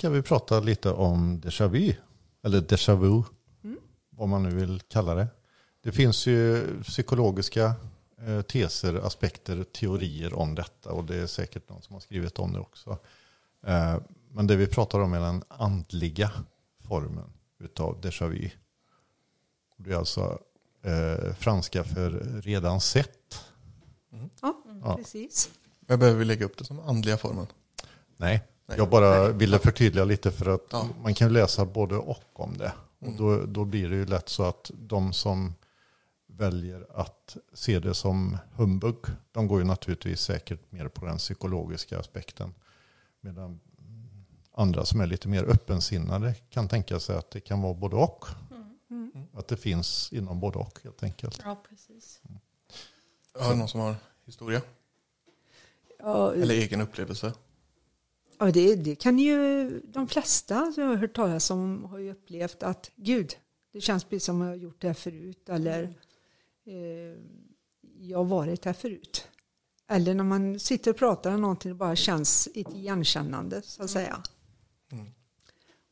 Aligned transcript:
Ska 0.00 0.10
vi 0.10 0.22
prata 0.22 0.60
lite 0.60 0.90
om 0.90 1.40
déjà 1.40 1.68
vu. 1.68 1.94
Eller 2.42 2.60
déjà 2.60 2.94
vu. 2.94 3.22
Mm. 3.64 3.78
Vad 4.10 4.28
man 4.28 4.42
nu 4.42 4.50
vill 4.50 4.80
kalla 4.88 5.14
det. 5.14 5.28
Det 5.82 5.92
finns 5.92 6.26
ju 6.26 6.66
psykologiska 6.82 7.74
eh, 8.18 8.42
teser, 8.42 8.94
aspekter, 8.94 9.64
teorier 9.64 10.34
om 10.34 10.54
detta. 10.54 10.92
Och 10.92 11.04
det 11.04 11.16
är 11.16 11.26
säkert 11.26 11.68
någon 11.68 11.82
som 11.82 11.94
har 11.94 12.00
skrivit 12.00 12.38
om 12.38 12.52
det 12.52 12.60
också. 12.60 12.98
Eh, 13.66 13.96
men 14.30 14.46
det 14.46 14.56
vi 14.56 14.66
pratar 14.66 15.00
om 15.00 15.12
är 15.12 15.20
den 15.20 15.42
andliga 15.48 16.30
formen 16.88 17.32
utav 17.58 18.00
déjà 18.00 18.28
vu. 18.28 18.50
Det 19.76 19.92
är 19.92 19.96
alltså 19.96 20.38
eh, 20.82 21.34
franska 21.34 21.84
för 21.84 22.10
redan 22.42 22.80
sett. 22.80 23.44
Mm. 24.12 24.30
Ja, 24.42 24.62
ja, 24.82 24.96
precis. 24.96 25.50
Men 25.80 25.98
behöver 25.98 26.18
vi 26.18 26.24
lägga 26.24 26.44
upp 26.44 26.58
det 26.58 26.64
som 26.64 26.80
andliga 26.80 27.16
formen? 27.16 27.46
Nej, 28.16 28.42
Nej. 28.70 28.78
jag 28.78 28.90
bara 28.90 29.22
Nej. 29.22 29.32
ville 29.32 29.58
förtydliga 29.58 30.04
lite 30.04 30.30
för 30.30 30.54
att 30.54 30.66
ja. 30.70 30.88
man 31.02 31.14
kan 31.14 31.32
läsa 31.32 31.64
både 31.64 31.96
och 31.96 32.40
om 32.40 32.56
det. 32.56 32.72
Och 32.98 33.06
mm. 33.06 33.18
då, 33.18 33.46
då 33.46 33.64
blir 33.64 33.88
det 33.88 33.96
ju 33.96 34.06
lätt 34.06 34.28
så 34.28 34.44
att 34.44 34.70
de 34.74 35.12
som 35.12 35.54
väljer 36.26 36.86
att 36.94 37.36
se 37.52 37.78
det 37.78 37.94
som 37.94 38.38
humbug, 38.54 38.96
de 39.32 39.48
går 39.48 39.58
ju 39.58 39.64
naturligtvis 39.64 40.20
säkert 40.20 40.72
mer 40.72 40.88
på 40.88 41.06
den 41.06 41.16
psykologiska 41.18 41.98
aspekten. 41.98 42.54
Medan 43.20 43.60
andra 44.52 44.84
som 44.84 45.00
är 45.00 45.06
lite 45.06 45.28
mer 45.28 45.44
öppensinnade 45.44 46.34
kan 46.34 46.68
tänka 46.68 47.00
sig 47.00 47.16
att 47.16 47.30
det 47.30 47.40
kan 47.40 47.62
vara 47.62 47.74
både 47.74 47.96
och. 47.96 48.24
Mm. 48.90 49.12
Att 49.34 49.48
det 49.48 49.56
finns 49.56 50.12
inom 50.12 50.40
både 50.40 50.58
och 50.58 50.78
helt 50.84 51.02
enkelt. 51.02 51.40
Ja, 51.44 51.62
precis. 51.68 52.20
Mm. 52.28 52.40
Har 53.34 53.54
någon 53.54 53.68
som 53.68 53.80
har 53.80 53.94
historia? 54.24 54.62
Ja, 55.98 56.34
Eller 56.34 56.54
egen 56.54 56.80
upplevelse? 56.80 57.32
Ja, 58.42 58.50
det, 58.50 58.76
det 58.76 58.94
kan 58.94 59.18
ju 59.18 59.80
de 59.80 60.08
flesta 60.08 60.72
som 60.72 60.82
jag 60.82 60.90
har 60.90 60.96
hört 60.96 61.16
talas 61.16 61.50
om 61.50 61.84
har 61.84 61.98
ju 61.98 62.12
upplevt 62.12 62.62
att 62.62 62.90
gud, 62.96 63.36
det 63.72 63.80
känns 63.80 64.04
precis 64.04 64.24
som 64.24 64.40
jag 64.40 64.48
har 64.48 64.54
gjort 64.54 64.80
det 64.80 64.86
här 64.86 64.94
förut. 64.94 65.48
Eller 65.48 65.82
eh, 66.66 67.18
jag 67.98 68.18
har 68.18 68.24
varit 68.24 68.64
här 68.64 68.72
förut. 68.72 69.28
Eller 69.88 70.14
när 70.14 70.24
man 70.24 70.60
sitter 70.60 70.90
och 70.90 70.96
pratar 70.96 71.34
om 71.34 71.40
någonting, 71.40 71.70
det 71.70 71.74
bara 71.74 71.96
känns 71.96 72.48
ett 72.54 72.74
igenkännande 72.74 73.62
så 73.62 73.82
att 73.82 73.90
säga. 73.90 74.22
Mm. 74.92 75.06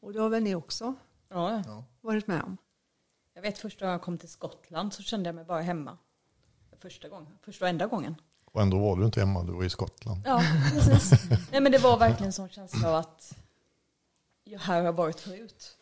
Och 0.01 0.13
det 0.13 0.21
har 0.21 0.29
väl 0.29 0.43
ni 0.43 0.55
också 0.55 0.95
ja. 1.29 1.63
varit 2.01 2.27
med 2.27 2.43
om? 2.43 2.57
Jag 3.35 3.43
vet 3.43 3.59
första 3.59 3.85
gången 3.85 3.93
jag 3.93 4.03
kom 4.03 4.19
till 4.19 4.29
Skottland 4.29 4.93
så 4.95 5.03
kände 5.03 5.29
jag 5.29 5.35
mig 5.35 5.45
bara 5.45 5.61
hemma. 5.61 5.99
Första 6.79 7.09
gången, 7.09 7.39
första 7.43 7.65
och 7.65 7.69
enda 7.69 7.87
gången. 7.87 8.15
Och 8.53 8.63
ändå 8.63 8.79
var 8.79 8.97
du 8.97 9.05
inte 9.05 9.21
hemma, 9.21 9.43
du 9.43 9.53
var 9.53 9.65
i 9.65 9.71
Skottland. 9.71 10.21
Ja, 10.25 10.43
precis. 10.73 11.13
Nej 11.53 11.61
men 11.61 11.73
det 11.73 11.79
var 11.79 11.99
verkligen 11.99 12.27
en 12.27 12.33
sån 12.33 12.49
känsla 12.49 12.89
av 12.89 12.95
att 12.95 13.39
jag 14.45 14.59
här 14.59 14.83
har 14.83 14.93
varit 14.93 15.21
förut. 15.21 15.75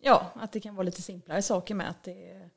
Ja, 0.00 0.32
att 0.34 0.52
det 0.52 0.60
kan 0.60 0.74
vara 0.74 0.84
lite 0.84 1.02
simplare 1.02 1.42
saker 1.42 1.74
med 1.74 1.90
att 1.90 2.02
det 2.02 2.30
är 2.30 2.50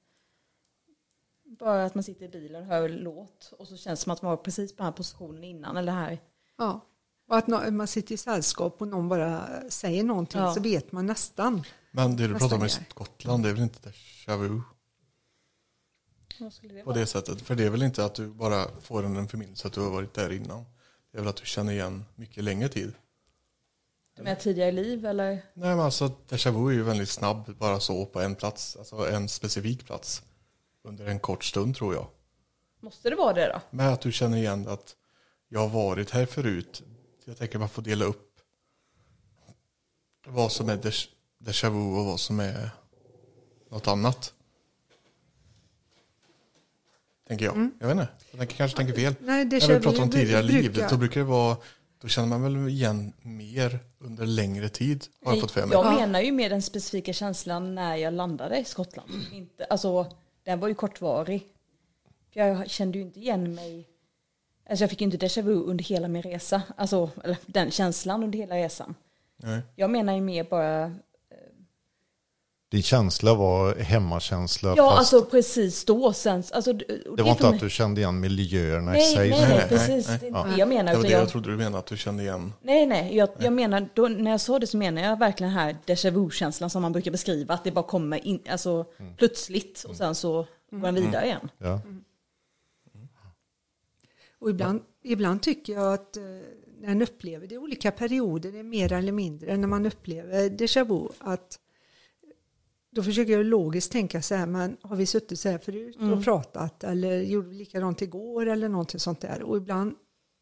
bara 1.60 1.86
att 1.86 1.96
man 1.96 2.04
sitter 2.04 2.26
i 2.26 2.30
bilen 2.30 2.62
och 2.62 2.68
hör 2.68 2.90
låt 2.90 3.54
och 3.58 3.68
så 3.68 3.78
känns 3.78 4.00
det 4.00 4.04
som 4.04 4.12
att 4.12 4.22
man 4.22 4.30
var 4.30 4.38
precis 4.38 4.72
på 4.72 4.78
den 4.78 4.86
här 4.86 4.92
positionen 4.92 5.44
innan 5.44 5.78
eller 5.78 5.92
här. 5.92 6.20
Ja, 6.58 6.80
och 7.28 7.38
att 7.38 7.48
man 7.48 7.88
sitter 7.88 8.14
i 8.14 8.18
sällskap 8.18 8.82
och 8.82 8.88
någon 8.88 9.10
bara 9.10 9.48
säger 9.70 10.04
någonting 10.04 10.42
ja. 10.42 10.54
så 10.54 10.62
vet 10.62 10.92
man 10.92 11.06
nästan. 11.06 11.64
Men 11.96 12.16
det 12.16 12.28
du 12.28 12.40
pratar 12.40 12.56
om 12.56 12.66
i 12.66 12.70
Skottland, 12.70 13.44
det 13.44 13.50
är 13.50 13.54
väl 13.54 13.64
inte 13.64 13.90
déjà 13.90 14.38
vu? 14.38 14.62
Det 16.62 16.84
på 16.84 16.94
det 16.94 17.06
sättet. 17.06 17.42
För 17.42 17.56
det 17.56 17.64
är 17.64 17.70
väl 17.70 17.84
inte 17.84 18.06
att 18.06 18.16
du 18.16 18.28
bara 18.28 18.82
får 18.82 19.04
en 19.04 19.28
förminnelse 19.28 19.68
att 19.68 19.74
du 19.74 19.82
har 19.82 19.90
varit 19.90 20.14
där 20.14 20.32
innan. 20.32 20.66
Det 21.12 21.18
är 21.18 21.22
väl 21.22 21.30
att 21.30 21.36
du 21.36 21.46
känner 21.46 21.74
igen 21.74 22.06
mycket 22.16 22.44
längre 22.44 22.70
tid. 22.70 22.94
Du 24.16 24.24
menar 24.24 24.36
tidigare 24.36 24.72
liv 24.72 25.06
eller? 25.06 25.32
Nej 25.32 25.42
men 25.76 25.80
alltså 25.80 26.12
déjà 26.30 26.52
vu 26.52 26.70
är 26.70 26.74
ju 26.74 26.84
väldigt 26.84 27.10
snabb 27.10 27.56
bara 27.58 27.80
så 27.80 28.06
på 28.06 28.22
en 28.22 28.36
plats. 28.36 28.76
Alltså 28.76 29.10
en 29.10 29.30
specifik 29.30 29.86
plats. 29.86 30.24
Under 30.84 31.06
en 31.06 31.20
kort 31.20 31.44
stund 31.44 31.76
tror 31.76 31.94
jag. 31.94 32.08
Måste 32.80 33.10
det 33.10 33.16
vara 33.16 33.34
det 33.34 33.48
då? 33.48 33.78
Med 33.78 33.94
att 33.94 34.02
du 34.02 34.12
känner 34.12 34.38
igen 34.38 34.68
att 34.68 34.96
jag 35.48 35.60
har 35.60 35.70
varit 35.70 36.10
här 36.10 36.26
förut. 36.26 36.84
Jag 37.26 37.38
tänker 37.38 37.60
man 37.60 37.70
får 37.70 37.82
dela 37.82 38.06
upp 38.06 38.40
vad 40.28 40.52
som 40.52 40.70
är 40.70 40.78
déjà 41.40 41.70
vu 41.70 42.00
och 42.00 42.06
vad 42.06 42.20
som 42.20 42.40
är 42.40 42.70
något 43.70 43.88
annat. 43.88 44.34
Tänker 47.28 47.46
jag. 47.46 47.56
Mm. 47.56 47.72
Jag 47.80 47.88
vet 47.88 47.98
inte. 47.98 48.08
Jag 48.32 48.50
kanske 48.50 48.78
tänker 48.78 48.94
fel. 48.94 49.16
Nej, 49.20 49.46
När 49.46 49.74
vi 49.74 49.80
pratar 49.80 50.02
om 50.04 50.10
tidigare 50.10 50.44
liv, 50.44 50.86
då 50.90 50.98
brukar 50.98 51.20
det 51.20 51.26
vara 51.26 51.58
då 52.02 52.08
känner 52.08 52.28
man 52.28 52.44
väl 52.44 52.68
igen 52.68 53.14
mer 53.22 53.80
under 54.00 54.26
längre 54.26 54.70
tid. 54.70 55.06
Har 55.24 55.34
jag, 55.34 55.42
fått 55.42 55.52
för 55.52 55.66
mig. 55.66 55.78
jag 55.78 55.94
menar 56.00 56.22
ju 56.22 56.32
med 56.32 56.52
den 56.52 56.62
specifika 56.62 57.14
känslan 57.14 57.76
när 57.76 57.96
jag 57.96 58.14
landade 58.14 58.58
i 58.58 58.66
Skottland. 58.66 59.10
Inte, 59.34 59.66
alltså, 59.66 60.12
den 60.44 60.60
var 60.60 60.68
ju 60.68 60.76
kortvarig. 60.76 61.48
Jag 62.32 62.70
kände 62.70 62.98
ju 62.98 63.04
inte 63.04 63.20
igen 63.20 63.56
mig. 63.56 63.88
Alltså 64.70 64.84
jag 64.84 64.90
fick 64.90 65.02
ju 65.02 65.06
inte 65.06 65.18
déjà 65.18 65.42
vu 65.42 65.54
under 65.54 65.84
hela 65.84 66.08
min 66.08 66.22
resa. 66.22 66.62
Alltså 66.78 67.10
eller 67.24 67.38
den 67.46 67.72
känslan 67.72 68.24
under 68.24 68.40
hela 68.40 68.56
resan. 68.56 68.96
Nej. 69.38 69.62
Jag 69.76 69.90
menar 69.90 70.14
ju 70.14 70.22
mer 70.22 70.44
bara 70.44 70.96
din 72.76 72.84
känsla 72.84 73.34
var 73.34 73.76
hemmakänsla? 73.76 74.74
Ja, 74.78 74.90
fast 74.90 75.00
alltså 75.00 75.30
precis 75.32 75.86
då. 75.86 76.14
Sen, 76.14 76.44
alltså, 76.52 76.74
det, 76.74 76.86
det 77.18 77.24
var 77.24 77.32
inte 77.32 77.48
att 77.48 77.60
du 77.60 77.70
kände 77.70 78.02
igen 78.02 78.20
miljöerna 78.20 78.92
nej, 78.92 79.12
i 79.12 79.16
sig? 79.16 79.30
Nej, 79.30 79.48
nej, 79.50 79.66
precis. 79.70 80.08
Nej, 80.08 80.20
nej. 80.22 80.32
Det 80.32 80.40
är 80.40 80.52
det 80.52 80.58
jag 80.58 80.68
menar. 80.68 80.92
Det 80.92 80.98
var 80.98 81.04
det 81.04 81.10
jag, 81.10 81.22
jag 81.22 81.30
trodde 81.30 81.52
du 81.52 81.58
menade, 81.58 81.78
att 81.78 81.86
du 81.86 81.98
kände 81.98 82.24
igen. 82.24 82.54
Nej, 82.62 82.86
nej. 82.86 83.16
Jag, 83.18 83.30
jag 83.40 83.54
menar, 83.54 83.90
då, 83.94 84.08
när 84.08 84.32
jag 84.32 84.42
sa 84.42 84.60
det 84.60 84.68
så 84.68 84.78
menar 84.78 85.02
jag 85.02 85.20
verkligen 85.20 85.54
här 85.54 85.78
déjà 85.86 86.12
vu-känslan 86.12 86.70
som 86.70 86.82
man 86.82 86.92
brukar 86.92 87.12
beskriva. 87.12 87.54
Att 87.54 87.64
det 87.64 87.72
bara 87.72 87.86
kommer 87.86 88.28
in, 88.28 88.40
alltså, 88.50 88.86
mm. 88.98 89.16
plötsligt 89.16 89.86
och 89.90 89.96
sen 89.96 90.16
så 90.16 90.48
går 90.72 90.82
den 90.82 90.96
vidare 90.96 91.22
mm. 91.22 91.26
igen. 91.26 91.50
Ja. 91.58 91.74
Mm. 91.74 92.04
Och 94.40 94.50
ibland, 94.50 94.82
ibland 95.04 95.42
tycker 95.42 95.74
jag 95.74 95.94
att 95.94 96.18
eh, 96.18 96.24
när 96.82 96.88
man 96.88 97.02
upplever 97.02 97.48
det 97.48 97.56
i 97.56 97.58
olika 97.58 97.92
perioder, 97.92 98.52
det 98.52 98.60
är 98.60 98.64
mer 98.64 98.94
eller 98.94 99.12
mindre, 99.12 99.58
när 99.58 99.68
man 99.68 99.86
upplever 99.86 100.50
déjà 100.50 100.84
vu, 100.84 101.08
att 101.20 101.60
då 102.96 103.04
försöker 103.04 103.34
jag 103.34 103.46
logiskt 103.46 103.92
tänka 103.92 104.22
så 104.22 104.36
här, 104.36 104.46
men 104.46 104.78
har 104.82 104.96
vi 104.96 105.06
suttit 105.06 105.40
så 105.40 105.50
här 105.50 105.58
förut 105.58 105.96
mm. 106.00 106.14
och 106.14 106.24
pratat 106.24 106.84
eller 106.84 107.22
gjorde 107.22 107.48
vi 107.48 107.56
likadant 107.56 108.02
igår 108.02 108.46
eller 108.46 108.70
någonting 108.70 109.00
sånt 109.00 109.22
där. 109.22 109.44
Och 109.44 109.58
ibland 109.58 109.96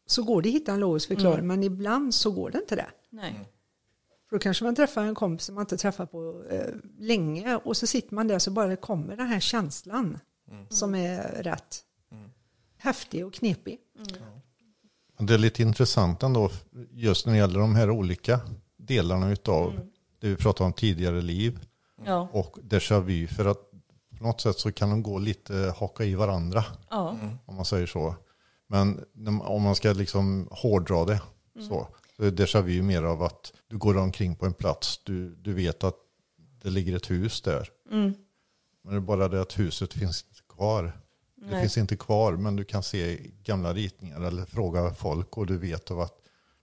så 0.06 0.22
går 0.22 0.42
det 0.42 0.48
att 0.48 0.54
hitta 0.54 0.72
en 0.72 0.80
logisk 0.80 1.08
förklaring, 1.08 1.38
mm. 1.38 1.46
men 1.46 1.62
ibland 1.62 2.14
så 2.14 2.30
går 2.30 2.50
det 2.50 2.58
inte 2.58 2.76
det. 2.76 2.86
Nej. 3.10 3.30
Mm. 3.30 3.44
För 4.28 4.36
då 4.36 4.40
kanske 4.40 4.64
man 4.64 4.74
träffar 4.74 5.04
en 5.04 5.14
kompis 5.14 5.46
som 5.46 5.54
man 5.54 5.62
inte 5.62 5.76
träffat 5.76 6.10
på 6.10 6.44
eh, 6.50 6.74
länge 6.98 7.56
och 7.56 7.76
så 7.76 7.86
sitter 7.86 8.14
man 8.14 8.28
där 8.28 8.38
så 8.38 8.50
bara 8.50 8.76
kommer 8.76 9.16
den 9.16 9.26
här 9.26 9.40
känslan 9.40 10.18
mm. 10.50 10.66
som 10.68 10.94
är 10.94 11.42
rätt 11.42 11.82
mm. 12.12 12.30
häftig 12.76 13.26
och 13.26 13.34
knepig. 13.34 13.78
Mm. 13.96 15.28
Det 15.28 15.34
är 15.34 15.38
lite 15.38 15.62
intressant 15.62 16.22
ändå 16.22 16.50
just 16.90 17.26
när 17.26 17.32
det 17.32 17.38
gäller 17.38 17.60
de 17.60 17.74
här 17.74 17.90
olika 17.90 18.40
delarna 18.76 19.32
utav 19.32 19.70
mm. 19.70 19.86
det 20.18 20.28
vi 20.28 20.36
pratade 20.36 20.66
om 20.66 20.72
tidigare 20.72 21.22
liv 21.22 21.58
ja. 22.06 22.28
och 22.32 22.58
déjà 22.62 23.00
vu. 23.00 23.26
För 23.26 23.44
att 23.44 23.70
på 24.18 24.24
något 24.24 24.40
sätt 24.40 24.58
så 24.58 24.72
kan 24.72 24.90
de 24.90 25.02
gå 25.02 25.18
lite 25.18 25.74
haka 25.76 26.04
i 26.04 26.14
varandra. 26.14 26.64
Ja. 26.90 27.10
Mm. 27.10 27.38
Om 27.46 27.56
man 27.56 27.64
säger 27.64 27.86
så. 27.86 28.14
Men 28.66 29.04
om 29.42 29.62
man 29.62 29.76
ska 29.76 29.92
liksom 29.92 30.48
hårdra 30.50 31.04
det 31.04 31.20
mm. 31.54 31.68
så. 31.68 31.88
Så 32.16 32.24
är 32.24 32.30
déjà 32.30 32.62
vu 32.62 32.82
mer 32.82 33.02
av 33.02 33.22
att 33.22 33.52
du 33.68 33.78
går 33.78 33.96
omkring 33.96 34.36
på 34.36 34.46
en 34.46 34.54
plats. 34.54 35.00
Du, 35.04 35.34
du 35.34 35.52
vet 35.52 35.84
att 35.84 35.96
det 36.62 36.70
ligger 36.70 36.96
ett 36.96 37.10
hus 37.10 37.42
där. 37.42 37.68
Mm. 37.90 38.14
Men 38.82 38.92
det 38.92 38.98
är 38.98 39.00
bara 39.00 39.28
det 39.28 39.40
att 39.40 39.58
huset 39.58 39.92
finns 39.92 40.24
inte 40.28 40.42
kvar. 40.54 41.00
Nej. 41.36 41.54
Det 41.54 41.60
finns 41.60 41.78
inte 41.78 41.96
kvar 41.96 42.32
men 42.32 42.56
du 42.56 42.64
kan 42.64 42.82
se 42.82 43.18
gamla 43.42 43.74
ritningar 43.74 44.20
eller 44.20 44.44
fråga 44.44 44.94
folk 44.94 45.38
och 45.38 45.46
du 45.46 45.58
vet 45.58 45.90
av 45.90 46.00
att 46.00 46.14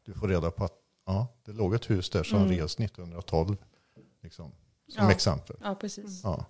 du 0.05 0.13
får 0.13 0.27
reda 0.27 0.51
på 0.51 0.65
att 0.65 0.77
ja, 1.05 1.27
det 1.45 1.51
låg 1.51 1.73
ett 1.73 1.89
hus 1.89 2.09
där 2.09 2.23
som 2.23 2.37
mm. 2.37 2.49
revs 2.49 2.79
1912. 2.79 3.57
Liksom. 4.23 4.51
Som 4.91 5.05
ja. 5.05 5.11
exempel. 5.11 5.55
Ja, 5.63 5.75
precis. 5.75 6.21
Ja. 6.23 6.45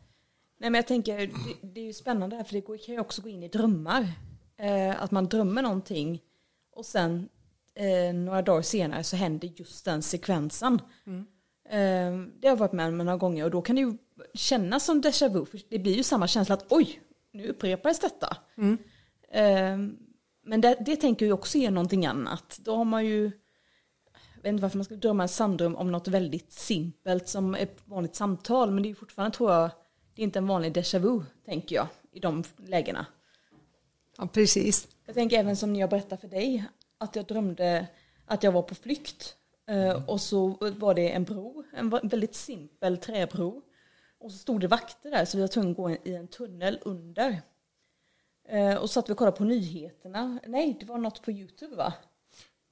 Nej, 0.58 0.70
men 0.70 0.74
jag 0.74 0.88
tänker, 0.88 1.18
det, 1.18 1.68
det 1.74 1.82
är 1.82 1.86
ju 1.86 1.94
spännande 1.94 2.36
här, 2.36 2.44
för 2.44 2.54
det 2.54 2.62
kan 2.62 2.96
ju 2.96 3.02
också 3.02 3.22
gå 3.22 3.30
in 3.30 3.44
i 3.44 3.48
drömmar. 3.48 4.14
Eh, 4.58 5.04
att 5.04 5.12
man 5.12 5.26
drömmer 5.28 5.62
någonting 5.62 6.22
och 6.72 6.86
sen 6.86 7.30
eh, 7.76 8.14
några 8.14 8.42
dagar 8.42 8.62
senare 8.62 9.04
så 9.04 9.16
händer 9.16 9.52
just 9.56 9.86
den 9.86 10.02
sekvensen. 10.02 10.82
Mm. 11.06 11.26
Eh, 11.70 12.30
det 12.40 12.48
har 12.48 12.52
jag 12.52 12.56
varit 12.56 12.72
med 12.72 12.88
om 12.88 12.98
några 12.98 13.18
gånger 13.18 13.44
och 13.44 13.52
då 13.52 13.62
kan 13.62 13.76
det 13.76 13.82
ju 13.82 13.98
kännas 14.34 14.86
som 14.86 15.02
déjà 15.02 15.30
vu. 15.30 15.46
För 15.46 15.62
det 15.70 15.80
blir 15.80 15.96
ju 15.96 16.04
samma 16.04 16.28
känsla 16.28 16.56
att 16.56 16.72
oj, 16.72 17.02
nu 17.32 17.48
upprepades 17.48 18.00
detta. 18.00 18.38
Mm. 18.58 18.78
Eh, 19.32 19.96
men 20.44 20.62
det, 20.62 20.78
det 20.80 20.96
tänker 20.96 21.26
jag 21.26 21.40
också 21.40 21.58
är 21.58 21.72
någonting 21.72 22.06
annat. 22.06 22.60
Då 22.62 22.76
har 22.76 22.86
man 22.86 23.06
ju 23.06 23.32
vet 24.44 24.50
inte 24.50 24.62
varför 24.62 24.78
man 24.78 24.86
ska 24.86 24.96
drömma 24.96 25.24
en 25.24 25.30
sanddröm 25.30 25.76
om 25.76 25.92
något 25.92 26.08
väldigt 26.08 26.52
simpelt 26.52 27.28
som 27.28 27.56
ett 27.56 27.82
vanligt 27.86 28.16
samtal. 28.16 28.72
Men 28.72 28.84
det 28.84 28.90
är 28.90 28.96
fortfarande, 28.96 29.38
tror 29.38 29.52
jag, 29.52 29.72
det 30.16 30.22
är 30.22 30.24
inte 30.24 30.40
en 30.40 30.48
vanlig 30.48 30.74
déjà 30.74 31.00
vu, 31.00 31.22
tänker 31.46 31.76
jag, 31.76 31.88
i 32.12 32.20
de 32.20 32.44
lägena. 32.58 33.06
Ja, 34.18 34.28
precis. 34.28 34.88
Jag 35.06 35.16
tänker 35.16 35.40
även 35.40 35.56
som 35.56 35.74
när 35.74 35.80
jag 35.80 35.90
berättade 35.90 36.22
för 36.22 36.28
dig 36.28 36.66
att 36.98 37.16
jag 37.16 37.26
drömde 37.26 37.88
att 38.26 38.44
jag 38.44 38.52
var 38.52 38.62
på 38.62 38.76
flykt. 38.76 39.36
Mm. 39.68 40.04
Och 40.08 40.22
så 40.22 40.58
var 40.60 40.94
det 40.94 41.12
en 41.12 41.24
bro, 41.24 41.64
en 41.74 41.90
väldigt 41.90 42.36
simpel 42.36 42.98
träbro. 42.98 43.62
Och 44.20 44.32
så 44.32 44.38
stod 44.38 44.62
det 44.62 44.68
vakter 44.68 45.12
där 45.12 45.26
så 45.26 45.38
vi 45.38 45.42
var 45.42 45.48
tvungna 45.48 45.72
att 45.72 45.78
gå 45.78 45.92
i 45.92 46.16
en 46.16 46.28
tunnel 46.28 46.80
under. 46.82 47.42
Eh, 48.50 48.76
och 48.76 48.90
så 48.90 48.94
satt 48.94 49.10
vi 49.10 49.14
och 49.14 49.18
kollade 49.18 49.38
på 49.38 49.44
nyheterna. 49.44 50.40
Nej, 50.48 50.78
det 50.80 50.86
var 50.86 50.98
något 50.98 51.22
på 51.22 51.32
Youtube 51.32 51.76
va? 51.76 51.94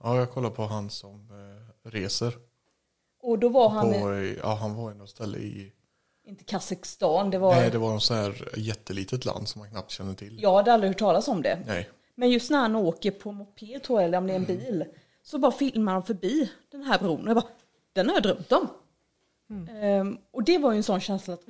Ja, 0.03 0.17
jag 0.17 0.31
kollade 0.31 0.55
på 0.55 0.65
han 0.65 0.89
som 0.89 1.29
eh, 1.31 1.89
reser. 1.89 2.33
Och 3.21 3.39
då 3.39 3.49
var 3.49 3.69
han... 3.69 3.93
På, 3.93 4.33
ja, 4.43 4.55
han 4.55 4.75
var 4.75 4.91
i 4.91 4.95
något 4.95 5.09
ställe 5.09 5.37
i... 5.37 5.71
Inte 6.23 6.43
Kazakstan, 6.43 7.29
det 7.29 7.37
var... 7.37 7.55
Nej, 7.55 7.71
det 7.71 7.77
var 7.77 7.93
något 7.93 8.03
så 8.03 8.13
här 8.13 8.49
jättelitet 8.57 9.25
land 9.25 9.47
som 9.47 9.59
man 9.59 9.69
knappt 9.69 9.91
känner 9.91 10.13
till. 10.13 10.39
Jag 10.41 10.55
hade 10.55 10.73
aldrig 10.73 10.89
hört 10.89 10.99
talas 10.99 11.27
om 11.27 11.41
det. 11.41 11.59
Nej. 11.65 11.89
Men 12.15 12.29
just 12.29 12.51
när 12.51 12.57
han 12.57 12.75
åker 12.75 13.11
på 13.11 13.31
moped 13.31 13.83
tror 13.83 13.99
jag, 13.99 14.07
eller 14.07 14.17
om 14.17 14.27
det 14.27 14.33
är 14.33 14.37
en 14.37 14.45
bil, 14.45 14.85
så 15.23 15.37
bara 15.37 15.51
filmar 15.51 15.93
han 15.93 16.03
förbi 16.03 16.51
den 16.71 16.83
här 16.83 16.99
bron. 16.99 17.21
Och 17.21 17.29
jag 17.29 17.35
bara, 17.35 17.47
den 17.93 18.07
har 18.07 18.13
jag 18.13 18.23
drömt 18.23 18.51
om. 18.51 18.67
Mm. 19.49 20.01
Um, 20.01 20.17
och 20.31 20.43
det 20.43 20.57
var 20.57 20.71
ju 20.71 20.77
en 20.77 20.83
sån 20.83 20.99
känsla 20.99 21.33
att 21.33 21.45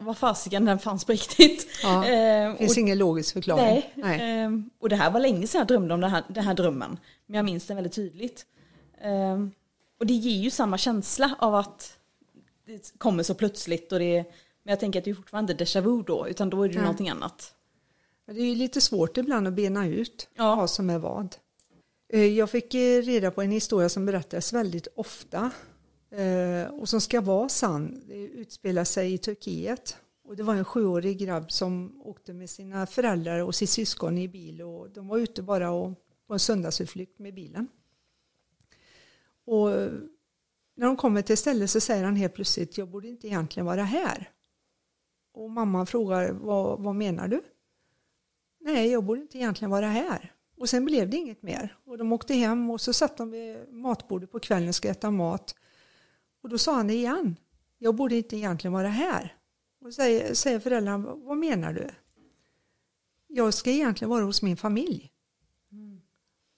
vad 0.00 0.18
fasiken 0.18 0.64
den 0.64 0.78
fanns 0.78 1.04
på 1.04 1.12
riktigt. 1.12 1.66
Ja, 1.82 2.04
ehm, 2.06 2.52
det 2.52 2.58
finns 2.58 2.72
och, 2.72 2.78
ingen 2.78 2.98
logisk 2.98 3.32
förklaring. 3.32 3.90
Nej. 3.94 4.18
nej. 4.18 4.44
Um, 4.46 4.70
och 4.80 4.88
det 4.88 4.96
här 4.96 5.10
var 5.10 5.20
länge 5.20 5.46
sedan 5.46 5.58
jag 5.58 5.68
drömde 5.68 5.94
om 5.94 6.00
den 6.00 6.10
här, 6.10 6.24
den 6.28 6.44
här 6.44 6.54
drömmen. 6.54 6.98
Men 7.26 7.36
jag 7.36 7.44
minns 7.44 7.66
den 7.66 7.76
väldigt 7.76 7.92
tydligt. 7.92 8.46
Um, 9.04 9.52
och 10.00 10.06
det 10.06 10.14
ger 10.14 10.42
ju 10.42 10.50
samma 10.50 10.78
känsla 10.78 11.36
av 11.38 11.54
att 11.54 11.96
det 12.66 12.98
kommer 12.98 13.22
så 13.22 13.34
plötsligt. 13.34 13.92
Och 13.92 13.98
det, 13.98 14.24
men 14.62 14.72
jag 14.72 14.80
tänker 14.80 14.98
att 14.98 15.04
det 15.04 15.10
är 15.10 15.14
fortfarande 15.14 15.54
déjà 15.54 15.80
vu 15.80 16.02
då, 16.02 16.28
utan 16.28 16.50
då 16.50 16.62
är 16.62 16.68
det 16.68 16.74
ja. 16.74 16.80
någonting 16.80 17.08
annat. 17.08 17.54
Det 18.26 18.40
är 18.40 18.46
ju 18.46 18.54
lite 18.54 18.80
svårt 18.80 19.16
ibland 19.16 19.48
att 19.48 19.54
bena 19.54 19.86
ut 19.86 20.28
ja. 20.34 20.56
vad 20.56 20.70
som 20.70 20.90
är 20.90 20.98
vad. 20.98 21.36
Eh, 22.12 22.26
jag 22.26 22.50
fick 22.50 22.74
eh, 22.74 23.02
reda 23.02 23.30
på 23.30 23.42
en 23.42 23.50
historia 23.50 23.88
som 23.88 24.06
berättas 24.06 24.52
väldigt 24.52 24.88
ofta 24.94 25.38
eh, 25.38 25.50
Eh, 26.16 26.66
och 26.66 26.88
som 26.88 27.00
ska 27.00 27.20
vara 27.20 27.48
sann. 27.48 28.02
Det 28.06 28.14
utspelar 28.14 28.84
sig 28.84 29.14
i 29.14 29.18
Turkiet. 29.18 29.96
Och 30.24 30.36
det 30.36 30.42
var 30.42 30.54
en 30.54 30.64
sjuårig 30.64 31.18
grabb 31.18 31.52
som 31.52 32.00
åkte 32.04 32.32
med 32.32 32.50
sina 32.50 32.86
föräldrar 32.86 33.40
och 33.40 33.54
sitt 33.54 33.70
syskon 33.70 34.18
i 34.18 34.28
bil 34.28 34.62
och 34.62 34.90
de 34.90 35.08
var 35.08 35.18
ute 35.18 35.42
bara 35.42 35.70
och, 35.70 35.92
på 36.26 36.32
en 36.32 36.38
söndagsutflykt 36.38 37.18
med 37.18 37.34
bilen. 37.34 37.68
Och 39.44 39.68
när 40.74 40.86
de 40.86 40.96
kommer 40.96 41.22
till 41.22 41.36
stället 41.36 41.70
så 41.70 41.80
säger 41.80 42.04
han 42.04 42.16
helt 42.16 42.34
plötsligt, 42.34 42.78
jag 42.78 42.88
borde 42.88 43.08
inte 43.08 43.26
egentligen 43.26 43.66
vara 43.66 43.82
här. 43.82 44.30
Och 45.32 45.50
mamman 45.50 45.86
frågar, 45.86 46.32
vad, 46.32 46.80
vad 46.80 46.94
menar 46.94 47.28
du? 47.28 47.42
Nej, 48.60 48.90
jag 48.90 49.04
borde 49.04 49.20
inte 49.20 49.38
egentligen 49.38 49.70
vara 49.70 49.86
här. 49.86 50.32
Och 50.56 50.68
sen 50.68 50.84
blev 50.84 51.10
det 51.10 51.16
inget 51.16 51.42
mer. 51.42 51.76
Och 51.84 51.98
de 51.98 52.12
åkte 52.12 52.34
hem 52.34 52.70
och 52.70 52.80
så 52.80 52.92
satt 52.92 53.16
de 53.16 53.30
vid 53.30 53.72
matbordet 53.72 54.32
på 54.32 54.40
kvällen 54.40 54.68
och 54.68 54.74
skulle 54.74 54.90
äta 54.90 55.10
mat. 55.10 55.54
Och 56.44 56.50
då 56.50 56.58
sa 56.58 56.74
han 56.74 56.90
igen. 56.90 57.36
Jag 57.78 57.94
borde 57.94 58.16
inte 58.16 58.36
egentligen 58.36 58.72
vara 58.72 58.88
här. 58.88 59.36
Och 59.80 59.94
säger, 59.94 60.34
säger 60.34 60.60
föräldrarna, 60.60 61.14
vad 61.16 61.36
menar 61.36 61.72
du? 61.72 61.90
Jag 63.28 63.54
ska 63.54 63.70
egentligen 63.70 64.10
vara 64.10 64.24
hos 64.24 64.42
min 64.42 64.56
familj. 64.56 65.10
Mm. 65.72 66.00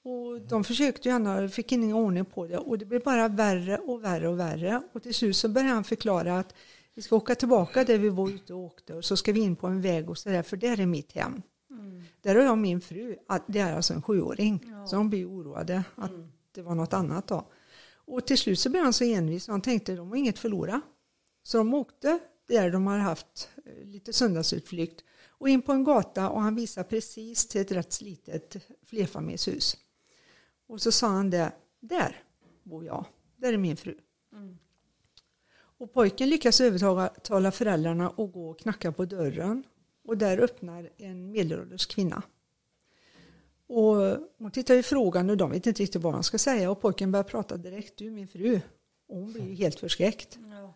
Och 0.04 0.40
de 0.40 0.64
försökte 0.64 1.08
gärna, 1.08 1.48
fick 1.48 1.72
ingen 1.72 1.96
ordning 1.96 2.24
på 2.24 2.46
det 2.46 2.58
och 2.58 2.78
det 2.78 2.84
blev 2.84 3.02
bara 3.02 3.28
värre 3.28 3.78
och 3.78 4.04
värre 4.04 4.28
och 4.28 4.38
värre. 4.38 4.82
Och 4.92 5.02
till 5.02 5.14
slut 5.14 5.36
så 5.36 5.48
började 5.48 5.72
han 5.72 5.84
förklara 5.84 6.38
att 6.38 6.54
vi 6.94 7.02
ska 7.02 7.16
åka 7.16 7.34
tillbaka 7.34 7.84
där 7.84 7.98
vi 7.98 8.08
var 8.08 8.30
ute 8.30 8.54
och 8.54 8.60
åkte 8.60 8.94
och 8.94 9.04
så 9.04 9.16
ska 9.16 9.32
vi 9.32 9.40
in 9.40 9.56
på 9.56 9.66
en 9.66 9.80
väg 9.80 10.10
och 10.10 10.18
så 10.18 10.28
där 10.28 10.42
för 10.42 10.56
där 10.56 10.80
är 10.80 10.86
mitt 10.86 11.12
hem. 11.12 11.42
Mm. 11.70 12.02
Där 12.20 12.34
har 12.34 12.42
jag 12.42 12.58
min 12.58 12.80
fru, 12.80 13.16
det 13.46 13.58
är 13.58 13.76
alltså 13.76 13.94
en 13.94 14.02
sjuåring, 14.02 14.66
ja. 14.70 14.86
så 14.86 14.96
de 14.96 15.10
blir 15.10 15.28
oroade 15.28 15.84
att 15.94 16.10
mm. 16.10 16.28
det 16.52 16.62
var 16.62 16.74
något 16.74 16.92
annat 16.92 17.26
då. 17.26 17.46
Och 18.06 18.26
till 18.26 18.38
slut 18.38 18.58
så 18.58 18.70
blev 18.70 18.82
han 18.82 18.92
så 18.92 19.04
envis 19.04 19.48
och 19.48 19.52
han 19.52 19.62
tänkte 19.62 19.92
att 19.92 19.98
de 19.98 20.08
har 20.08 20.16
inget 20.16 20.38
förlora. 20.38 20.80
Så 21.42 21.58
de 21.58 21.74
åkte 21.74 22.18
där 22.48 22.70
de 22.70 22.86
har 22.86 22.98
haft 22.98 23.48
eh, 23.64 23.86
lite 23.86 24.12
söndagsutflykt 24.12 25.04
och 25.28 25.48
in 25.48 25.62
på 25.62 25.72
en 25.72 25.84
gata 25.84 26.30
och 26.30 26.40
han 26.40 26.54
visar 26.54 26.82
precis 26.82 27.48
till 27.48 27.60
ett 27.60 27.72
rätt 27.72 27.92
slitet 27.92 28.56
flerfamiljshus. 28.84 29.76
Och 30.66 30.82
så 30.82 30.92
sa 30.92 31.08
han 31.08 31.30
det, 31.30 31.52
där 31.80 32.22
bor 32.62 32.84
jag, 32.84 33.04
där 33.36 33.52
är 33.52 33.56
min 33.56 33.76
fru. 33.76 33.98
Mm. 34.32 34.58
Och 35.78 35.92
pojken 35.92 36.28
lyckas 36.28 36.60
övertala 36.60 37.52
föräldrarna 37.52 38.06
att 38.06 38.32
gå 38.32 38.50
och 38.50 38.58
knacka 38.58 38.92
på 38.92 39.04
dörren 39.04 39.64
och 40.04 40.18
där 40.18 40.38
öppnar 40.38 40.90
en 40.96 41.30
medelålders 41.30 41.86
kvinna. 41.86 42.22
Och 43.68 43.96
hon 44.38 44.50
tittar 44.50 44.74
ju 44.74 44.82
frågande 44.82 45.32
och 45.32 45.36
de 45.36 45.50
vet 45.50 45.66
inte 45.66 45.82
riktigt 45.82 46.02
vad 46.02 46.14
han 46.14 46.22
ska 46.22 46.38
säga 46.38 46.70
och 46.70 46.80
pojken 46.80 47.12
börjar 47.12 47.24
prata 47.24 47.56
direkt, 47.56 47.96
du 47.96 48.10
min 48.10 48.28
fru. 48.28 48.60
Och 49.08 49.16
hon 49.16 49.32
blir 49.32 49.48
ju 49.48 49.54
helt 49.54 49.80
förskräckt. 49.80 50.38
Ja. 50.50 50.74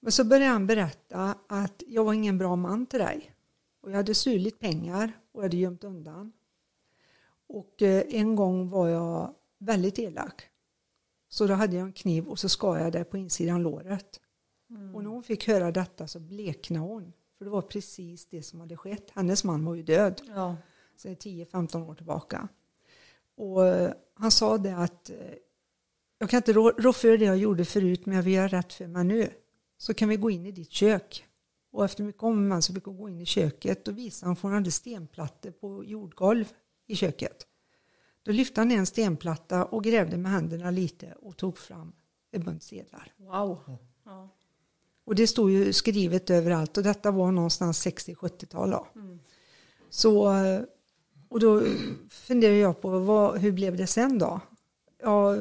Men 0.00 0.12
så 0.12 0.24
börjar 0.24 0.48
han 0.48 0.66
berätta 0.66 1.34
att 1.46 1.82
jag 1.86 2.04
var 2.04 2.12
ingen 2.12 2.38
bra 2.38 2.56
man 2.56 2.86
till 2.86 2.98
dig. 2.98 3.34
Och 3.80 3.90
jag 3.90 3.96
hade 3.96 4.14
stulit 4.14 4.58
pengar 4.58 5.12
och 5.32 5.40
jag 5.40 5.44
hade 5.44 5.56
gömt 5.56 5.84
undan. 5.84 6.32
Och 7.48 7.82
eh, 7.82 8.02
en 8.08 8.36
gång 8.36 8.70
var 8.70 8.88
jag 8.88 9.34
väldigt 9.58 9.98
elak. 9.98 10.42
Så 11.28 11.46
då 11.46 11.54
hade 11.54 11.76
jag 11.76 11.86
en 11.86 11.92
kniv 11.92 12.26
och 12.28 12.38
så 12.38 12.48
skar 12.48 12.78
jag 12.78 12.92
det 12.92 13.04
på 13.04 13.16
insidan 13.16 13.62
låret. 13.62 14.20
Mm. 14.70 14.94
Och 14.94 15.02
när 15.02 15.10
hon 15.10 15.22
fick 15.22 15.48
höra 15.48 15.70
detta 15.70 16.08
så 16.08 16.20
bleknade 16.20 16.84
hon. 16.86 17.12
För 17.38 17.44
det 17.44 17.50
var 17.50 17.62
precis 17.62 18.26
det 18.26 18.42
som 18.42 18.60
hade 18.60 18.76
skett. 18.76 19.10
Hennes 19.14 19.44
man 19.44 19.64
var 19.64 19.74
ju 19.74 19.82
död. 19.82 20.22
Ja. 20.26 20.56
Sen 20.98 21.16
10-15 21.16 21.88
år 21.88 21.94
tillbaka. 21.94 22.48
Och 23.36 23.66
eh, 23.66 23.92
han 24.14 24.30
sa 24.30 24.58
det 24.58 24.76
att 24.76 25.10
eh, 25.10 25.16
jag 26.18 26.30
kan 26.30 26.36
inte 26.36 26.52
rå 26.52 26.92
för 26.92 27.18
det 27.18 27.24
jag 27.24 27.38
gjorde 27.38 27.64
förut 27.64 28.06
men 28.06 28.16
jag 28.16 28.22
vill 28.22 28.34
göra 28.34 28.48
rätt 28.48 28.72
för 28.72 28.86
mig 28.86 29.04
nu. 29.04 29.30
Så 29.76 29.94
kan 29.94 30.08
vi 30.08 30.16
gå 30.16 30.30
in 30.30 30.46
i 30.46 30.52
ditt 30.52 30.70
kök. 30.70 31.24
Och 31.70 31.84
efter 31.84 32.04
mycket 32.04 32.22
om 32.22 32.52
och 32.52 32.64
så 32.64 32.74
fick 32.74 32.84
hon 32.84 32.96
gå 32.96 33.08
in 33.08 33.20
i 33.20 33.26
köket 33.26 33.88
och 33.88 33.98
visa 33.98 34.26
att 34.26 34.40
hon 34.40 34.52
hade 34.52 34.70
stenplattor 34.70 35.50
på 35.50 35.84
jordgolv 35.84 36.52
i 36.86 36.96
köket. 36.96 37.46
Då 38.22 38.32
lyfte 38.32 38.60
han 38.60 38.70
en 38.70 38.86
stenplatta 38.86 39.64
och 39.64 39.84
grävde 39.84 40.16
med 40.16 40.32
händerna 40.32 40.70
lite 40.70 41.12
och 41.12 41.36
tog 41.36 41.58
fram 41.58 41.92
en 42.30 42.42
bunt 42.42 42.62
sedlar. 42.62 43.12
Wow. 43.16 43.76
Ja. 44.04 44.28
Och 45.04 45.14
det 45.14 45.26
stod 45.26 45.50
ju 45.50 45.72
skrivet 45.72 46.30
överallt 46.30 46.76
och 46.76 46.82
detta 46.82 47.10
var 47.10 47.32
någonstans 47.32 47.86
60-70-tal. 47.86 48.74
Mm. 48.94 49.18
Så, 49.90 50.28
och 51.28 51.40
då 51.40 51.62
funderar 52.10 52.54
jag 52.54 52.80
på 52.80 52.98
vad, 52.98 53.38
hur 53.38 53.52
blev 53.52 53.76
det 53.76 53.86
sen 53.86 54.18
då? 54.18 54.40
Ja, 55.02 55.36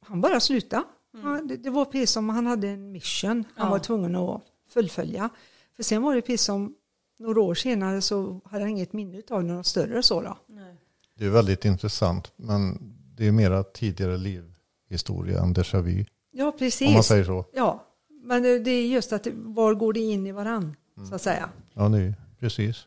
han 0.00 0.20
bara 0.20 0.40
slutade. 0.40 0.84
Mm. 1.14 1.48
det, 1.48 1.56
det, 1.56 1.70
var 1.70 1.84
precis 1.84 2.10
som 2.10 2.28
han 2.28 2.46
hade 2.46 2.68
en 2.68 2.92
mission 2.92 3.44
han 3.54 3.66
ja. 3.66 3.70
var 3.70 3.78
tvungen 3.78 4.16
att 4.16 4.42
fullfölja. 4.68 5.30
För 5.76 5.82
sen 5.82 6.02
var 6.02 6.14
det 6.14 6.22
precis 6.22 6.42
som 6.42 6.74
några 7.18 7.40
år 7.40 7.54
senare 7.54 8.00
så 8.00 8.40
hade 8.44 8.64
han 8.64 8.70
inget 8.70 8.92
minne 8.92 9.22
av 9.30 9.44
något 9.44 9.66
större 9.66 10.02
så 10.02 10.22
då. 10.22 10.38
Nej. 10.46 10.76
Det 11.14 11.24
är 11.24 11.30
väldigt 11.30 11.64
intressant 11.64 12.32
men 12.36 12.78
det 13.16 13.26
är 13.26 13.32
mera 13.32 13.62
tidigare 13.62 14.16
livhistoria 14.16 15.42
än 15.42 15.54
déjà 15.54 15.80
vu. 15.80 16.04
Ja, 16.30 16.52
precis. 16.58 16.88
Om 16.88 16.94
man 16.94 17.02
säger 17.02 17.24
så. 17.24 17.44
Ja, 17.52 17.84
men 18.22 18.42
det 18.42 18.70
är 18.70 18.86
just 18.86 19.12
att 19.12 19.26
var 19.34 19.74
går 19.74 19.92
det 19.92 20.00
in 20.00 20.26
i 20.26 20.32
varann 20.32 20.76
mm. 20.96 21.08
så 21.08 21.14
att 21.14 21.22
säga. 21.22 21.50
Ja, 21.72 21.88
nu, 21.88 22.14
precis. 22.38 22.86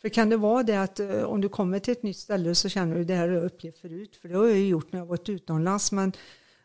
För 0.00 0.08
kan 0.08 0.28
det 0.28 0.36
vara 0.36 0.62
det 0.62 0.76
att 0.76 1.00
eh, 1.00 1.22
om 1.22 1.40
du 1.40 1.48
kommer 1.48 1.78
till 1.78 1.92
ett 1.92 2.02
nytt 2.02 2.16
ställe 2.16 2.54
så 2.54 2.68
känner 2.68 2.96
du 2.96 3.04
det 3.04 3.14
här 3.14 3.28
har 3.28 3.34
jag 3.34 3.44
upplevt 3.44 3.78
förut. 3.78 4.16
För 4.16 4.28
det 4.28 4.36
har 4.36 4.46
jag 4.46 4.56
ju 4.56 4.68
gjort 4.68 4.92
när 4.92 5.00
jag 5.00 5.06
varit 5.06 5.28
utomlands. 5.28 5.92
Men 5.92 6.12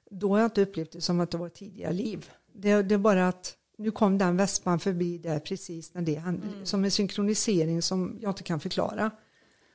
då 0.09 0.29
har 0.29 0.39
jag 0.39 0.47
inte 0.47 0.61
upplevt 0.61 0.91
det 0.91 1.01
som 1.01 1.19
att 1.19 1.31
det 1.31 1.37
var 1.37 1.47
ett 1.47 1.55
tidigare 1.55 1.93
liv. 1.93 2.29
Det, 2.53 2.81
det 2.81 2.95
är 2.95 2.99
bara 2.99 3.27
att 3.27 3.57
nu 3.77 3.91
kom 3.91 4.17
den 4.17 4.37
vespan 4.37 4.79
förbi 4.79 5.17
där 5.17 5.39
precis 5.39 5.93
när 5.93 6.01
det 6.01 6.15
hände. 6.15 6.47
Mm. 6.47 6.65
Som 6.65 6.83
en 6.83 6.91
synkronisering 6.91 7.81
som 7.81 8.17
jag 8.21 8.31
inte 8.31 8.43
kan 8.43 8.59
förklara. 8.59 9.11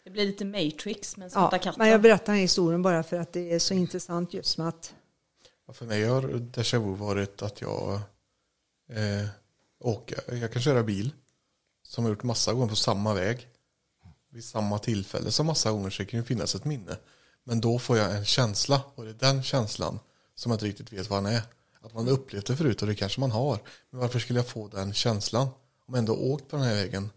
Det 0.04 0.10
blir 0.10 0.26
lite 0.26 0.44
Matrix 0.44 1.16
med 1.16 1.32
svarta 1.32 1.56
ja, 1.56 1.62
katter. 1.62 1.78
Men 1.78 1.88
jag 1.88 2.02
berättar 2.02 2.26
den 2.26 2.34
här 2.34 2.42
historien 2.42 2.82
bara 2.82 3.02
för 3.02 3.16
att 3.16 3.32
det 3.32 3.52
är 3.52 3.58
så 3.58 3.74
intressant 3.74 4.34
just 4.34 4.58
med 4.58 4.68
att... 4.68 4.94
Ja, 5.66 5.72
för 5.72 5.86
mig 5.86 6.04
har 6.04 6.22
déjà 6.22 6.78
vu 6.78 6.94
varit 6.94 7.42
att 7.42 7.60
jag 7.60 7.94
eh, 8.90 9.28
åker, 9.80 10.34
jag 10.34 10.52
kan 10.52 10.62
köra 10.62 10.82
bil 10.82 11.12
som 11.88 12.04
har 12.04 12.10
gjort 12.10 12.22
massa 12.22 12.52
gånger 12.52 12.68
på 12.68 12.76
samma 12.76 13.14
väg 13.14 13.48
vid 14.30 14.44
samma 14.44 14.78
tillfälle 14.78 15.30
så 15.30 15.44
massa 15.44 15.70
gånger 15.70 15.90
så 15.90 16.02
det 16.02 16.06
kan 16.06 16.20
ju 16.20 16.24
finnas 16.24 16.54
ett 16.54 16.64
minne. 16.64 16.96
Men 17.44 17.60
då 17.60 17.78
får 17.78 17.96
jag 17.96 18.16
en 18.16 18.24
känsla 18.24 18.82
och 18.94 19.04
det 19.04 19.10
är 19.10 19.32
den 19.32 19.42
känslan 19.42 19.98
som 20.34 20.50
jag 20.50 20.56
inte 20.56 20.66
riktigt 20.66 20.92
vet 20.92 21.10
vad 21.10 21.24
den 21.24 21.32
är. 21.32 21.42
Att 21.80 21.94
man 21.94 22.08
upplevt 22.08 22.46
det 22.46 22.56
förut 22.56 22.82
och 22.82 22.88
det 22.88 22.94
kanske 22.94 23.20
man 23.20 23.30
har. 23.30 23.58
Men 23.90 24.00
varför 24.00 24.18
skulle 24.18 24.38
jag 24.38 24.46
få 24.46 24.68
den 24.68 24.92
känslan? 24.92 25.46
Om 25.86 25.94
jag 25.94 25.98
ändå 25.98 26.16
åkt 26.16 26.48
på 26.48 26.56
den 26.56 26.64
här 26.64 26.74
vägen 26.74 27.10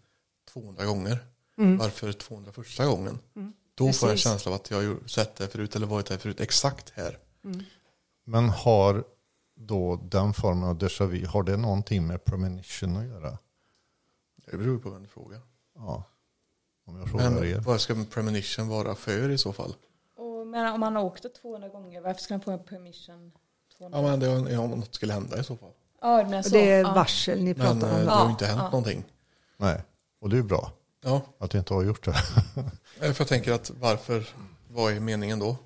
200 0.54 0.86
gånger. 0.86 1.26
Mm. 1.58 1.78
Varför 1.78 2.14
201 2.14 2.78
gången? 2.78 3.20
Mm. 3.36 3.54
Då 3.76 3.86
Precis. 3.86 4.00
får 4.00 4.10
jag 4.10 4.14
en 4.14 4.18
känsla 4.18 4.52
av 4.52 4.56
att 4.56 4.72
jag 4.72 4.78
har 4.78 5.08
sett 5.08 5.36
det 5.36 5.48
förut 5.48 5.76
eller 5.76 5.88
varit 5.88 6.10
här 6.10 6.18
förut 6.18 6.40
exakt 6.40 6.90
här. 6.96 7.18
Mm. 7.44 7.64
Men 8.26 8.50
har 8.50 9.04
då 9.56 9.96
den 9.96 10.34
formen 10.34 10.70
av 10.70 10.78
déjà 10.78 11.06
vu, 11.06 11.26
har 11.26 11.44
det 11.44 11.58
någonting 11.58 12.08
med 12.08 12.26
premonition 12.26 12.98
att 12.98 13.06
göra? 13.06 13.38
Det 14.52 14.58
beror 14.58 14.80
på 14.80 14.90
vem 14.90 15.04
du 15.04 15.10
frågar. 15.10 15.42
Ja, 15.76 16.04
Om 16.86 17.00
jag 17.00 17.10
frågar 17.10 17.30
Men 17.30 17.44
er. 17.44 17.60
vad 17.60 17.82
ska 17.82 17.94
en 17.94 18.06
premonition 18.06 18.68
vara 18.68 18.96
för 18.96 19.30
i 19.30 19.38
så 19.38 19.54
fall? 19.54 19.76
Och, 20.16 20.48
men 20.48 20.74
om 20.74 20.80
man 20.80 20.96
har 20.96 21.04
åkt 21.04 21.24
det 21.24 21.30
200 21.30 21.70
gånger, 21.70 22.02
varför 22.02 22.22
ska 22.22 22.34
man 22.34 22.42
få 22.42 22.52
en 22.52 22.64
permission 22.64 23.32
200 23.78 24.00
Ja 24.00 24.08
men 24.08 24.20
det 24.20 24.28
är 24.28 24.60
om 24.60 24.70
något 24.70 24.96
skulle 24.96 25.14
hända 25.14 25.40
i 25.40 25.44
så 25.44 25.58
fall. 25.58 25.72
Ja, 26.02 26.28
men 26.30 26.44
så, 26.44 26.50
det 26.50 26.72
är 26.72 26.82
ja. 26.82 26.94
varsel 26.94 27.44
ni 27.44 27.54
Men 27.54 27.80
pratar 27.80 27.88
eh, 27.88 27.94
om. 27.94 28.00
det 28.00 28.06
då. 28.06 28.12
har 28.12 28.26
ju 28.26 28.32
inte 28.32 28.46
hänt 28.46 28.60
ja. 28.60 28.70
någonting. 28.70 29.04
Nej, 29.58 29.84
och 30.20 30.30
det 30.30 30.38
är 30.38 30.44
bra 30.44 30.72
Ja, 31.04 31.22
att 31.38 31.52
det 31.52 31.58
inte 31.58 31.74
har 31.74 31.84
gjort 31.84 32.06
det. 32.06 32.12
eh, 33.02 33.14
för 33.14 33.22
jag 33.22 33.28
tänker 33.28 33.52
att 33.52 33.72
varför, 33.80 34.28
vad 34.68 34.94
är 34.94 35.00
meningen 35.00 35.40
då? 35.40 35.58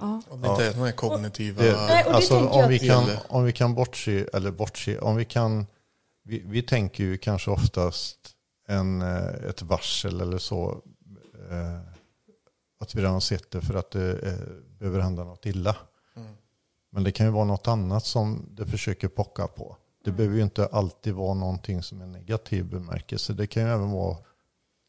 Ja. 0.00 0.22
Om 0.28 0.40
det 0.40 0.48
inte 0.48 0.66
är 0.66 0.72
här 0.72 0.92
kognitiva... 0.92 1.62
Det, 1.62 1.76
Nej, 1.76 2.04
och 2.04 2.10
det 2.10 2.16
alltså, 2.16 2.48
om, 2.48 2.68
vi 2.68 2.78
kan, 2.78 3.04
om 3.28 3.44
vi 3.44 3.52
kan 3.52 3.74
bortse, 3.74 4.26
eller 4.32 4.50
bortse, 4.50 4.98
om 4.98 5.16
vi 5.16 5.24
kan, 5.24 5.66
vi, 6.30 6.42
vi 6.46 6.62
tänker 6.62 7.04
ju 7.04 7.18
kanske 7.18 7.50
oftast 7.50 8.18
en, 8.68 9.02
eh, 9.02 9.48
ett 9.48 9.62
varsel 9.62 10.20
eller 10.20 10.38
så, 10.38 10.82
eh, 11.50 11.80
att 12.80 12.94
vi 12.94 13.00
redan 13.00 13.12
har 13.12 13.20
sett 13.20 13.50
det 13.50 13.60
för 13.60 13.74
att 13.74 13.90
det 13.90 14.12
eh, 14.12 14.78
behöver 14.78 15.00
hända 15.00 15.24
något 15.24 15.46
illa. 15.46 15.76
Mm. 16.16 16.32
Men 16.90 17.04
det 17.04 17.12
kan 17.12 17.26
ju 17.26 17.32
vara 17.32 17.44
något 17.44 17.68
annat 17.68 18.06
som 18.06 18.48
det 18.50 18.66
försöker 18.66 19.08
pocka 19.08 19.46
på. 19.46 19.76
Det 20.04 20.12
behöver 20.12 20.36
ju 20.36 20.42
inte 20.42 20.66
alltid 20.66 21.14
vara 21.14 21.34
någonting 21.34 21.82
som 21.82 22.00
är 22.00 22.06
negativ 22.06 22.64
bemärkelse. 22.64 23.32
Det 23.32 23.46
kan 23.46 23.62
ju 23.62 23.68
även 23.68 23.90
vara 23.90 24.16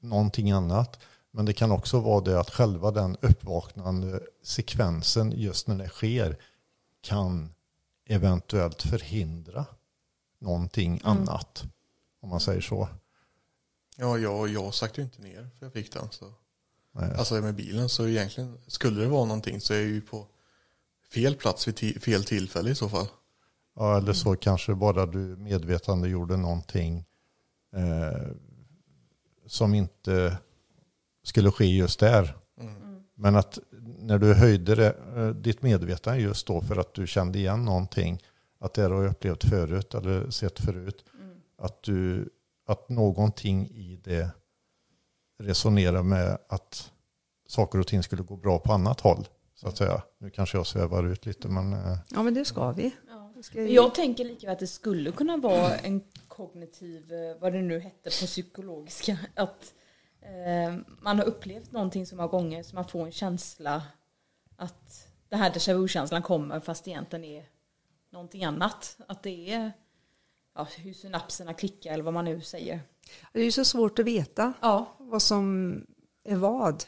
någonting 0.02 0.52
annat. 0.52 1.00
Men 1.32 1.46
det 1.46 1.54
kan 1.54 1.72
också 1.72 2.00
vara 2.00 2.22
det 2.22 2.40
att 2.40 2.50
själva 2.50 2.92
den 2.92 3.18
uppvaknande 3.22 4.20
sekvensen 4.44 5.32
just 5.32 5.68
när 5.68 5.76
det 5.76 5.90
sker 5.90 6.38
kan 7.02 7.54
eventuellt 8.10 8.82
förhindra 8.82 9.66
någonting 10.42 11.02
annat. 11.04 11.64
Om 12.22 12.30
man 12.30 12.40
säger 12.40 12.62
så. 12.62 12.88
Ja, 13.98 14.18
jag, 14.18 14.50
jag 14.50 14.74
sakta 14.74 15.02
ju 15.02 15.06
inte 15.06 15.22
ner 15.22 15.50
för 15.60 15.66
jag 15.66 15.74
fick 15.74 15.94
den. 15.94 16.08
Så. 16.12 16.34
Nej. 16.92 17.14
Alltså 17.18 17.42
med 17.42 17.56
bilen 17.56 17.90
så 17.90 18.08
egentligen, 18.08 18.58
skulle 18.68 19.02
det 19.02 19.08
vara 19.08 19.26
någonting 19.26 19.62
så 19.62 19.74
är 19.74 19.78
jag 19.78 19.88
ju 19.88 20.02
på 20.02 20.28
fel 21.14 21.36
plats 21.36 21.68
vid 21.68 22.04
fel 22.04 22.24
tillfälle 22.24 22.70
i 22.70 22.76
så 22.76 22.90
fall. 22.90 23.08
Ja, 23.76 23.98
eller 23.98 24.14
så 24.14 24.36
kanske 24.36 24.76
bara 24.76 25.06
du 25.06 25.20
medvetande 25.20 26.10
gjorde 26.10 26.38
någonting 26.38 27.06
eh, 27.76 28.32
som 29.48 29.74
inte 29.74 30.38
skulle 31.24 31.52
ske 31.52 31.66
just 31.66 32.00
där. 32.00 32.38
Men 33.16 33.36
att 33.36 33.60
när 34.00 34.18
du 34.18 34.34
höjde 34.34 34.76
det, 34.76 34.96
eh, 35.16 35.30
ditt 35.30 35.62
medvetande 35.62 36.22
just 36.22 36.48
då 36.48 36.62
för 36.62 36.78
att 36.78 36.94
du 36.94 37.08
kände 37.08 37.40
igen 37.40 37.66
någonting, 37.66 38.22
att 38.62 38.74
det 38.74 38.82
har 38.82 39.04
jag 39.04 39.12
upplevt 39.12 39.44
förut 39.44 39.94
eller 39.94 40.30
sett 40.30 40.60
förut, 40.60 41.06
att, 41.58 41.84
du, 41.84 42.30
att 42.68 42.90
någonting 42.90 43.68
i 43.68 44.02
det 44.04 44.32
resonerar 45.40 46.04
med 46.04 46.38
att 46.50 46.92
saker 47.48 47.80
och 47.80 47.88
ting 47.88 48.04
skulle 48.04 48.24
gå 48.24 48.36
bra 48.36 48.60
på 48.60 48.74
annat 48.74 49.02
håll. 49.02 49.28
Så 49.56 49.68
att 49.68 49.78
säga. 49.78 50.02
Nu 50.18 50.30
kanske 50.30 50.58
jag 50.58 50.68
svävar 50.68 51.04
ut 51.04 51.26
lite 51.26 51.48
men 51.48 51.74
eh, 51.74 51.98
ja, 52.10 52.24
men 52.24 52.34
det 52.34 52.46
ska 52.46 52.72
vi. 52.72 52.96
Ja. 53.08 53.34
Ska 53.42 53.62
Jag 53.62 53.96
tänker 53.96 54.24
lika 54.24 54.52
att 54.52 54.60
det 54.60 54.68
skulle 54.68 55.12
kunna 55.12 55.38
vara 55.38 55.76
en 55.76 56.02
kognitiv, 56.28 57.14
eh, 57.14 57.42
vad 57.42 57.54
det 57.54 57.62
nu 57.62 57.80
hette 57.80 58.04
på 58.04 58.26
psykologiska, 58.26 59.18
att 59.36 59.74
eh, 60.22 60.76
man 61.02 61.20
har 61.20 61.26
upplevt 61.26 61.72
någonting 61.72 62.06
så 62.06 62.16
många 62.16 62.28
gånger 62.28 62.64
så 62.64 62.76
man 62.76 62.88
får 62.88 63.06
en 63.06 63.12
känsla 63.12 63.84
att 64.56 65.08
den 65.30 65.40
här 65.40 65.52
déjà 65.52 65.74
vu-känslan 65.74 66.22
kommer 66.22 66.60
fast 66.60 66.86
det 66.86 66.92
egentligen 66.92 67.26
är 67.26 67.46
någonting 68.12 68.44
annat. 68.44 68.98
Att 69.08 69.24
det 69.24 69.54
är 69.54 69.72
ja, 70.56 70.68
hur 70.78 70.94
synapserna 70.94 71.54
klickar 71.54 71.94
eller 71.94 72.04
vad 72.04 72.14
man 72.14 72.26
nu 72.26 72.42
säger. 72.42 72.80
Det 73.34 73.40
är 73.40 73.44
ju 73.44 73.52
så 73.52 73.66
svårt 73.66 74.00
att 74.00 74.06
veta 74.06 74.54
Ja, 74.62 74.96
vad 74.98 75.22
som 75.22 75.74
är 76.24 76.36
vad. 76.36 76.84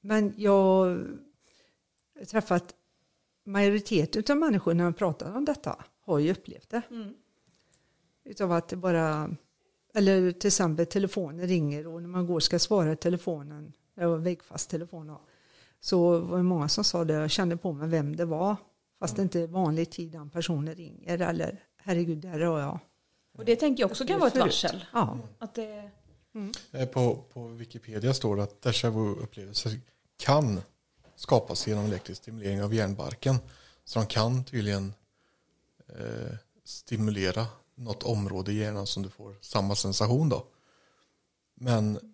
Men 0.00 0.34
jag 0.36 0.84
har 2.18 2.24
träffat 2.24 2.74
majoriteten 3.44 4.22
av 4.28 4.36
människor 4.36 4.74
när 4.74 4.84
man 4.84 4.94
pratar 4.94 5.36
om 5.36 5.44
detta 5.44 5.84
har 6.00 6.18
ju 6.18 6.32
upplevt 6.32 6.70
det. 6.70 6.82
Mm. 6.90 7.14
Utav 8.24 8.52
att 8.52 8.68
det 8.68 8.76
bara, 8.76 9.30
eller 9.94 10.32
till 10.32 10.48
exempel 10.48 10.86
telefonen 10.86 11.46
ringer 11.46 11.86
och 11.86 12.02
när 12.02 12.08
man 12.08 12.26
går 12.26 12.34
och 12.34 12.42
ska 12.42 12.58
svara 12.58 12.92
i 12.92 12.96
telefonen, 12.96 13.72
det 13.94 14.06
var 14.06 14.16
väggfast 14.16 14.70
telefon 14.70 15.16
så 15.80 16.18
var 16.18 16.36
det 16.36 16.42
många 16.42 16.68
som 16.68 16.84
sa 16.84 17.04
det, 17.04 17.14
jag 17.14 17.30
kände 17.30 17.56
på 17.56 17.72
mig 17.72 17.88
vem 17.88 18.16
det 18.16 18.24
var. 18.24 18.56
Fast 19.04 19.16
det 19.16 19.22
inte 19.22 19.40
är 19.40 19.46
vanlig 19.46 19.90
tid 19.90 20.12
den 20.12 20.30
personen 20.30 20.74
ringer 20.74 21.18
eller 21.18 21.62
herregud, 21.76 22.18
där 22.18 22.40
har 22.40 22.60
jag. 22.60 22.78
och 23.38 23.44
det 23.44 23.56
tänker 23.56 23.82
jag 23.82 23.90
också 23.90 24.06
kan 24.06 24.18
vara 24.20 24.28
ett 24.28 24.36
varsel. 24.36 24.84
Ja, 24.92 25.18
Att 25.38 25.54
det, 25.54 25.90
Eh, 26.72 26.86
På, 26.88 27.24
på 27.32 27.48
Wikipedia 27.48 28.14
står 28.14 28.36
det 28.36 28.42
att 28.42 28.60
déjà 28.64 28.90
vu-upplevelser 28.90 29.80
kan 30.16 30.60
skapas 31.16 31.66
genom 31.66 31.84
elektrisk 31.84 32.22
stimulering 32.22 32.62
av 32.62 32.74
hjärnbarken. 32.74 33.36
Så 33.84 33.98
de 33.98 34.06
kan 34.06 34.44
tydligen 34.44 34.94
eh, 35.88 36.36
stimulera 36.64 37.46
något 37.74 38.02
område 38.02 38.52
i 38.52 38.58
hjärnan 38.58 38.86
som 38.86 39.02
du 39.02 39.10
får 39.10 39.36
samma 39.40 39.74
sensation 39.74 40.28
då. 40.28 40.46
Men 41.54 42.13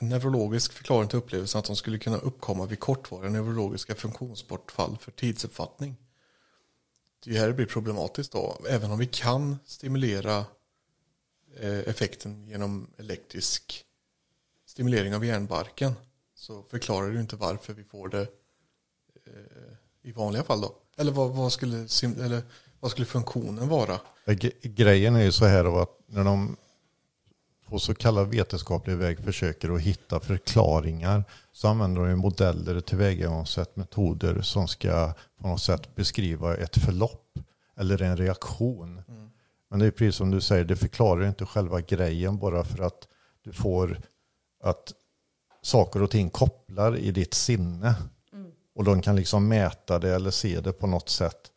neurologisk 0.00 0.72
förklaring 0.72 1.08
till 1.08 1.18
upplevelsen 1.18 1.58
att 1.58 1.64
de 1.64 1.76
skulle 1.76 1.98
kunna 1.98 2.16
uppkomma 2.16 2.66
vid 2.66 2.80
kortvariga 2.80 3.30
neurologiska 3.30 3.94
funktionsbortfall 3.94 4.98
för 5.00 5.10
tidsuppfattning. 5.10 5.96
Det 7.24 7.38
här 7.38 7.52
blir 7.52 7.66
problematiskt 7.66 8.32
då. 8.32 8.58
Även 8.68 8.90
om 8.90 8.98
vi 8.98 9.06
kan 9.06 9.58
stimulera 9.66 10.44
eh, 11.60 11.78
effekten 11.78 12.48
genom 12.48 12.90
elektrisk 12.96 13.84
stimulering 14.66 15.14
av 15.14 15.24
hjärnbarken 15.24 15.92
så 16.34 16.62
förklarar 16.62 17.10
det 17.10 17.20
inte 17.20 17.36
varför 17.36 17.72
vi 17.72 17.84
får 17.84 18.08
det 18.08 18.22
eh, 19.26 19.72
i 20.02 20.12
vanliga 20.12 20.42
fall 20.42 20.60
då. 20.60 20.74
Eller 20.96 21.12
vad, 21.12 21.30
vad, 21.30 21.52
skulle, 21.52 21.76
eller 22.02 22.42
vad 22.80 22.90
skulle 22.90 23.06
funktionen 23.06 23.68
vara? 23.68 24.00
Grejen 24.62 25.16
är 25.16 25.22
ju 25.22 25.32
så 25.32 25.44
här 25.44 25.82
att 25.82 25.98
när 26.06 26.24
de 26.24 26.56
på 27.68 27.78
så 27.78 27.94
kallad 27.94 28.28
vetenskaplig 28.28 28.96
väg 28.96 29.24
försöker 29.24 29.74
att 29.74 29.80
hitta 29.80 30.20
förklaringar 30.20 31.24
så 31.52 31.68
använder 31.68 32.06
de 32.06 32.16
modeller, 32.16 32.80
tillvägagångssätt, 32.80 33.76
metoder 33.76 34.42
som 34.42 34.68
ska 34.68 35.12
på 35.40 35.48
något 35.48 35.62
sätt 35.62 35.94
beskriva 35.94 36.56
ett 36.56 36.76
förlopp 36.76 37.38
eller 37.76 38.02
en 38.02 38.16
reaktion. 38.16 39.02
Men 39.70 39.78
det 39.78 39.86
är 39.86 39.90
precis 39.90 40.16
som 40.16 40.30
du 40.30 40.40
säger, 40.40 40.64
det 40.64 40.76
förklarar 40.76 41.28
inte 41.28 41.46
själva 41.46 41.80
grejen 41.80 42.38
bara 42.38 42.64
för 42.64 42.82
att 42.82 43.08
du 43.44 43.52
får 43.52 44.00
att 44.62 44.92
saker 45.62 46.02
och 46.02 46.10
ting 46.10 46.30
kopplar 46.30 46.96
i 46.96 47.10
ditt 47.10 47.34
sinne. 47.34 47.94
Och 48.74 48.84
de 48.84 49.02
kan 49.02 49.16
liksom 49.16 49.48
mäta 49.48 49.98
det 49.98 50.14
eller 50.14 50.30
se 50.30 50.60
det 50.60 50.72
på 50.72 50.86
något 50.86 51.08
sätt. 51.08 51.52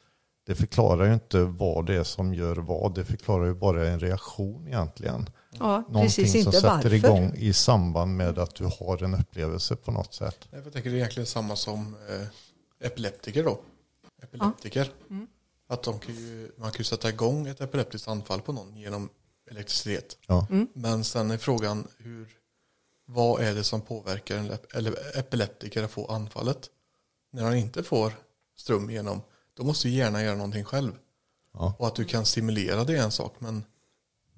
Det 0.45 0.55
förklarar 0.55 1.05
ju 1.05 1.13
inte 1.13 1.43
vad 1.43 1.85
det 1.85 1.95
är 1.95 2.03
som 2.03 2.33
gör 2.33 2.55
vad. 2.55 2.95
Det 2.95 3.05
förklarar 3.05 3.45
ju 3.45 3.53
bara 3.53 3.87
en 3.87 3.99
reaktion 3.99 4.67
egentligen. 4.67 5.29
Ja 5.59 5.83
Någonting 5.89 6.01
precis 6.25 6.43
som 6.43 6.51
sätter 6.51 6.69
varför. 6.69 6.93
igång 6.93 7.33
i 7.35 7.53
samband 7.53 8.17
med 8.17 8.39
att 8.39 8.55
du 8.55 8.65
har 8.65 9.03
en 9.03 9.13
upplevelse 9.13 9.75
på 9.75 9.91
något 9.91 10.13
sätt. 10.13 10.47
Jag 10.51 10.73
tänker 10.73 10.89
det 10.89 10.95
är 10.95 10.97
egentligen 10.97 11.27
samma 11.27 11.55
som 11.55 11.95
eh, 12.09 12.87
epileptiker 12.87 13.43
då. 13.43 13.59
Epileptiker. 14.23 14.91
Att 15.67 15.83
de 15.83 15.99
kan 15.99 16.15
ju, 16.15 16.51
man 16.57 16.71
kan 16.71 16.77
ju 16.77 16.83
sätta 16.83 17.09
igång 17.09 17.47
ett 17.47 17.61
epileptiskt 17.61 18.07
anfall 18.07 18.41
på 18.41 18.53
någon 18.53 18.77
genom 18.77 19.09
elektricitet. 19.51 20.17
Ja. 20.27 20.47
Men 20.73 21.03
sen 21.03 21.31
är 21.31 21.37
frågan 21.37 21.87
hur, 21.97 22.27
vad 23.05 23.41
är 23.41 23.55
det 23.55 23.63
som 23.63 23.81
påverkar 23.81 24.37
en 24.37 24.51
eller 24.73 25.17
epileptiker 25.19 25.83
att 25.83 25.91
få 25.91 26.05
anfallet? 26.11 26.69
När 27.33 27.43
han 27.43 27.55
inte 27.55 27.83
får 27.83 28.13
ström 28.57 28.89
igenom, 28.89 29.21
då 29.53 29.63
måste 29.63 29.89
ju 29.89 29.97
hjärnan 29.97 30.23
göra 30.23 30.35
någonting 30.35 30.63
själv. 30.63 30.91
Ja. 31.53 31.73
Och 31.79 31.87
att 31.87 31.95
du 31.95 32.05
kan 32.05 32.25
stimulera 32.25 32.83
det 32.83 32.97
är 32.97 33.03
en 33.03 33.11
sak, 33.11 33.35
men 33.39 33.63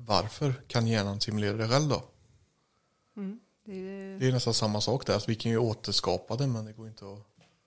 varför 0.07 0.53
kan 0.67 0.88
hjärnan 0.88 1.19
stimulera 1.22 1.57
det 1.57 1.67
själv 1.67 1.89
då? 1.89 2.03
Det 3.65 3.72
är- 3.74 4.19
Det 4.19 4.27
är 4.27 4.31
nästan 4.31 4.53
samma 4.53 4.81
sak 4.81 5.05
där, 5.05 5.13
alltså 5.13 5.29
vi 5.29 5.36
kan 5.36 5.51
ju 5.51 5.57
återskapa 5.57 6.36
det 6.36 6.48
men 6.48 6.65
det 6.65 6.74
går 6.74 6.88
inte 6.88 7.05
att... 7.05 7.19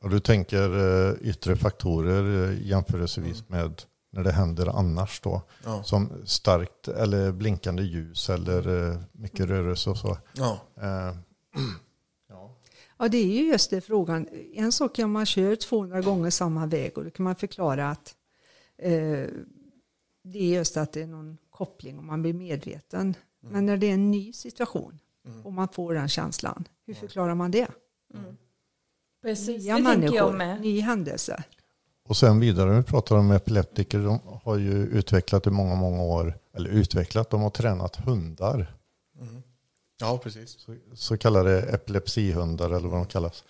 Och 0.02 0.10
du 0.10 0.20
tänker 0.20 0.78
eh, 1.08 1.28
yttre 1.28 1.56
faktorer 1.56 2.50
eh, 2.50 2.66
jämförelsevis 2.66 3.48
med 3.48 3.82
när 4.10 4.24
det 4.24 4.32
händer 4.32 4.66
annars 4.66 5.20
då. 5.20 5.42
Ja. 5.64 5.82
Som 5.82 6.12
starkt 6.26 6.88
eller 6.88 7.32
blinkande 7.32 7.82
ljus 7.82 8.30
eller 8.30 8.90
eh, 8.92 8.98
mycket 9.12 9.46
rörelse 9.46 9.90
och 9.90 9.98
så. 9.98 10.18
Ja, 10.34 10.60
Eh, 10.82 11.16
Ja, 12.98 13.08
det 13.08 13.18
är 13.18 13.26
ju 13.26 13.48
just 13.48 13.70
det 13.70 13.80
frågan. 13.80 14.28
En 14.54 14.72
sak 14.72 14.98
är 14.98 15.04
om 15.04 15.12
man 15.12 15.26
kör 15.26 15.56
200 15.56 16.00
gånger 16.00 16.30
samma 16.30 16.66
väg 16.66 16.98
och 16.98 17.04
då 17.04 17.10
kan 17.10 17.24
man 17.24 17.36
förklara 17.36 17.90
att 17.90 18.14
eh, 18.78 19.24
det 20.32 20.38
är 20.38 20.54
just 20.54 20.76
att 20.76 20.92
det 20.92 21.02
är 21.02 21.06
någon 21.06 21.38
koppling 21.50 21.98
och 21.98 22.04
man 22.04 22.22
blir 22.22 22.32
medveten. 22.34 23.14
Men 23.40 23.66
när 23.66 23.76
det 23.76 23.86
är 23.86 23.94
en 23.94 24.10
ny 24.10 24.32
situation 24.32 24.98
och 25.44 25.52
man 25.52 25.68
får 25.68 25.94
den 25.94 26.08
känslan, 26.08 26.68
hur 26.86 26.94
förklarar 26.94 27.34
man 27.34 27.50
det? 27.50 27.68
precis, 29.22 29.64
Nya 29.64 29.76
det 29.76 29.84
tänker 29.84 29.98
människor, 29.98 30.16
jag 30.16 30.34
med. 30.34 30.60
ny 30.60 30.80
händelse. 30.80 31.44
Och 32.08 32.16
sen 32.16 32.40
vidare, 32.40 32.76
vi 32.76 32.82
pratar 32.82 33.16
om 33.16 33.30
epileptiker, 33.30 33.98
de 33.98 34.20
har 34.42 34.56
ju 34.56 34.72
utvecklat 34.72 35.46
i 35.46 35.50
många, 35.50 35.74
många 35.74 36.02
år, 36.02 36.38
eller 36.54 36.70
utvecklat, 36.70 37.30
de 37.30 37.42
har 37.42 37.50
tränat 37.50 37.96
hundar 37.96 38.76
Ja, 40.00 40.18
precis. 40.22 40.58
Så, 40.58 40.76
så 40.94 41.16
kallade 41.18 41.62
epilepsihundar 41.62 42.70
eller 42.70 42.88
vad 42.88 43.00
de 43.00 43.06
kallas. 43.06 43.44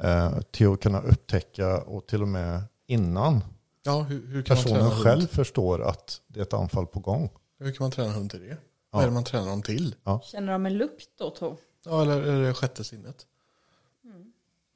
Eh, 0.00 0.40
till 0.40 0.68
att 0.68 0.80
kunna 0.80 1.00
upptäcka 1.00 1.82
och 1.82 2.06
till 2.06 2.22
och 2.22 2.28
med 2.28 2.62
innan 2.86 3.44
Ja, 3.82 4.02
hur, 4.02 4.26
hur 4.26 4.42
kan 4.42 4.56
man 4.56 4.64
personen 4.64 4.80
träna 4.90 5.04
själv 5.04 5.20
hund? 5.20 5.30
förstår 5.30 5.82
att 5.82 6.20
det 6.26 6.40
är 6.40 6.42
ett 6.42 6.52
anfall 6.52 6.86
på 6.86 7.00
gång. 7.00 7.30
Hur 7.58 7.72
kan 7.72 7.84
man 7.84 7.90
träna 7.90 8.12
hund 8.12 8.30
till 8.30 8.40
det? 8.40 8.56
Vad 8.90 9.02
är 9.02 9.06
det 9.06 9.12
man 9.12 9.24
tränar 9.24 9.46
dem 9.46 9.62
till? 9.62 9.94
Känner 10.24 10.52
de 10.52 10.66
en 10.66 10.78
lukt 10.78 11.08
då 11.18 11.30
tro? 11.30 11.58
Ja, 11.84 12.02
eller 12.02 12.22
är 12.22 12.42
det 12.42 12.54
sjätte 12.54 12.84
sinnet? 12.84 13.26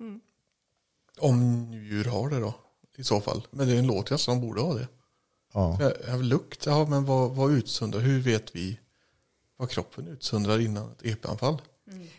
Mm. 0.01 0.21
Om 1.19 1.69
djur 1.73 2.05
har 2.05 2.31
det 2.31 2.41
då, 2.41 2.55
i 2.97 3.05
så 3.05 3.21
fall. 3.21 3.47
Men 3.51 3.69
det 3.69 3.83
låter 3.83 4.13
ju 4.13 4.19
som 4.19 4.41
de 4.41 4.47
borde 4.47 4.61
ha 4.61 4.75
det. 4.75 4.89
Ja. 5.53 5.79
Ja, 5.81 5.93
ja, 6.07 6.17
lukt, 6.17 6.67
ja 6.67 6.87
men 6.87 7.05
vad, 7.05 7.31
vad 7.31 7.53
utsöndrar, 7.53 8.01
hur 8.01 8.21
vet 8.21 8.57
vi 8.57 8.81
vad 9.57 9.71
kroppen 9.71 10.09
utsöndrar 10.09 10.59
innan 10.59 10.91
ett 10.91 11.05
epanfall? 11.05 11.63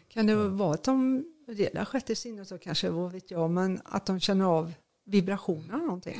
Kan 0.08 0.26
det 0.26 0.36
vara 0.36 0.74
att 0.74 0.84
de, 0.84 1.26
det 1.48 1.76
är 1.76 1.86
sjätte 1.86 2.16
sinnet 2.16 2.48
så 2.48 2.58
kanske, 2.58 2.90
vad 2.90 3.12
vet 3.12 3.32
jag, 3.32 3.50
men 3.50 3.82
att 3.86 4.06
de 4.06 4.20
känner 4.20 4.46
av 4.46 4.74
vibrationer 5.06 5.74
eller 5.74 5.86
någonting. 5.86 6.18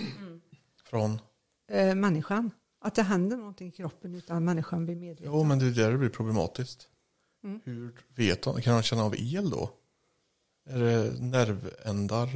Från, 0.90 1.22
Eh, 1.70 1.96
människan. 1.96 2.52
Att 2.80 2.96
det 2.96 3.02
händer 3.04 3.38
någonting 3.38 3.68
i 3.68 3.72
kroppen 3.72 4.16
utan 4.16 4.46
människan 4.46 4.86
blir 4.86 4.96
medveten. 4.96 5.26
jo 5.34 5.44
men 5.44 5.60
det 5.60 5.66
är 5.66 5.72
där 5.72 5.92
det 5.92 5.98
blir 5.98 6.10
problematiskt. 6.10 6.90
Mm. 7.44 7.62
Hur 7.64 7.96
vet 8.16 8.42
de, 8.42 8.62
kan 8.62 8.74
de 8.76 8.84
känna 8.84 9.04
av 9.04 9.16
el 9.18 9.50
då? 9.50 9.70
Är 10.70 10.80
det 10.80 11.20
nervändar? 11.22 12.28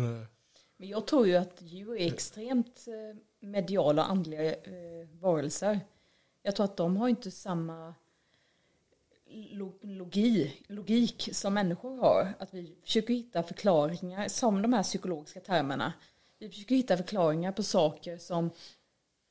Men 0.77 0.89
jag 0.89 1.07
tror 1.07 1.27
ju 1.27 1.35
att 1.35 1.61
djur 1.61 1.95
är 1.97 2.13
extremt 2.13 2.85
eh, 2.87 3.17
mediala 3.47 4.03
och 4.03 4.11
andliga 4.11 4.53
eh, 4.55 5.07
varelser. 5.19 5.79
Jag 6.43 6.55
tror 6.55 6.63
att 6.63 6.77
de 6.77 6.97
har 6.97 7.07
inte 7.09 7.31
samma 7.31 7.93
lo- 9.51 9.79
logi, 9.81 10.53
logik 10.67 11.29
som 11.33 11.53
människor 11.53 11.97
har. 11.97 12.33
Att 12.39 12.53
vi 12.53 12.75
försöker 12.83 13.13
hitta 13.13 13.43
förklaringar, 13.43 14.27
som 14.27 14.61
de 14.61 14.73
här 14.73 14.83
psykologiska 14.83 15.39
termerna. 15.39 15.93
Vi 16.41 16.49
försöker 16.49 16.75
hitta 16.75 16.97
förklaringar 16.97 17.51
på 17.51 17.63
saker 17.63 18.17
som 18.17 18.49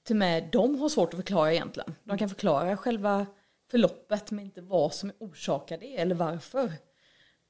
till 0.03 0.15
och 0.15 0.19
med 0.19 0.49
de 0.53 0.81
har 0.81 0.89
svårt 0.89 1.09
att 1.15 1.17
förklara 1.17 1.53
egentligen. 1.53 1.95
De 2.05 2.19
kan 2.19 2.29
förklara 2.29 2.77
själva 2.77 3.27
förloppet 3.71 4.31
men 4.31 4.45
inte 4.45 4.61
vad 4.61 4.95
som 4.95 5.13
orsakar 5.19 5.79
det 5.79 5.97
eller 5.97 6.15
varför. 6.15 6.65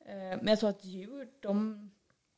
Eh, 0.07 0.15
Men 0.15 0.47
jag 0.47 0.61
tror 0.61 0.71
att 0.71 0.85
djur, 0.85 1.29
de, 1.41 1.91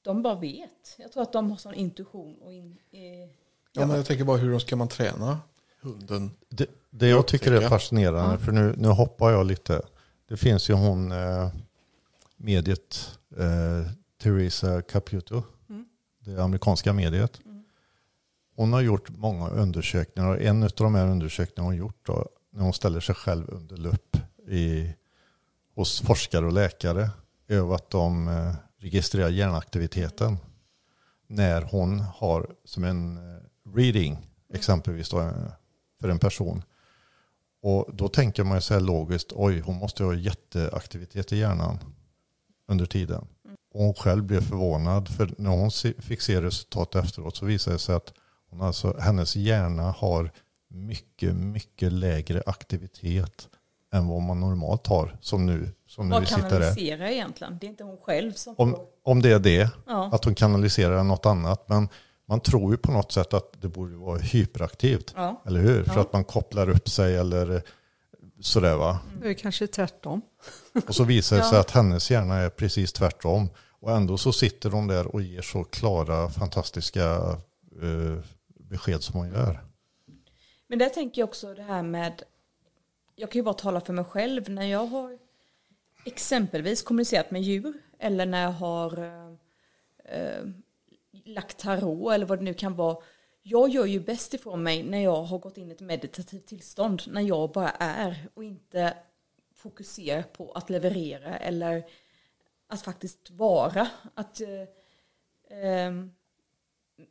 de 0.03 0.23
bara 0.23 0.35
vet. 0.35 0.95
Jag 0.99 1.13
tror 1.13 1.23
att 1.23 1.33
de 1.33 1.51
har 1.51 1.57
sån 1.57 1.75
intuition 1.75 2.37
och 2.43 2.53
in, 2.53 2.79
eh, 2.91 3.01
Ja, 3.73 3.87
men 3.87 3.97
jag 3.97 4.07
tänker 4.07 4.25
bara 4.25 4.37
hur 4.37 4.59
ska 4.59 4.77
man 4.77 4.89
träna 4.89 5.39
hunden? 5.81 6.31
Det, 6.49 6.67
det 6.91 7.09
jag 7.09 7.27
tycker 7.27 7.53
är 7.53 7.69
fascinerande, 7.69 8.39
för 8.39 8.53
nu, 8.53 8.75
nu 8.79 8.89
hoppar 8.89 9.31
jag 9.31 9.47
lite. 9.47 9.83
Det 10.29 10.37
finns 10.37 10.71
ju 10.71 10.75
hon, 10.75 11.13
eh, 11.13 11.49
mediet, 12.37 13.19
eh, 13.37 13.93
Teresa 14.23 14.83
Caputo, 14.83 15.43
det 16.25 16.43
amerikanska 16.43 16.93
mediet. 16.93 17.41
Hon 18.57 18.73
har 18.73 18.81
gjort 18.81 19.11
många 19.11 19.49
undersökningar 19.49 20.31
och 20.31 20.41
en 20.41 20.63
av 20.63 20.71
de 20.77 20.95
här 20.95 21.07
undersökningarna 21.07 21.69
hon 21.69 21.77
gjort 21.77 22.07
då, 22.07 22.29
när 22.51 22.63
hon 22.63 22.73
ställer 22.73 23.01
sig 23.01 23.15
själv 23.15 23.45
under 23.49 23.77
lupp 23.77 24.17
i, 24.49 24.95
hos 25.75 26.01
forskare 26.01 26.47
och 26.47 26.53
läkare 26.53 27.11
över 27.49 27.75
att 27.75 27.91
de 27.91 28.29
eh, 28.29 28.55
registrerar 28.79 29.29
hjärnaktiviteten 29.29 30.37
när 31.27 31.63
hon 31.63 32.01
har 32.01 32.55
som 32.65 32.85
en 32.85 33.17
eh, 33.17 33.43
reading 33.75 34.19
exempelvis 34.55 35.11
då, 35.11 35.21
eh, 35.21 35.33
för 36.01 36.09
en 36.09 36.19
person. 36.19 36.63
Och 37.63 37.91
då 37.95 38.09
tänker 38.09 38.45
man 38.45 38.57
ju 38.57 38.61
så 38.61 38.75
här 38.75 38.81
logiskt, 38.81 39.33
oj 39.33 39.61
hon 39.61 39.77
måste 39.77 40.05
ha 40.05 40.15
jätteaktivitet 40.15 41.33
i 41.33 41.37
hjärnan 41.37 41.79
under 42.67 42.87
tiden. 42.87 43.27
Och 43.75 43.85
hon 43.85 43.95
själv 43.95 44.25
blev 44.25 44.41
förvånad 44.41 45.09
för 45.09 45.35
när 45.39 45.51
hon 45.51 45.71
fick 46.03 46.21
se 46.21 46.41
resultat 46.43 46.95
efteråt 46.95 47.37
så 47.37 47.45
visade 47.47 47.75
det 47.77 47.81
sig 47.81 47.95
att 47.95 48.13
hon 48.51 48.61
alltså, 48.63 48.97
hennes 49.01 49.37
hjärna 49.37 49.91
har 49.91 50.31
mycket, 50.71 51.35
mycket 51.35 51.93
lägre 51.93 52.43
aktivitet 52.47 53.49
än 53.95 54.09
vad 54.09 54.23
man 54.23 54.41
normalt 54.41 54.87
har 54.87 55.17
som 55.21 55.47
nu, 55.47 55.69
som 55.87 56.09
nu 56.09 56.15
vad 56.15 56.29
sitter 56.29 56.49
kanaliserar 56.49 57.07
egentligen. 57.07 57.59
Det 57.61 57.67
är 57.67 57.69
inte 57.69 57.85
hon 57.85 57.99
själv 57.99 58.33
som 58.33 58.55
Om, 58.59 58.71
får... 58.71 58.81
om 59.05 59.23
det 59.23 59.33
är 59.33 59.39
det, 59.39 59.71
Ja. 59.87 60.11
att 60.13 60.25
hon 60.25 60.35
kanaliserar 60.35 61.05
något 61.05 61.27
annat. 61.27 61.69
Men 61.69 61.89
man 62.29 62.41
tror 62.41 62.71
ju 62.73 62.77
på 62.77 62.93
något 62.93 63.13
sätt 63.13 63.35
att 63.35 63.53
det 63.61 63.69
borde 63.69 63.97
vara 63.97 64.19
hyperaktivt. 64.19 65.13
Ja. 65.17 65.43
Eller 65.47 65.61
hur? 65.61 65.85
För 65.85 65.95
Ja. 65.95 66.01
att 66.01 66.13
man 66.13 66.25
kopplar 66.25 66.69
upp 66.69 66.89
sig 66.89 67.17
eller 67.17 67.63
sådär 68.43 68.77
va. 68.77 69.01
Det 69.23 69.29
är 69.29 69.35
kanske 69.35 69.67
tvärtom. 69.67 70.23
Och 70.89 70.95
så 70.95 71.05
visar 71.05 71.37
det 71.37 71.43
sig 71.43 71.55
Ja. 71.55 71.61
att 71.61 71.71
hennes 71.71 72.11
hjärna 72.11 72.35
är 72.37 72.51
precis 72.51 72.93
tvärtom. 72.93 73.49
Och 73.81 73.91
ändå 73.91 74.19
så 74.19 74.33
sitter 74.33 74.71
hon 74.71 74.87
där 74.87 75.07
och 75.15 75.23
ger 75.23 75.43
så 75.43 75.65
klara, 75.65 76.29
fantastiska 76.31 77.05
eh, 77.83 78.19
besked 78.49 79.03
som 79.03 79.21
hon 79.21 79.29
gör. 79.29 79.61
Men 80.69 80.79
där 80.79 80.89
tänker 80.89 81.23
jag 81.23 81.29
också 81.29 81.55
det 81.55 81.63
här 81.63 81.83
med, 81.83 82.23
jag 83.17 83.31
kan 83.31 83.39
ju 83.39 83.43
bara 83.43 83.55
tala 83.55 83.81
för 83.81 83.93
mig 83.93 84.05
själv, 84.05 84.51
när 84.51 84.67
jag 84.67 84.87
har 84.87 85.19
exempelvis 86.05 86.83
kommunicerat 86.83 87.31
med 87.31 87.43
djur 87.43 87.73
eller 87.99 88.27
när 88.27 88.43
jag 88.43 88.53
har 88.53 88.99
eh, 88.99 90.17
eh, 90.19 90.45
lagt 91.25 91.59
tarot 91.59 92.13
eller 92.13 92.27
vad 92.27 92.39
det 92.39 92.45
nu 92.45 92.55
kan 92.55 92.77
vara. 92.77 92.97
Jag 93.43 93.69
gör 93.69 93.87
ju 93.87 94.01
bäst 94.01 94.35
ifrån 94.35 94.63
mig 94.63 94.83
när 94.83 94.99
jag 94.99 95.23
har 95.23 95.39
gått 95.39 95.59
in 95.59 95.71
i 95.71 95.73
ett 95.73 95.81
meditativt 95.81 96.47
tillstånd, 96.47 97.03
när 97.07 97.21
jag 97.21 97.51
bara 97.51 97.71
är 97.71 98.29
och 98.35 98.45
inte 98.45 98.97
fokuserar 99.55 100.23
på 100.23 100.53
att 100.53 100.71
leverera 100.71 101.37
eller 101.37 101.85
att 102.67 102.83
faktiskt 102.83 103.31
vara. 103.31 103.89
Att, 104.15 104.41
eh, 104.41 104.67
ehm, 105.51 106.13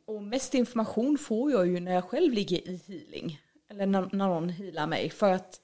och 0.04 0.22
mest 0.22 0.54
information 0.54 1.18
får 1.18 1.52
jag 1.52 1.66
ju 1.66 1.80
när 1.80 1.92
jag 1.92 2.04
själv 2.04 2.32
ligger 2.32 2.68
i 2.68 2.80
healing. 2.86 3.40
Eller 3.68 3.86
när, 3.86 4.08
när 4.12 4.28
någon 4.28 4.48
healar 4.48 4.86
mig. 4.86 5.10
För 5.10 5.32
att 5.32 5.60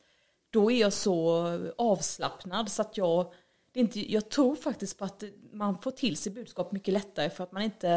då 0.50 0.70
är 0.70 0.80
jag 0.80 0.92
så 0.92 1.46
avslappnad 1.78 2.70
så 2.70 2.82
att 2.82 2.96
jag, 2.96 3.32
det 3.72 3.80
är 3.80 3.84
inte, 3.84 4.12
jag 4.12 4.28
tror 4.28 4.56
faktiskt 4.56 4.98
på 4.98 5.04
att 5.04 5.24
man 5.52 5.78
får 5.78 5.90
till 5.90 6.16
sig 6.16 6.32
budskap 6.32 6.72
mycket 6.72 6.94
lättare 6.94 7.30
för 7.30 7.44
att 7.44 7.52
man 7.52 7.62
inte 7.62 7.90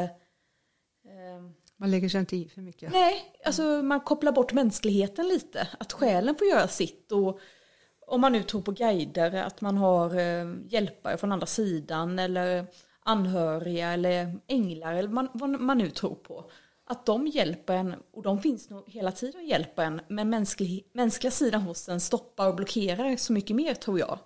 eh, 1.05 1.49
man 1.81 1.91
lägger 1.91 2.09
sig 2.09 2.19
inte 2.19 2.35
i 2.35 2.49
för 2.49 2.61
mycket. 2.61 2.91
Nej, 2.91 3.23
alltså 3.45 3.63
man 3.63 3.99
kopplar 3.99 4.31
bort 4.31 4.53
mänskligheten 4.53 5.27
lite. 5.27 5.67
Att 5.79 5.93
själen 5.93 6.35
får 6.35 6.47
göra 6.47 6.67
sitt. 6.67 7.11
Och 7.11 7.39
om 8.07 8.21
man 8.21 8.31
nu 8.31 8.43
tror 8.43 8.61
på 8.61 8.71
guider, 8.71 9.33
att 9.33 9.61
man 9.61 9.77
har 9.77 10.19
eh, 10.19 10.55
hjälpare 10.67 11.17
från 11.17 11.31
andra 11.31 11.45
sidan 11.47 12.19
eller 12.19 12.65
anhöriga 13.03 13.93
eller 13.93 14.39
änglar 14.47 14.93
eller 14.93 15.09
man, 15.09 15.27
vad 15.33 15.49
man 15.49 15.77
nu 15.77 15.89
tror 15.89 16.15
på. 16.15 16.51
Att 16.85 17.05
de 17.05 17.27
hjälper 17.27 17.73
en, 17.75 17.95
och 18.11 18.23
de 18.23 18.41
finns 18.41 18.69
nog 18.69 18.89
hela 18.89 19.11
tiden 19.11 19.41
och 19.41 19.47
hjälper 19.47 19.83
en, 19.83 20.01
men 20.07 20.29
mänsklig, 20.29 20.89
mänskliga 20.93 21.31
sidan 21.31 21.61
hos 21.61 21.89
en 21.89 21.99
stoppar 21.99 22.47
och 22.47 22.55
blockerar 22.55 23.15
så 23.15 23.33
mycket 23.33 23.55
mer 23.55 23.73
tror 23.73 23.99
jag. 23.99 24.19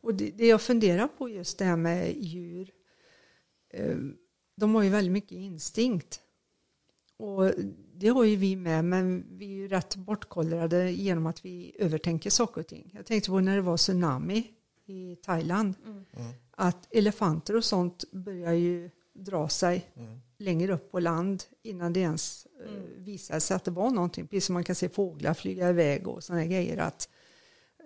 Och 0.00 0.14
det, 0.14 0.30
det 0.30 0.46
jag 0.46 0.62
funderar 0.62 1.06
på 1.06 1.28
just 1.28 1.58
det 1.58 1.64
här 1.64 1.76
med 1.76 2.16
djur. 2.16 2.70
eh, 3.74 3.96
De 4.54 4.74
har 4.74 4.82
ju 4.82 4.90
väldigt 4.90 5.12
mycket 5.12 5.32
instinkt. 5.32 6.20
Och 7.16 7.50
det 7.94 8.08
har 8.08 8.24
ju 8.24 8.36
vi 8.36 8.56
med, 8.56 8.84
men 8.84 9.24
vi 9.30 9.44
är 9.44 9.56
ju 9.56 9.68
rätt 9.68 9.96
bortkollrade 9.96 10.90
genom 10.90 11.26
att 11.26 11.44
vi 11.44 11.76
övertänker 11.78 12.30
saker 12.30 12.60
och 12.60 12.66
ting. 12.66 12.90
Jag 12.94 13.06
tänkte 13.06 13.30
på 13.30 13.40
när 13.40 13.56
det 13.56 13.62
var 13.62 13.76
tsunami 13.76 14.50
i 14.86 15.16
Thailand. 15.16 15.74
Att 16.50 16.94
elefanter 16.94 17.56
och 17.56 17.64
sånt 17.64 18.04
börjar 18.12 18.52
ju 18.52 18.90
dra 19.12 19.48
sig 19.48 19.90
längre 20.38 20.72
upp 20.72 20.90
på 20.90 21.00
land 21.00 21.44
innan 21.62 21.92
det 21.92 22.00
ens 22.00 22.46
eh, 22.64 22.72
visar 22.96 23.38
sig 23.38 23.54
att 23.54 23.64
det 23.64 23.70
var 23.70 23.90
någonting. 23.90 24.26
Precis 24.26 24.44
som 24.46 24.54
man 24.54 24.64
kan 24.64 24.74
se 24.74 24.88
fåglar 24.88 25.34
flyga 25.34 25.70
iväg 25.70 26.08
och 26.08 26.24
sådana 26.24 26.46
grejer. 26.46 26.78
Att, 26.78 27.08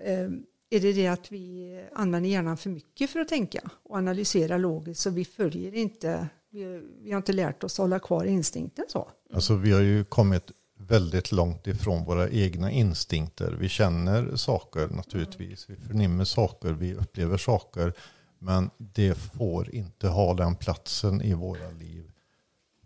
eh, 0.04 0.28
är 0.70 0.80
det 0.80 0.92
det 0.92 1.06
att 1.06 1.32
vi 1.32 1.84
använder 1.92 2.30
hjärnan 2.30 2.56
för 2.56 2.70
mycket 2.70 3.10
för 3.10 3.20
att 3.20 3.28
tänka 3.28 3.70
och 3.82 3.96
analysera 3.96 4.58
logiskt 4.58 5.00
så 5.00 5.10
vi 5.10 5.24
följer 5.24 5.74
inte, 5.74 6.28
vi, 6.50 6.82
vi 7.02 7.10
har 7.10 7.16
inte 7.16 7.32
lärt 7.32 7.64
oss 7.64 7.72
att 7.72 7.82
hålla 7.82 7.98
kvar 7.98 8.24
instinkten 8.24 8.84
så. 8.88 9.08
Alltså 9.32 9.54
vi 9.54 9.72
har 9.72 9.80
ju 9.80 10.04
kommit 10.04 10.50
väldigt 10.78 11.32
långt 11.32 11.66
ifrån 11.66 12.04
våra 12.04 12.28
egna 12.28 12.70
instinkter. 12.70 13.56
Vi 13.60 13.68
känner 13.68 14.36
saker 14.36 14.88
naturligtvis. 14.88 15.70
Vi 15.70 15.76
förnimmer 15.76 16.24
saker, 16.24 16.72
vi 16.72 16.94
upplever 16.94 17.36
saker. 17.36 17.92
Men 18.38 18.70
det 18.76 19.14
får 19.14 19.74
inte 19.74 20.08
ha 20.08 20.34
den 20.34 20.56
platsen 20.56 21.22
i 21.22 21.34
våra 21.34 21.70
liv. 21.70 22.10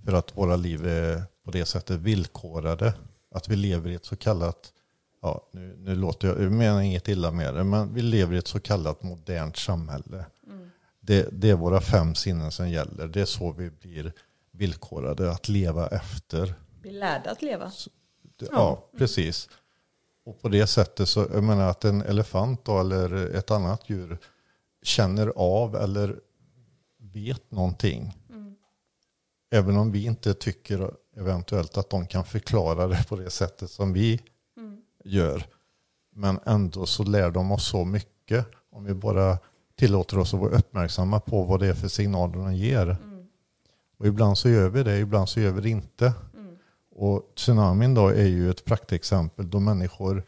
För 0.04 0.12
att 0.12 0.36
våra 0.36 0.56
liv 0.56 0.86
är 0.86 1.22
på 1.44 1.50
det 1.50 1.64
sättet 1.64 2.00
villkorade. 2.00 2.94
Att 3.30 3.48
vi 3.48 3.56
lever 3.56 3.90
i 3.90 3.94
ett 3.94 4.04
så 4.04 4.16
kallat, 4.16 4.72
ja 5.22 5.48
nu, 5.52 5.76
nu 5.78 5.94
låter 5.94 6.28
jag, 6.28 6.42
jag 6.42 6.52
menar 6.52 6.80
inget 6.80 7.08
illa 7.08 7.30
med 7.30 7.54
det, 7.54 7.64
men 7.64 7.94
vi 7.94 8.02
lever 8.02 8.34
i 8.34 8.38
ett 8.38 8.48
så 8.48 8.60
kallat 8.60 9.02
modernt 9.02 9.56
samhälle. 9.56 10.24
Det, 11.04 11.28
det 11.32 11.50
är 11.50 11.54
våra 11.54 11.80
fem 11.80 12.14
sinnen 12.14 12.52
som 12.52 12.70
gäller. 12.70 13.08
Det 13.08 13.20
är 13.20 13.24
så 13.24 13.52
vi 13.52 13.70
blir 13.70 14.12
villkorade 14.50 15.30
att 15.30 15.48
leva 15.48 15.88
efter. 15.88 16.54
Bli 16.80 16.92
lärda 16.92 17.30
att 17.30 17.42
leva. 17.42 17.72
Det- 18.36 18.48
Ja, 18.50 18.88
precis. 18.98 19.48
Och 20.24 20.40
på 20.40 20.48
det 20.48 20.66
sättet 20.66 21.08
så, 21.08 21.26
jag 21.32 21.44
menar 21.44 21.70
att 21.70 21.84
en 21.84 22.02
elefant 22.02 22.64
då, 22.64 22.80
eller 22.80 23.34
ett 23.34 23.50
annat 23.50 23.90
djur 23.90 24.18
känner 24.82 25.32
av 25.36 25.76
eller 25.76 26.20
vet 26.98 27.50
någonting. 27.50 28.18
Mm. 28.30 28.54
Även 29.50 29.76
om 29.76 29.92
vi 29.92 30.04
inte 30.04 30.34
tycker 30.34 30.94
eventuellt 31.16 31.76
att 31.76 31.90
de 31.90 32.06
kan 32.06 32.24
förklara 32.24 32.86
det 32.86 33.08
på 33.08 33.16
det 33.16 33.30
sättet 33.30 33.70
som 33.70 33.92
vi 33.92 34.20
mm. 34.56 34.80
gör. 35.04 35.46
Men 36.14 36.40
ändå 36.44 36.86
så 36.86 37.04
lär 37.04 37.30
de 37.30 37.52
oss 37.52 37.66
så 37.66 37.84
mycket 37.84 38.46
om 38.70 38.84
vi 38.84 38.94
bara 38.94 39.38
tillåter 39.76 40.18
oss 40.18 40.34
att 40.34 40.40
vara 40.40 40.50
uppmärksamma 40.50 41.20
på 41.20 41.42
vad 41.42 41.60
det 41.60 41.66
är 41.66 41.74
för 41.74 41.88
signaler 41.88 42.34
de 42.34 42.54
ger. 42.54 42.82
Mm. 42.82 43.26
Och 43.98 44.06
ibland 44.06 44.38
så 44.38 44.48
gör 44.48 44.68
vi 44.68 44.82
det, 44.82 44.98
ibland 44.98 45.28
så 45.28 45.40
gör 45.40 45.52
vi 45.52 45.60
det 45.60 45.68
inte. 45.68 46.12
Mm. 46.34 46.56
Och 46.90 47.32
tsunamin 47.36 47.94
då 47.94 48.08
är 48.08 48.26
ju 48.26 48.50
ett 48.50 48.64
praktexempel 48.64 49.50
då 49.50 49.60
människor, 49.60 50.24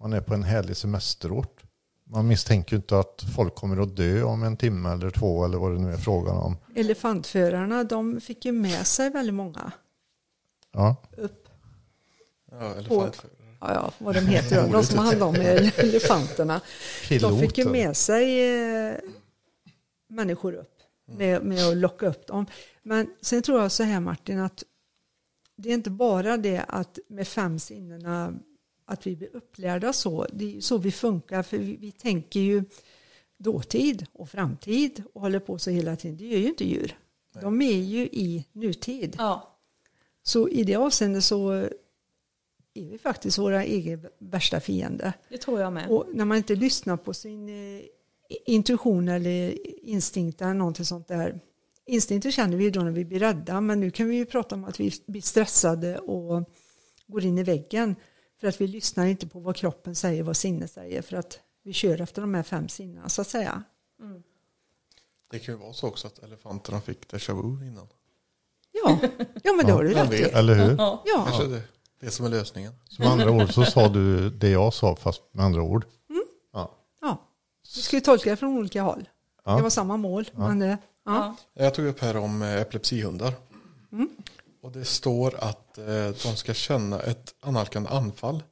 man 0.00 0.12
är 0.12 0.20
på 0.20 0.34
en 0.34 0.42
härlig 0.42 0.76
semesterort. 0.76 1.62
Man 2.04 2.26
misstänker 2.26 2.76
inte 2.76 2.98
att 2.98 3.24
folk 3.36 3.54
kommer 3.54 3.82
att 3.82 3.96
dö 3.96 4.22
om 4.22 4.42
en 4.42 4.56
timme 4.56 4.92
eller 4.92 5.10
två 5.10 5.44
eller 5.44 5.58
vad 5.58 5.72
det 5.72 5.78
nu 5.78 5.92
är 5.92 5.96
frågan 5.96 6.36
om. 6.36 6.56
Elefantförarna, 6.74 7.84
de 7.84 8.20
fick 8.20 8.44
ju 8.44 8.52
med 8.52 8.86
sig 8.86 9.10
väldigt 9.10 9.34
många. 9.34 9.72
Ja. 10.72 10.96
Upp. 11.16 11.48
Ja, 12.50 12.74
elefantförare. 12.74 13.41
Ja, 13.62 13.74
ja, 13.74 13.92
vad 13.98 14.14
de 14.14 14.20
heter, 14.20 14.72
de 14.72 14.84
som 14.84 14.98
handlar 14.98 15.26
om 15.26 15.34
elefanterna. 15.76 16.60
De 17.20 17.40
fick 17.40 17.58
ju 17.58 17.64
med 17.64 17.96
sig 17.96 18.54
eh, 18.88 18.96
människor 20.08 20.54
upp 20.54 20.82
med, 21.04 21.42
med 21.42 21.68
att 21.68 21.76
locka 21.76 22.06
upp 22.06 22.26
dem. 22.26 22.46
Men 22.82 23.06
sen 23.20 23.42
tror 23.42 23.60
jag 23.60 23.72
så 23.72 23.82
här 23.82 24.00
Martin 24.00 24.38
att 24.38 24.64
det 25.56 25.68
är 25.68 25.74
inte 25.74 25.90
bara 25.90 26.36
det 26.36 26.64
att 26.68 26.98
med 27.08 27.28
fem 27.28 27.58
sinnena 27.58 28.34
att 28.84 29.06
vi 29.06 29.16
blir 29.16 29.36
upplärda 29.36 29.92
så. 29.92 30.26
Det 30.32 30.56
är 30.56 30.60
så 30.60 30.78
vi 30.78 30.92
funkar 30.92 31.42
för 31.42 31.58
vi, 31.58 31.76
vi 31.76 31.92
tänker 31.92 32.40
ju 32.40 32.64
dåtid 33.38 34.06
och 34.12 34.28
framtid 34.28 35.02
och 35.12 35.20
håller 35.20 35.38
på 35.38 35.58
så 35.58 35.70
hela 35.70 35.96
tiden. 35.96 36.16
Det 36.16 36.26
gör 36.26 36.38
ju 36.38 36.48
inte 36.48 36.64
djur. 36.64 36.98
Nej. 37.34 37.44
De 37.44 37.62
är 37.62 37.80
ju 37.80 38.02
i 38.02 38.44
nutid. 38.52 39.16
Ja. 39.18 39.58
Så 40.22 40.48
i 40.48 40.64
det 40.64 40.76
avseendet 40.76 41.24
så 41.24 41.68
är 42.74 42.84
vi 42.84 42.98
faktiskt 42.98 43.38
våra 43.38 43.64
egen 43.64 44.06
värsta 44.18 44.60
fiende. 44.60 45.12
Det 45.28 45.38
tror 45.38 45.60
jag 45.60 45.72
med. 45.72 45.90
Och 45.90 46.06
när 46.12 46.24
man 46.24 46.36
inte 46.36 46.54
lyssnar 46.54 46.96
på 46.96 47.14
sin 47.14 47.48
eh, 47.48 47.84
intuition 48.46 49.08
eller 49.08 49.58
instinkt 49.86 50.42
eller 50.42 50.54
någonting 50.54 50.84
sånt 50.84 51.08
där. 51.08 51.40
Instinkter 51.86 52.30
känner 52.30 52.56
vi 52.56 52.64
ju 52.64 52.70
då 52.70 52.80
när 52.80 52.90
vi 52.90 53.04
blir 53.04 53.18
rädda 53.18 53.60
men 53.60 53.80
nu 53.80 53.90
kan 53.90 54.08
vi 54.08 54.16
ju 54.16 54.26
prata 54.26 54.54
om 54.54 54.64
att 54.64 54.80
vi 54.80 54.92
blir 55.06 55.22
stressade 55.22 55.98
och 55.98 56.50
går 57.06 57.24
in 57.24 57.38
i 57.38 57.42
väggen. 57.42 57.96
För 58.40 58.48
att 58.48 58.60
vi 58.60 58.66
lyssnar 58.66 59.06
inte 59.06 59.26
på 59.26 59.40
vad 59.40 59.56
kroppen 59.56 59.94
säger, 59.94 60.22
vad 60.22 60.36
sinnet 60.36 60.70
säger. 60.70 61.02
För 61.02 61.16
att 61.16 61.40
vi 61.62 61.72
kör 61.72 62.00
efter 62.00 62.22
de 62.22 62.34
här 62.34 62.42
fem 62.42 62.68
sinnena 62.68 63.08
så 63.08 63.20
att 63.20 63.28
säga. 63.28 63.62
Mm. 64.00 64.22
Det 65.30 65.38
kan 65.38 65.54
ju 65.54 65.60
vara 65.60 65.72
så 65.72 65.88
också 65.88 66.06
att 66.06 66.18
elefanterna 66.18 66.80
fick 66.80 67.12
déjà 67.12 67.34
vu 67.34 67.66
innan. 67.66 67.88
Ja, 68.72 68.98
ja 69.42 69.52
men 69.52 69.66
det 69.66 69.72
har 69.72 69.84
du 69.84 69.94
rätt 69.94 70.12
i. 70.12 70.22
Eller 70.22 70.54
hur? 70.54 70.76
Ja. 70.78 71.02
Kanske 71.04 71.62
det, 72.02 72.10
som 72.10 72.26
är 72.26 72.30
lösningen. 72.30 72.72
Så 72.88 73.02
med 73.02 73.10
andra 73.10 73.30
ord 73.30 73.54
så 73.54 73.64
sa 73.64 73.88
du 73.88 74.30
det 74.30 74.48
jag 74.48 74.74
sa 74.74 74.96
fast 74.96 75.22
med 75.32 75.44
andra 75.44 75.62
ord. 75.62 75.84
Mm. 76.10 76.22
Ja. 76.52 76.70
ja. 77.00 77.28
Du 77.74 77.80
ska 77.80 77.96
ju 77.96 78.00
tolka 78.00 78.30
det 78.30 78.36
från 78.36 78.58
olika 78.58 78.82
håll. 78.82 79.08
Ja. 79.44 79.56
Det 79.56 79.62
var 79.62 79.70
samma 79.70 79.96
mål. 79.96 80.30
Ja. 80.32 80.48
Men 80.48 80.58
det, 80.58 80.78
ja. 81.04 81.36
Jag 81.54 81.74
tog 81.74 81.86
upp 81.86 82.00
här 82.00 82.16
om 82.16 82.42
eh, 82.42 82.60
epilepsihundar. 82.60 83.32
Mm. 83.92 84.08
Och 84.62 84.72
det 84.72 84.84
står 84.84 85.34
att 85.34 85.78
eh, 85.78 85.84
de 86.22 86.36
ska 86.36 86.54
känna 86.54 87.00
ett 87.00 87.34
analkande 87.40 87.90
anfall 87.90 88.42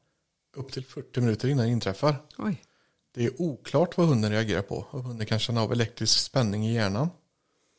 upp 0.57 0.73
till 0.73 0.85
40 0.85 1.21
minuter 1.21 1.49
innan 1.49 1.67
det 1.67 1.73
inträffar. 1.73 2.17
Oj. 2.39 2.63
Det 3.15 3.25
är 3.25 3.43
oklart 3.43 3.97
vad 3.97 4.07
hunden 4.07 4.31
reagerar 4.31 4.63
på. 4.63 4.87
Om 4.91 5.05
hunden 5.05 5.27
kan 5.27 5.39
känna 5.39 5.63
av 5.63 5.73
elektrisk 5.73 6.21
spänning 6.21 6.67
i 6.67 6.75
hjärnan. 6.75 7.11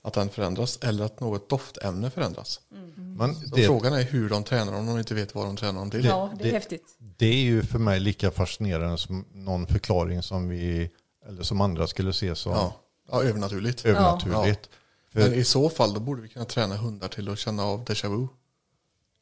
Att 0.03 0.13
den 0.13 0.29
förändras 0.29 0.79
eller 0.81 1.05
att 1.05 1.19
något 1.19 1.49
doftämne 1.49 2.09
förändras. 2.09 2.61
Mm. 2.71 3.13
Men 3.13 3.35
det, 3.55 3.65
frågan 3.65 3.93
är 3.93 4.03
hur 4.03 4.29
de 4.29 4.43
tränar 4.43 4.73
om 4.73 4.85
de 4.85 4.99
inte 4.99 5.13
vet 5.13 5.35
vad 5.35 5.45
de 5.45 5.57
tränar 5.57 5.79
dem 5.79 5.91
till. 5.91 6.05
Ja, 6.05 6.31
det 6.37 6.43
är 6.43 6.47
det, 6.47 6.53
häftigt. 6.53 6.95
Det 6.99 7.25
är 7.25 7.41
ju 7.41 7.63
för 7.63 7.79
mig 7.79 7.99
lika 7.99 8.31
fascinerande 8.31 8.97
som 8.97 9.25
någon 9.31 9.67
förklaring 9.67 10.23
som 10.23 10.49
vi 10.49 10.91
eller 11.27 11.43
som 11.43 11.61
andra 11.61 11.87
skulle 11.87 12.13
se 12.13 12.35
som 12.35 12.51
ja. 12.51 12.73
Ja, 13.11 13.23
övernaturligt. 13.23 13.85
övernaturligt. 13.85 14.69
Ja. 15.11 15.19
Men 15.19 15.33
i 15.33 15.43
så 15.43 15.69
fall 15.69 15.93
då 15.93 15.99
borde 15.99 16.21
vi 16.21 16.29
kunna 16.29 16.45
träna 16.45 16.75
hundar 16.75 17.07
till 17.07 17.29
att 17.29 17.39
känna 17.39 17.63
av 17.63 17.85
déjà 17.85 18.09
vu. 18.09 18.27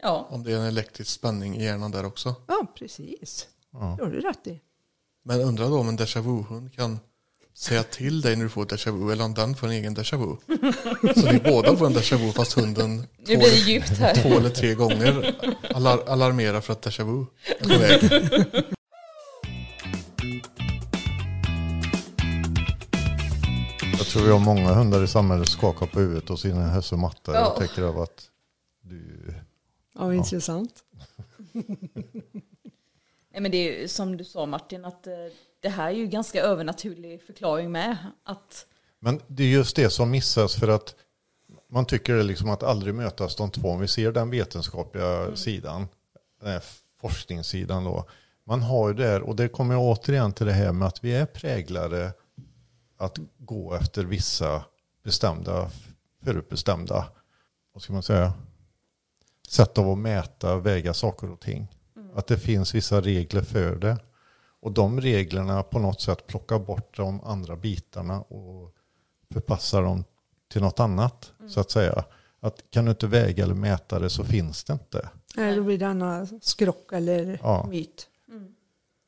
Ja. 0.02 0.28
Om 0.30 0.44
det 0.44 0.54
är 0.54 0.58
en 0.58 0.66
elektrisk 0.66 1.12
spänning 1.12 1.58
i 1.58 1.64
hjärnan 1.64 1.92
där 1.92 2.06
också. 2.06 2.36
Ja, 2.48 2.66
precis. 2.76 3.48
Ja. 3.72 3.96
Det 3.98 4.04
har 4.04 4.12
du 4.12 4.22
rätt 4.22 4.48
i. 4.48 4.62
Men 5.24 5.42
undrar 5.42 5.70
då 5.70 5.80
om 5.80 5.90
en 5.90 5.98
déjà 5.98 6.22
vu-hund 6.22 6.74
kan 6.74 7.00
säga 7.60 7.84
till 7.84 8.22
dig 8.22 8.36
när 8.36 8.44
du 8.44 8.50
får 8.50 8.66
déjà 8.66 8.92
vu 8.92 9.12
eller 9.12 9.26
om 9.26 9.34
den 9.34 9.56
får 9.56 9.68
en 9.68 9.74
egen 9.74 9.96
déjà 9.96 10.18
vu. 10.18 10.36
Så 11.14 11.32
ni 11.32 11.40
båda 11.40 11.76
får 11.76 11.86
en 11.86 11.94
déjà 11.94 12.18
vu 12.18 12.32
fast 12.32 12.54
hunden 12.54 12.98
nu 12.98 13.06
två, 13.26 13.26
blir 13.26 13.40
det 13.40 13.72
djupt 13.72 13.90
här. 13.90 14.16
två 14.16 14.30
eller 14.30 14.50
tre 14.50 14.74
gånger 14.74 15.36
alar 15.76 16.04
alarmerar 16.08 16.62
för 16.62 16.74
att 16.74 16.86
déjà 16.86 17.04
vu 17.04 17.26
är 17.60 17.64
på 17.64 17.80
väg. 17.80 18.04
Jag 23.98 24.08
tror 24.08 24.24
vi 24.24 24.32
har 24.32 24.40
många 24.40 24.74
hundar 24.74 25.04
i 25.04 25.08
samhället 25.08 25.50
skakar 25.50 25.86
på 25.86 26.00
huvudet 26.00 26.30
och 26.30 26.40
sina 26.40 26.68
häst 26.68 26.94
och 26.94 27.00
mattar 27.00 27.34
ja. 27.34 27.48
och 27.48 27.60
tänker 27.60 27.84
av 27.84 28.00
att 28.00 28.30
du... 28.82 29.34
Ja, 29.96 30.14
intressant. 30.14 30.74
Nej, 33.32 33.42
men 33.42 33.52
det 33.52 33.84
är 33.84 33.88
som 33.88 34.18
du 34.18 34.24
sa 34.24 34.46
Martin, 34.46 34.86
att 34.86 35.08
eh, 35.08 35.14
det 35.60 35.70
här 35.70 35.88
är 35.88 35.96
ju 35.96 36.08
ganska 36.08 36.42
övernaturlig 36.42 37.22
förklaring 37.22 37.72
med. 37.72 37.98
Att... 38.24 38.66
Men 39.00 39.22
det 39.28 39.44
är 39.44 39.48
just 39.48 39.76
det 39.76 39.90
som 39.90 40.12
missas 40.12 40.56
för 40.56 40.68
att 40.68 40.96
man 41.70 41.86
tycker 41.86 42.24
liksom 42.24 42.50
att 42.50 42.64
aldrig 42.64 42.96
mötas 42.96 43.36
de 43.36 43.52
två. 43.52 43.70
Om 43.70 43.80
vi 43.80 43.88
ser 43.88 44.12
den 44.12 44.30
vetenskapliga 44.30 45.22
mm. 45.22 45.36
sidan, 45.36 45.88
den 46.42 46.52
här 46.52 46.64
forskningssidan 47.02 47.84
då. 47.84 48.10
Man 48.44 48.62
har 48.62 48.88
ju 48.88 48.94
det 48.94 49.22
och 49.22 49.36
det 49.36 49.50
kommer 49.50 49.76
återigen 49.78 50.34
till 50.34 50.46
det 50.46 50.54
här 50.54 50.72
med 50.72 50.88
att 50.88 51.04
vi 51.04 51.16
är 51.16 51.26
präglade 51.26 52.14
att 52.98 53.18
gå 53.38 53.74
efter 53.74 54.04
vissa 54.04 54.64
bestämda, 55.04 55.72
förutbestämda, 56.24 57.06
vad 57.74 57.84
ska 57.84 57.94
man 57.94 58.04
säga, 58.04 58.34
sätt 59.48 59.78
av 59.78 59.90
att 59.90 59.98
mäta, 59.98 60.56
väga 60.56 60.94
saker 60.94 61.32
och 61.32 61.40
ting. 61.40 61.68
Mm. 61.96 62.18
Att 62.18 62.28
det 62.28 62.38
finns 62.38 62.76
vissa 62.76 63.02
regler 63.02 63.42
för 63.42 63.76
det. 63.76 63.98
Och 64.62 64.72
de 64.72 65.02
reglerna 65.02 65.64
på 65.64 65.80
något 65.80 66.02
sätt 66.02 66.28
plockar 66.28 66.60
bort 66.60 66.98
de 66.98 67.24
andra 67.24 67.56
bitarna 67.56 68.22
och 68.22 68.74
förpassar 69.34 69.82
dem 69.82 70.04
till 70.52 70.62
något 70.62 70.80
annat. 70.80 71.32
Mm. 71.40 71.52
Så 71.52 71.60
att 71.60 71.72
säga. 71.72 72.04
Att 72.40 72.64
kan 72.70 72.86
du 72.86 72.92
inte 72.92 73.08
väga 73.08 73.44
eller 73.44 73.54
mäta 73.54 74.00
det 74.00 74.10
så 74.10 74.24
finns 74.24 74.64
det 74.64 74.74
inte. 74.74 75.10
Nej, 75.36 75.56
då 75.56 75.64
blir 75.64 75.78
det 75.78 75.88
annan 75.88 76.40
skrock 76.42 76.94
eller 76.94 77.40
ja. 77.44 77.68
myt. 77.70 78.08
Mm. 78.28 78.56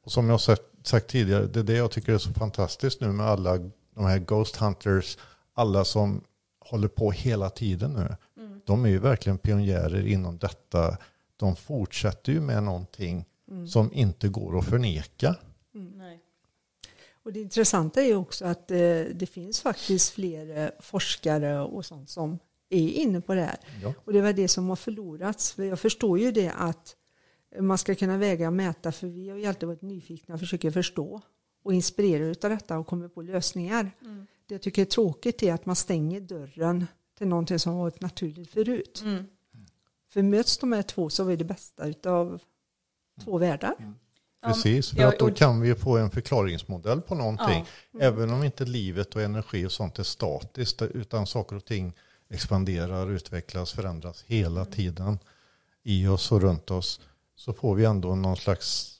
Och 0.05 0.11
som 0.11 0.29
jag 0.29 0.41
sagt, 0.41 0.61
sagt 0.83 1.07
tidigare, 1.07 1.45
det 1.45 1.59
är 1.59 1.63
det 1.63 1.75
jag 1.75 1.91
tycker 1.91 2.13
är 2.13 2.17
så 2.17 2.33
fantastiskt 2.33 3.01
nu 3.01 3.11
med 3.11 3.25
alla 3.25 3.57
de 3.95 4.05
här 4.05 4.19
Ghost 4.19 4.55
Hunters, 4.55 5.17
alla 5.53 5.85
som 5.85 6.23
håller 6.59 6.87
på 6.87 7.11
hela 7.11 7.49
tiden 7.49 7.93
nu. 7.93 8.15
Mm. 8.37 8.61
De 8.65 8.85
är 8.85 8.89
ju 8.89 8.99
verkligen 8.99 9.37
pionjärer 9.37 10.07
inom 10.07 10.37
detta. 10.37 10.97
De 11.37 11.55
fortsätter 11.55 12.31
ju 12.31 12.41
med 12.41 12.63
någonting 12.63 13.25
mm. 13.51 13.67
som 13.67 13.93
inte 13.93 14.29
går 14.29 14.59
att 14.59 14.65
förneka. 14.65 15.35
Mm. 15.75 16.19
Och 17.23 17.33
det 17.33 17.41
intressanta 17.41 18.01
är 18.01 18.15
också 18.15 18.45
att 18.45 18.71
eh, 18.71 18.77
det 19.13 19.29
finns 19.31 19.61
faktiskt 19.61 20.13
fler 20.13 20.57
eh, 20.57 20.69
forskare 20.79 21.59
och 21.59 21.85
sånt 21.85 22.09
som 22.09 22.39
är 22.69 22.89
inne 22.89 23.21
på 23.21 23.35
det 23.35 23.41
här. 23.41 23.57
Ja. 23.83 23.93
Och 24.05 24.13
det 24.13 24.21
var 24.21 24.33
det 24.33 24.47
som 24.47 24.69
har 24.69 24.75
förlorats. 24.75 25.51
För 25.51 25.63
jag 25.63 25.79
förstår 25.79 26.19
ju 26.19 26.31
det 26.31 26.49
att 26.49 26.95
man 27.59 27.77
ska 27.77 27.95
kunna 27.95 28.17
väga 28.17 28.47
och 28.47 28.53
mäta 28.53 28.91
för 28.91 29.07
vi 29.07 29.29
har 29.29 29.37
ju 29.37 29.45
alltid 29.45 29.67
varit 29.67 29.81
nyfikna 29.81 30.33
och 30.33 30.39
försöker 30.39 30.71
förstå 30.71 31.21
och 31.63 31.73
inspirerade 31.73 32.35
av 32.43 32.49
detta 32.49 32.79
och 32.79 32.87
kommer 32.87 33.07
på 33.07 33.21
lösningar. 33.21 33.91
Mm. 34.01 34.27
Det 34.45 34.55
jag 34.55 34.61
tycker 34.61 34.81
är 34.81 34.85
tråkigt 34.85 35.43
är 35.43 35.53
att 35.53 35.65
man 35.65 35.75
stänger 35.75 36.21
dörren 36.21 36.87
till 37.17 37.27
någonting 37.27 37.59
som 37.59 37.77
varit 37.77 38.01
naturligt 38.01 38.51
förut. 38.51 39.01
Mm. 39.05 39.23
För 40.09 40.21
möts 40.21 40.57
de 40.57 40.71
här 40.71 40.81
två 40.81 41.09
så 41.09 41.29
är 41.29 41.37
det 41.37 41.43
bästa 41.43 42.11
av 42.11 42.41
två 43.23 43.37
världar. 43.37 43.75
Mm. 43.79 43.95
Precis, 44.45 44.89
för 44.91 45.05
att 45.05 45.19
då 45.19 45.31
kan 45.31 45.61
vi 45.61 45.75
få 45.75 45.97
en 45.97 46.11
förklaringsmodell 46.11 47.01
på 47.01 47.15
någonting. 47.15 47.65
Ja. 47.91 47.99
Mm. 47.99 48.13
Även 48.13 48.33
om 48.33 48.43
inte 48.43 48.65
livet 48.65 49.15
och 49.15 49.21
energi 49.21 49.65
och 49.65 49.71
sånt 49.71 49.99
är 49.99 50.03
statiskt 50.03 50.81
utan 50.81 51.27
saker 51.27 51.55
och 51.55 51.65
ting 51.65 51.93
expanderar, 52.29 53.11
utvecklas, 53.11 53.71
förändras 53.71 54.23
hela 54.27 54.61
mm. 54.61 54.73
tiden 54.73 55.19
i 55.83 56.07
oss 56.07 56.31
och 56.31 56.41
runt 56.41 56.71
oss 56.71 57.01
så 57.35 57.53
får 57.53 57.75
vi 57.75 57.85
ändå 57.85 58.15
någon 58.15 58.37
slags 58.37 58.97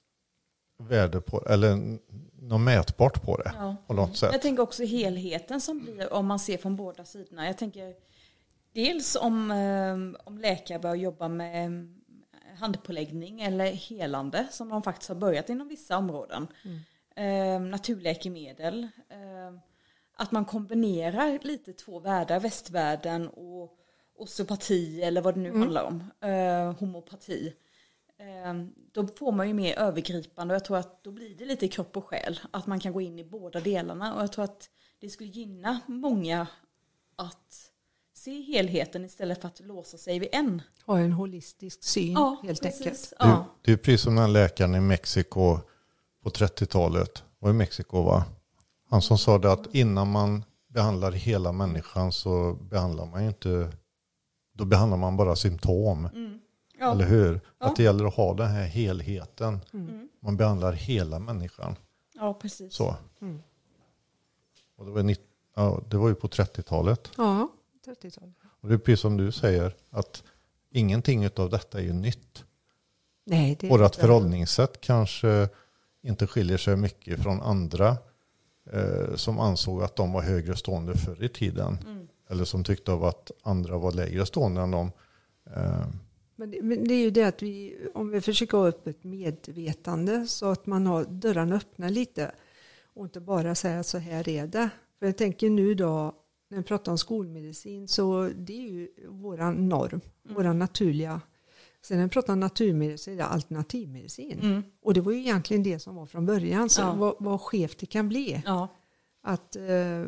värde 0.77 1.21
på 1.21 1.43
eller 1.49 1.97
något 2.41 2.61
mätbart 2.61 3.21
på 3.21 3.37
det 3.37 3.51
ja. 3.55 3.75
på 3.87 3.93
något 3.93 4.17
sätt. 4.17 4.29
Jag 4.33 4.41
tänker 4.41 4.63
också 4.63 4.83
helheten 4.83 5.61
som 5.61 5.79
blir 5.79 6.13
om 6.13 6.25
man 6.25 6.39
ser 6.39 6.57
från 6.57 6.75
båda 6.75 7.05
sidorna. 7.05 7.47
Jag 7.47 7.57
tänker 7.57 7.93
dels 8.73 9.15
om, 9.15 9.51
eh, 9.51 10.27
om 10.27 10.37
läkare 10.37 10.79
börjar 10.79 10.95
jobba 10.95 11.27
med 11.27 11.71
handpåläggning 12.61 13.41
eller 13.41 13.65
helande 13.65 14.47
som 14.51 14.69
de 14.69 14.83
faktiskt 14.83 15.09
har 15.09 15.15
börjat 15.15 15.49
inom 15.49 15.67
vissa 15.67 15.97
områden. 15.97 16.47
Mm. 16.63 16.79
Eh, 17.15 17.69
naturläkemedel. 17.69 18.83
Eh, 19.09 19.59
att 20.13 20.31
man 20.31 20.45
kombinerar 20.45 21.39
lite 21.41 21.73
två 21.73 21.99
världar, 21.99 22.39
västvärlden 22.39 23.27
och 23.27 23.77
osteopati 24.17 25.01
eller 25.01 25.21
vad 25.21 25.33
det 25.33 25.39
nu 25.39 25.49
mm. 25.49 25.61
handlar 25.61 25.83
om, 25.83 26.11
eh, 26.21 26.79
homopati. 26.79 27.53
Eh, 28.17 28.53
då 28.91 29.07
får 29.07 29.31
man 29.31 29.47
ju 29.47 29.53
mer 29.53 29.79
övergripande 29.79 30.53
och 30.53 30.55
jag 30.55 30.65
tror 30.65 30.77
att 30.77 31.03
då 31.03 31.11
blir 31.11 31.35
det 31.35 31.45
lite 31.45 31.67
kropp 31.67 31.97
och 31.97 32.05
själ. 32.05 32.39
Att 32.51 32.67
man 32.67 32.79
kan 32.79 32.93
gå 32.93 33.01
in 33.01 33.19
i 33.19 33.23
båda 33.23 33.59
delarna 33.59 34.15
och 34.15 34.21
jag 34.21 34.31
tror 34.31 34.45
att 34.45 34.69
det 34.99 35.09
skulle 35.09 35.29
gynna 35.29 35.79
många 35.87 36.47
att 37.15 37.70
se 38.23 38.41
helheten 38.41 39.05
istället 39.05 39.41
för 39.41 39.47
att 39.47 39.59
låsa 39.59 39.97
sig 39.97 40.19
vid 40.19 40.29
en. 40.31 40.61
Ha 40.85 40.99
en 40.99 41.11
holistisk 41.11 41.83
syn 41.83 42.11
ja, 42.11 42.37
helt 42.43 42.61
precis. 42.61 42.81
enkelt. 42.81 43.13
Ja. 43.19 43.25
Det, 43.25 43.45
det 43.61 43.71
är 43.71 43.77
precis 43.77 44.01
som 44.01 44.15
den 44.15 44.33
läkaren 44.33 44.75
i 44.75 44.79
Mexiko 44.79 45.59
på 46.23 46.29
30-talet. 46.29 47.23
Var 47.39 47.49
i 47.49 47.53
Mexiko 47.53 48.01
va? 48.01 48.23
Han 48.89 49.01
som 49.01 49.17
sa 49.17 49.37
det 49.37 49.51
att 49.51 49.75
innan 49.75 50.11
man 50.11 50.43
behandlar 50.67 51.11
hela 51.11 51.51
människan 51.51 52.11
så 52.11 52.53
behandlar 52.53 53.05
man 53.05 53.21
ju 53.21 53.27
inte, 53.27 53.71
då 54.53 54.65
behandlar 54.65 54.97
man 54.97 55.17
bara 55.17 55.35
symptom. 55.35 56.05
Mm. 56.05 56.39
Ja. 56.79 56.91
Eller 56.91 57.05
hur? 57.05 57.41
Ja. 57.59 57.65
Att 57.65 57.75
det 57.75 57.83
gäller 57.83 58.05
att 58.05 58.15
ha 58.15 58.33
den 58.33 58.47
här 58.47 58.65
helheten. 58.65 59.59
Mm. 59.73 60.09
Man 60.19 60.37
behandlar 60.37 60.73
hela 60.73 61.19
människan. 61.19 61.75
Ja, 62.15 62.33
precis. 62.33 62.73
Så. 62.73 62.95
Mm. 63.21 63.41
Och 64.77 64.85
det, 64.85 64.91
var 64.91 65.15
ja, 65.55 65.81
det 65.89 65.97
var 65.97 66.09
ju 66.09 66.15
på 66.15 66.27
30-talet. 66.27 67.11
Ja, 67.17 67.47
30-talet. 67.85 68.35
Och 68.61 68.69
det 68.69 68.73
är 68.73 68.77
precis 68.77 68.99
som 68.99 69.17
du 69.17 69.31
säger, 69.31 69.75
att 69.89 70.23
ingenting 70.71 71.29
av 71.35 71.49
detta 71.49 71.79
är 71.79 71.83
ju 71.83 71.93
nytt. 71.93 72.43
Nej, 73.25 73.57
det 73.59 73.69
Vårat 73.69 73.95
förhållningssätt 73.95 74.81
kanske 74.81 75.49
inte 76.01 76.27
skiljer 76.27 76.57
sig 76.57 76.75
mycket 76.75 77.23
från 77.23 77.41
andra 77.41 77.97
eh, 78.71 79.15
som 79.15 79.39
ansåg 79.39 79.83
att 79.83 79.95
de 79.95 80.11
var 80.11 80.21
högre 80.21 80.55
stående 80.55 80.97
förr 80.97 81.23
i 81.23 81.29
tiden. 81.29 81.77
Mm. 81.85 82.07
Eller 82.29 82.45
som 82.45 82.63
tyckte 82.63 82.91
av 82.91 83.05
att 83.05 83.31
andra 83.43 83.77
var 83.77 83.91
lägre 83.91 84.25
stående 84.25 84.61
än 84.61 84.71
dem. 84.71 84.91
Eh. 85.55 85.87
Men, 86.35 86.51
det, 86.51 86.61
men, 86.61 86.87
det, 86.87 86.93
är 86.93 87.01
ju 87.01 87.11
det 87.11 87.23
att 87.23 87.41
vi, 87.41 87.77
om 87.93 88.09
vi 88.09 88.21
försöker 88.21 88.57
ha 88.57 88.67
upp 88.67 88.87
ett 88.87 89.03
medvetande 89.03 90.27
så 90.27 90.45
att 90.45 90.65
man 90.65 90.87
har 90.87 91.05
dörrarna 91.05 91.55
öppna 91.55 91.89
lite 91.89 92.31
och 92.93 93.05
inte 93.05 93.19
bara 93.19 93.55
säga 93.55 93.83
så 93.83 93.97
här 93.97 94.29
är 94.29 94.47
det. 94.47 94.69
För 94.99 95.05
jag 95.05 95.17
tänker 95.17 95.49
nu 95.49 95.75
då, 95.75 96.15
när 96.51 96.57
vi 96.57 96.63
pratar 96.63 96.91
om 96.91 96.97
skolmedicin 96.97 97.87
så 97.87 98.29
det 98.35 98.53
är 98.53 98.71
ju 98.71 98.89
våran 99.07 99.69
norm, 99.69 100.01
mm. 100.25 100.35
våran 100.35 100.59
naturliga 100.59 101.21
Sen 101.83 101.97
när 101.97 102.03
vi 102.03 102.09
pratar 102.09 102.33
om 102.33 102.39
naturmedicin 102.39 102.97
så 102.97 103.11
är 103.11 103.15
det 103.15 103.25
alternativmedicin. 103.25 104.39
Mm. 104.41 104.63
Och 104.81 104.93
det 104.93 105.01
var 105.01 105.11
ju 105.11 105.19
egentligen 105.19 105.63
det 105.63 105.79
som 105.79 105.95
var 105.95 106.05
från 106.05 106.25
början. 106.25 106.69
Så 106.69 106.81
ja. 106.81 106.93
vad, 106.93 107.15
vad 107.19 107.41
skevt 107.41 107.77
det 107.77 107.85
kan 107.85 108.09
bli. 108.09 108.41
Ja. 108.45 108.67
Att, 109.23 109.55
eh, 109.55 110.05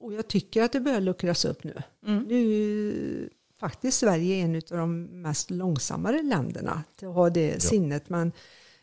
och 0.00 0.12
jag 0.12 0.28
tycker 0.28 0.62
att 0.62 0.72
det 0.72 0.80
börjar 0.80 1.00
luckras 1.00 1.44
upp 1.44 1.64
nu. 1.64 1.82
Mm. 2.06 2.24
Nu 2.24 3.30
faktiskt 3.58 3.98
Sverige 3.98 4.34
är 4.34 4.44
en 4.44 4.54
av 4.56 4.78
de 4.78 5.02
mest 5.02 5.50
långsammare 5.50 6.22
länderna 6.22 6.84
till 6.96 7.08
att 7.08 7.14
ha 7.14 7.30
det 7.30 7.48
ja. 7.48 7.60
sinnet. 7.60 8.08
Men 8.08 8.32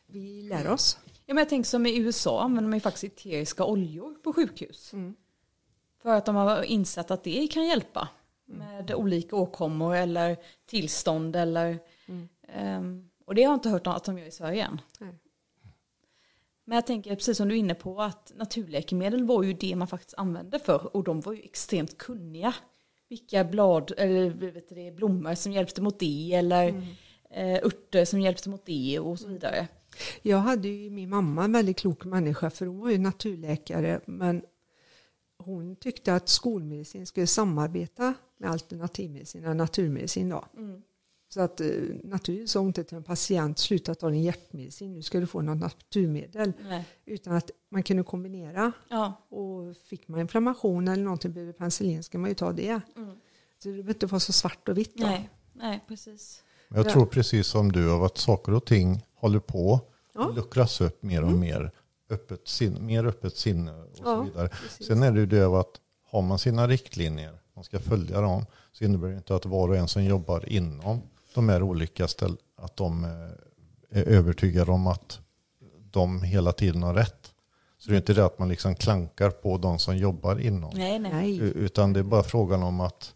vi 0.08 0.42
lär 0.42 0.70
oss. 0.70 0.98
Ja, 1.26 1.34
men 1.34 1.38
jag 1.38 1.50
tänker 1.50 1.70
som 1.70 1.86
i 1.86 1.98
USA 1.98 2.44
använder 2.44 2.70
man 2.70 2.78
ju 2.78 2.82
faktiskt 2.82 3.04
eteriska 3.04 3.66
oljor 3.66 4.14
på 4.24 4.34
sjukhus. 4.34 4.94
Mm. 4.94 5.16
För 6.04 6.10
att 6.10 6.26
de 6.26 6.36
har 6.36 6.64
insett 6.64 7.12
att 7.12 7.24
det 7.24 7.48
kan 7.48 7.66
hjälpa 7.66 8.10
med 8.46 8.92
olika 8.92 9.36
åkommor 9.36 9.96
eller 9.96 10.38
tillstånd 10.66 11.36
eller 11.36 11.80
mm. 12.06 12.30
um, 12.80 13.10
och 13.26 13.36
det 13.36 13.44
har 13.44 13.52
jag 13.52 13.58
inte 13.58 13.70
hört 13.70 13.88
att 13.88 14.04
de 14.04 14.18
gör 14.18 14.26
i 14.26 14.32
Sverige 14.32 14.66
än. 14.66 14.82
Nej. 15.00 15.14
Men 16.66 16.76
jag 16.76 16.88
tänker 16.88 17.16
precis 17.16 17.38
som 17.38 17.48
du 17.48 17.56
är 17.56 17.60
inne 17.60 17.76
på 17.76 18.02
att 18.02 18.32
naturläkemedel 18.36 19.24
var 19.24 19.44
ju 19.44 19.54
det 19.54 19.76
man 19.76 19.88
faktiskt 19.88 20.14
använde 20.18 20.60
för 20.60 20.96
och 20.96 21.04
de 21.04 21.22
var 21.22 21.34
ju 21.34 21.42
extremt 21.42 21.98
kunniga. 21.98 22.56
Vilka 23.10 23.44
blad 23.44 23.92
eller 23.98 24.30
vet 24.30 24.70
du, 24.70 24.92
blommor 24.92 25.36
som 25.36 25.52
hjälpte 25.52 25.82
mot 25.82 26.00
det 26.00 26.34
eller 26.34 26.70
mm. 26.70 26.82
uh, 27.38 27.66
örter 27.66 28.06
som 28.06 28.22
hjälpte 28.22 28.50
mot 28.50 28.66
det 28.66 29.00
och 29.00 29.20
så 29.20 29.28
vidare. 29.28 29.68
Jag 30.22 30.38
hade 30.38 30.68
ju 30.68 30.90
min 30.90 31.10
mamma 31.10 31.44
en 31.44 31.52
väldigt 31.52 31.80
klok 31.80 32.06
människa 32.06 32.50
för 32.50 32.66
hon 32.66 32.80
var 32.80 32.90
ju 32.90 32.98
naturläkare 32.98 34.00
men 34.06 34.44
hon 35.46 35.76
tyckte 35.76 36.16
att 36.16 36.30
skolmedicin 36.30 37.06
skulle 37.06 37.28
samarbeta 37.28 38.14
med 38.38 38.50
alternativmedicin 38.50 39.46
och 39.46 39.56
naturmedicin. 39.56 40.30
Då. 40.30 40.46
Mm. 40.58 40.82
Så 41.34 41.42
att 41.42 41.62
eh, 41.62 41.68
naturligtvis 42.04 42.52
sa 42.52 42.60
hon 42.60 42.68
inte 42.68 42.84
till 42.84 42.98
en 42.98 43.04
patient 43.04 43.60
sluta 43.60 43.96
ta 43.96 44.10
din 44.10 44.24
hjärtmedicin, 44.24 44.94
nu 44.94 45.02
ska 45.02 45.20
du 45.20 45.28
få 45.28 45.42
något 45.42 45.58
naturmedel. 45.58 46.54
Nej. 46.64 46.86
Utan 47.06 47.36
att 47.36 47.52
man 47.70 47.84
kunde 47.84 48.04
kombinera. 48.04 48.72
Ja. 48.90 49.14
Och 49.30 49.78
fick 49.78 50.08
man 50.08 50.20
inflammation 50.20 50.88
eller 50.88 51.04
någonting 51.04 51.34
behöver 51.34 51.54
penicillin 51.54 52.04
ska 52.04 52.18
man 52.18 52.30
ju 52.30 52.36
ta 52.36 52.52
det. 52.52 52.82
Mm. 52.96 53.16
Så 53.64 53.70
det 53.70 53.70
behöver 53.70 53.94
inte 53.94 54.06
vara 54.06 54.20
så 54.20 54.34
svart 54.34 54.70
och 54.70 54.78
vitt. 54.78 54.98
Då. 54.98 55.06
Nej. 55.06 55.30
Nej, 55.54 55.84
precis. 55.88 56.44
Jag 56.70 56.90
tror 56.90 57.06
precis 57.06 57.48
som 57.48 57.72
du 57.72 57.92
av 57.92 58.04
att 58.04 58.18
saker 58.18 58.54
och 58.54 58.66
ting 58.66 59.06
håller 59.16 59.40
på 59.40 59.82
ja. 60.14 60.32
luckras 60.36 60.82
upp 60.82 61.04
mer 61.04 61.22
och 61.22 61.28
mm. 61.28 61.40
mer 61.40 61.72
öppet 62.14 62.48
sinne, 62.48 62.80
mer 62.80 63.06
öppet 63.06 63.38
sinne 63.38 63.72
och 63.72 63.88
ja, 63.98 64.04
så 64.04 64.22
vidare. 64.24 64.48
Precis. 64.48 64.88
Sen 64.88 65.04
är 65.04 65.12
det 65.12 65.20
ju 65.20 65.26
det 65.26 65.46
att 65.46 65.80
har 66.12 66.22
man 66.22 66.40
sina 66.40 66.68
riktlinjer, 66.68 67.40
man 67.56 67.64
ska 67.64 67.80
följa 67.80 68.22
dem, 68.22 68.46
så 68.72 68.84
innebär 68.84 69.08
det 69.08 69.16
inte 69.16 69.36
att 69.36 69.46
var 69.46 69.70
och 69.70 69.78
en 69.78 69.88
som 69.88 70.04
jobbar 70.04 70.50
inom 70.50 71.02
de 71.36 71.50
här 71.50 71.64
olika 71.64 72.08
ställena, 72.08 72.38
att 72.56 72.78
de 72.78 73.04
eh, 73.04 74.00
är 74.00 74.04
övertygade 74.04 74.72
om 74.72 74.88
att 74.88 75.20
de 75.92 76.24
hela 76.24 76.52
tiden 76.52 76.84
har 76.84 76.94
rätt. 76.94 77.34
Så 77.78 77.90
det 77.90 77.96
är 77.96 77.98
inte 77.98 78.14
det 78.14 78.26
att 78.26 78.40
man 78.40 78.50
liksom 78.50 78.76
klankar 78.76 79.30
på 79.30 79.58
de 79.58 79.80
som 79.80 79.98
jobbar 79.98 80.40
inom. 80.40 80.72
Nej, 80.74 81.00
nej. 81.00 81.40
Utan 81.40 81.94
det 81.94 82.00
är 82.00 82.04
bara 82.04 82.24
frågan 82.24 82.64
om 82.64 82.80
att 82.80 83.14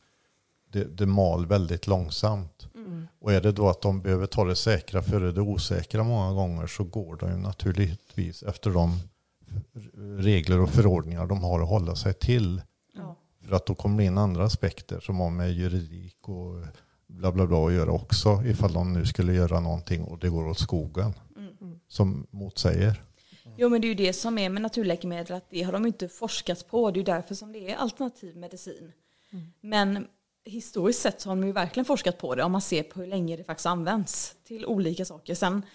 det, 0.72 0.84
det 0.84 1.06
mal 1.06 1.46
väldigt 1.46 1.88
långsamt. 1.88 2.68
Mm. 2.88 3.08
Och 3.20 3.34
är 3.34 3.42
det 3.42 3.52
då 3.52 3.70
att 3.70 3.82
de 3.82 4.02
behöver 4.02 4.26
ta 4.26 4.46
det 4.46 4.56
säkra 4.56 5.02
före 5.02 5.32
det 5.32 5.42
osäkra 5.42 6.04
många 6.04 6.34
gånger 6.34 6.68
så 6.68 6.84
går 6.84 7.16
de 7.16 7.30
ju 7.30 7.38
naturligtvis 7.38 8.44
efter 8.44 8.72
de 8.72 9.00
regler 10.18 10.60
och 10.60 10.70
förordningar 10.70 11.28
de 11.28 11.44
har 11.44 11.62
att 11.62 11.70
hålla 11.70 11.96
sig 11.96 12.14
till. 12.14 12.62
Ja. 12.94 13.16
För 13.46 13.56
att 13.56 13.66
då 13.66 13.76
kommer 13.76 13.98
det 13.98 14.04
in 14.04 14.18
andra 14.18 14.44
aspekter 14.44 15.00
som 15.00 15.20
har 15.20 15.30
med 15.30 15.54
juridik 15.54 16.30
och 16.30 16.66
bla 17.08 17.32
bla 17.32 17.48
bla 17.48 17.68
att 17.68 17.74
göra 17.74 17.92
också 17.92 18.44
ifall 18.46 18.74
de 18.74 18.94
nu 18.94 19.06
skulle 19.06 19.34
göra 19.34 19.60
någonting 19.60 20.04
och 20.04 20.20
det 20.20 20.30
går 20.30 20.48
åt 20.48 20.60
skogen. 20.60 21.14
Mm. 21.38 21.80
Som 21.88 22.28
motsäger. 22.32 23.04
Jo 23.58 23.70
men 23.70 23.82
det 23.82 23.88
är 23.88 23.90
ju 23.90 23.96
det 23.96 24.14
som 24.14 24.38
är 24.38 24.50
med 24.50 24.62
naturläkemedel 24.62 25.38
att 25.38 25.50
det 25.50 25.64
har 25.64 25.74
de 25.74 25.86
inte 25.86 26.08
forskat 26.08 26.68
på. 26.68 26.92
Det 26.92 26.96
är 26.96 27.00
ju 27.00 27.04
därför 27.04 27.36
som 27.36 27.52
det 27.52 27.72
är 27.72 27.76
alternativ 27.76 28.38
medicin. 28.38 28.92
Mm. 29.32 29.46
Men 29.62 30.08
historiskt 30.50 31.02
sett 31.02 31.22
så 31.22 31.30
har 31.30 31.36
de 31.36 31.48
ju 31.48 31.52
verkligen 31.54 31.86
forskat 31.86 32.18
på 32.18 32.36
det 32.36 32.44
om 32.44 32.52
man 32.52 32.62
ser 32.62 32.84
på 32.84 33.00
hur 33.00 33.08
länge 33.08 33.38
det 33.38 33.44
faktiskt 33.44 33.66
används 33.66 34.36
till 34.44 34.66
olika 34.66 35.06
saker. 35.06 35.36
Sen 35.36 35.66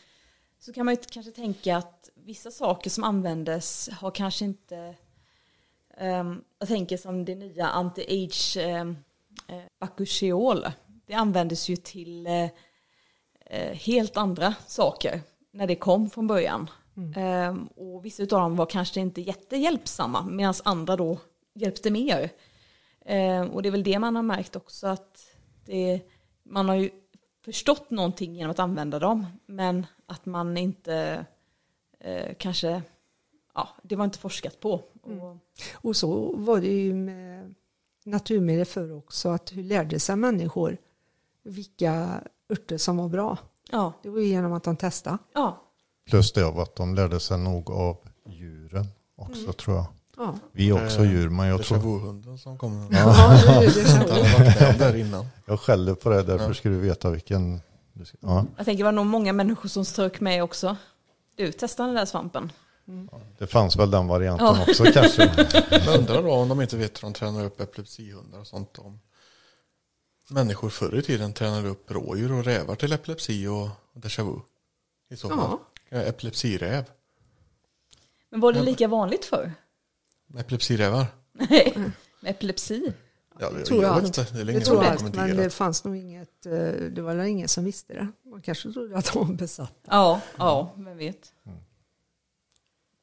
så 0.60 0.72
kan 0.72 0.86
man 0.86 0.94
ju 0.94 1.00
kanske 1.10 1.32
tänka 1.32 1.76
att 1.76 2.10
vissa 2.14 2.50
saker 2.50 2.90
som 2.90 3.04
användes 3.04 3.88
har 3.92 4.10
kanske 4.10 4.44
inte, 4.44 4.94
um, 6.00 6.44
jag 6.58 6.68
tänker 6.68 6.96
som 6.96 7.24
det 7.24 7.34
nya 7.34 7.66
anti-age 7.66 8.56
um, 8.80 8.96
Bakuchiol. 9.80 10.66
Det 11.06 11.14
användes 11.14 11.68
ju 11.68 11.76
till 11.76 12.26
uh, 12.26 12.44
uh, 13.58 13.74
helt 13.74 14.16
andra 14.16 14.54
saker 14.66 15.20
när 15.50 15.66
det 15.66 15.76
kom 15.76 16.10
från 16.10 16.26
början. 16.26 16.70
Mm. 16.96 17.50
Um, 17.50 17.66
och 17.66 18.04
vissa 18.04 18.22
av 18.22 18.28
dem 18.28 18.56
var 18.56 18.66
kanske 18.66 19.00
inte 19.00 19.20
jättehjälpsamma 19.20 20.22
medan 20.22 20.54
andra 20.64 20.96
då 20.96 21.18
hjälpte 21.54 21.90
mer. 21.90 22.30
Eh, 23.04 23.42
och 23.42 23.62
det 23.62 23.68
är 23.68 23.70
väl 23.70 23.82
det 23.82 23.98
man 23.98 24.16
har 24.16 24.22
märkt 24.22 24.56
också 24.56 24.86
att 24.86 25.26
det, 25.64 26.00
man 26.42 26.68
har 26.68 26.76
ju 26.76 26.90
förstått 27.44 27.90
någonting 27.90 28.34
genom 28.36 28.50
att 28.50 28.58
använda 28.58 28.98
dem 28.98 29.26
men 29.46 29.86
att 30.06 30.26
man 30.26 30.56
inte 30.56 31.26
eh, 32.00 32.34
kanske, 32.38 32.82
ja 33.54 33.68
det 33.82 33.96
var 33.96 34.04
inte 34.04 34.18
forskat 34.18 34.60
på. 34.60 34.80
Mm. 35.06 35.20
Och, 35.20 35.36
och 35.72 35.96
så 35.96 36.36
var 36.36 36.60
det 36.60 36.72
ju 36.72 36.94
med 36.94 37.54
naturmedel 38.04 38.66
förr 38.66 38.92
också 38.92 39.28
att 39.28 39.52
hur 39.52 39.62
lärde 39.62 40.00
sig 40.00 40.16
människor 40.16 40.78
vilka 41.42 42.20
örter 42.50 42.78
som 42.78 42.96
var 42.96 43.08
bra? 43.08 43.38
Ja. 43.70 43.92
Det 44.02 44.10
var 44.10 44.20
ju 44.20 44.26
genom 44.26 44.52
att 44.52 44.64
de 44.64 44.76
testade. 44.76 45.18
Ja. 45.34 45.62
Plus 46.06 46.32
det 46.32 46.46
av 46.46 46.60
att 46.60 46.76
de 46.76 46.94
lärde 46.94 47.20
sig 47.20 47.38
nog 47.38 47.70
av 47.70 47.96
djuren 48.26 48.86
också 49.16 49.42
mm. 49.42 49.52
tror 49.52 49.76
jag. 49.76 49.86
Ja. 50.16 50.38
Vi 50.52 50.68
är 50.68 50.84
också 50.86 51.04
djur, 51.04 51.28
men 51.28 51.46
jag 51.46 51.62
tror... 51.62 52.00
hunden 52.00 52.38
som 52.38 52.58
kommer. 52.58 52.86
Ja, 52.90 53.40
det 54.58 54.78
där 54.78 54.96
innan. 54.96 55.26
Jag 55.46 55.60
skäller 55.60 55.94
på 55.94 56.08
det, 56.08 56.22
därför 56.22 56.46
ja. 56.46 56.54
ska 56.54 56.68
du 56.68 56.78
veta 56.78 57.10
vilken... 57.10 57.60
Ja. 58.20 58.46
Jag 58.56 58.64
tänker 58.64 58.78
det 58.78 58.84
var 58.84 58.92
nog 58.92 59.06
många 59.06 59.32
människor 59.32 59.68
som 59.68 59.84
strök 59.84 60.20
med 60.20 60.42
också. 60.42 60.76
Du, 61.36 61.52
testa 61.52 61.86
den 61.86 61.94
där 61.94 62.04
svampen. 62.04 62.52
Mm. 62.88 63.08
Det 63.38 63.46
fanns 63.46 63.76
väl 63.76 63.90
den 63.90 64.08
varianten 64.08 64.46
ja. 64.46 64.62
också 64.68 64.84
kanske. 64.84 65.32
Men 65.70 66.00
undrar 66.00 66.22
då 66.22 66.32
om 66.32 66.48
de 66.48 66.60
inte 66.60 66.76
vet 66.76 67.02
hur 67.02 67.06
de 67.06 67.12
tränar 67.12 67.44
upp 67.44 67.60
epilepsihundar 67.60 68.38
och 68.38 68.46
sånt. 68.46 68.78
Om 68.78 69.00
människor 70.30 70.70
förr 70.70 70.98
i 70.98 71.02
tiden 71.02 71.32
tränade 71.32 71.68
upp 71.68 71.90
rådjur 71.90 72.32
och 72.32 72.44
rävar 72.44 72.74
till 72.74 72.92
epilepsi 72.92 73.46
och 73.46 73.68
déjà 73.94 74.24
vu. 74.24 74.40
I 75.10 75.16
så 75.16 75.28
fall. 75.28 75.58
Ja. 75.88 75.98
Epilepsiräv. 75.98 76.84
Men 78.30 78.40
var 78.40 78.52
det 78.52 78.62
lika 78.62 78.88
vanligt 78.88 79.24
förr? 79.24 79.52
Med 80.32 80.40
epilepsirävar? 80.40 81.06
Nej, 81.32 81.74
med 82.20 82.30
epilepsi. 82.30 82.92
Ja, 83.38 83.50
det, 83.50 83.64
tror 83.64 83.82
jag, 83.82 84.04
inte. 84.04 84.26
Det, 84.32 84.44
det 84.44 84.60
tror 84.60 84.84
jag 84.84 85.14
men 85.14 85.36
det 85.36 85.50
fanns 85.50 85.84
nog 85.84 85.96
inget, 85.96 86.46
eh, 86.46 86.52
det 86.90 87.02
var 87.02 87.24
ingen 87.24 87.48
som 87.48 87.64
visste 87.64 87.94
det. 87.94 88.08
Man 88.30 88.42
kanske 88.42 88.72
trodde 88.72 88.96
att 88.96 89.12
de 89.12 89.26
var 89.28 89.34
besatta. 89.34 89.90
Ja, 89.90 90.20
ja, 90.38 90.72
vem 90.76 90.96
vet. 90.96 91.32
Mm. 91.46 91.58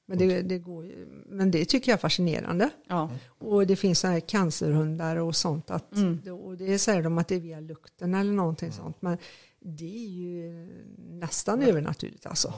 Men 0.06 0.18
det, 0.18 0.42
det, 0.42 0.58
går 0.58 0.92
men 1.26 1.52
det 1.52 1.65
tycker 1.65 1.92
jag 1.92 1.98
är 1.98 2.02
fascinerande. 2.02 2.70
Ja. 2.88 3.12
Och 3.39 3.68
det 3.68 3.76
finns 3.76 4.00
så 4.00 4.08
här 4.08 4.20
cancerhundar 4.20 5.15
och 5.15 5.36
sånt. 5.36 5.72
Att, 5.72 5.96
mm. 5.96 6.34
Och 6.34 6.58
det 6.58 6.80
säger 6.80 7.04
de 7.04 7.18
att 7.18 7.28
det 7.28 7.36
är 7.36 7.39
via 7.39 7.60
lukten 7.60 8.13
eller 8.13 8.32
någonting 8.32 8.70
mm. 8.70 8.78
sånt. 8.78 9.02
Men 9.02 9.18
det 9.60 10.06
är 10.06 10.10
ju 10.10 10.68
nästan 10.98 11.62
övernaturligt 11.63 12.26
alltså. 12.26 12.54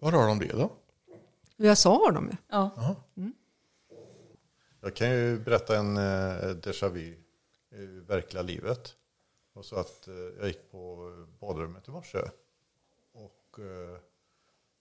Var 0.00 0.12
har 0.12 0.28
de 0.28 0.38
det 0.38 0.52
då? 0.52 0.72
USA 1.56 1.90
har 2.06 2.12
de 2.12 2.26
det. 2.26 2.36
Ja. 2.48 2.96
Jag 4.84 4.94
kan 4.96 5.10
ju 5.10 5.38
berätta 5.38 5.76
en 5.76 5.96
eh, 5.96 6.56
déjà 6.56 6.88
vu 6.88 7.16
i 7.70 7.86
verkliga 7.86 8.42
livet. 8.42 8.96
Och 9.52 9.64
så 9.64 9.76
att 9.76 10.08
eh, 10.08 10.14
jag 10.14 10.46
gick 10.46 10.70
på 10.70 11.12
badrummet 11.40 11.88
i 11.88 11.90
morse. 11.90 12.18
Och 13.12 13.58
eh, 13.58 13.98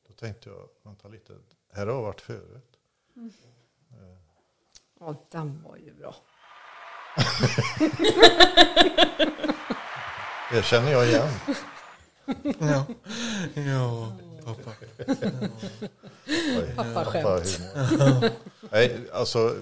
då 0.08 0.14
tänkte 0.14 0.50
jag, 0.50 0.70
vänta 0.84 1.08
lite, 1.08 1.34
här 1.72 1.88
har 1.88 1.94
jag 1.94 2.02
varit 2.02 2.22
förut. 2.22 2.78
Mm. 3.16 3.32
Ja, 5.00 5.16
den 5.30 5.64
var 5.64 5.78
ju 5.78 5.94
bra. 5.94 6.16
det 10.52 10.64
känner 10.64 10.92
jag 10.92 11.08
igen. 11.08 11.30
ja, 12.60 12.86
ja 13.56 14.18
pappa. 14.46 14.72
Pappa-skämt. 16.76 17.62
Nej, 18.72 19.10
alltså 19.14 19.56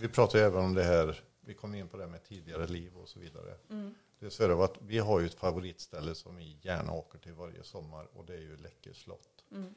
vi 0.00 0.08
pratar 0.08 0.38
ju 0.38 0.44
även 0.44 0.64
om 0.64 0.74
det 0.74 0.84
här, 0.84 1.20
vi 1.40 1.54
kom 1.54 1.74
in 1.74 1.88
på 1.88 1.96
det 1.96 2.06
med 2.06 2.24
tidigare 2.24 2.66
liv 2.66 2.96
och 2.96 3.08
så 3.08 3.20
vidare. 3.20 3.56
Mm. 3.70 3.94
Det 4.18 4.26
är 4.26 4.30
så 4.30 4.62
att 4.62 4.74
vi 4.80 4.98
har 4.98 5.20
ju 5.20 5.26
ett 5.26 5.34
favoritställe 5.34 6.14
som 6.14 6.36
vi 6.36 6.58
gärna 6.62 6.92
åker 6.92 7.18
till 7.18 7.32
varje 7.32 7.64
sommar 7.64 8.08
och 8.12 8.24
det 8.24 8.34
är 8.34 8.40
ju 8.40 8.56
Läckö 8.56 8.94
slott. 8.94 9.44
Mm. 9.52 9.74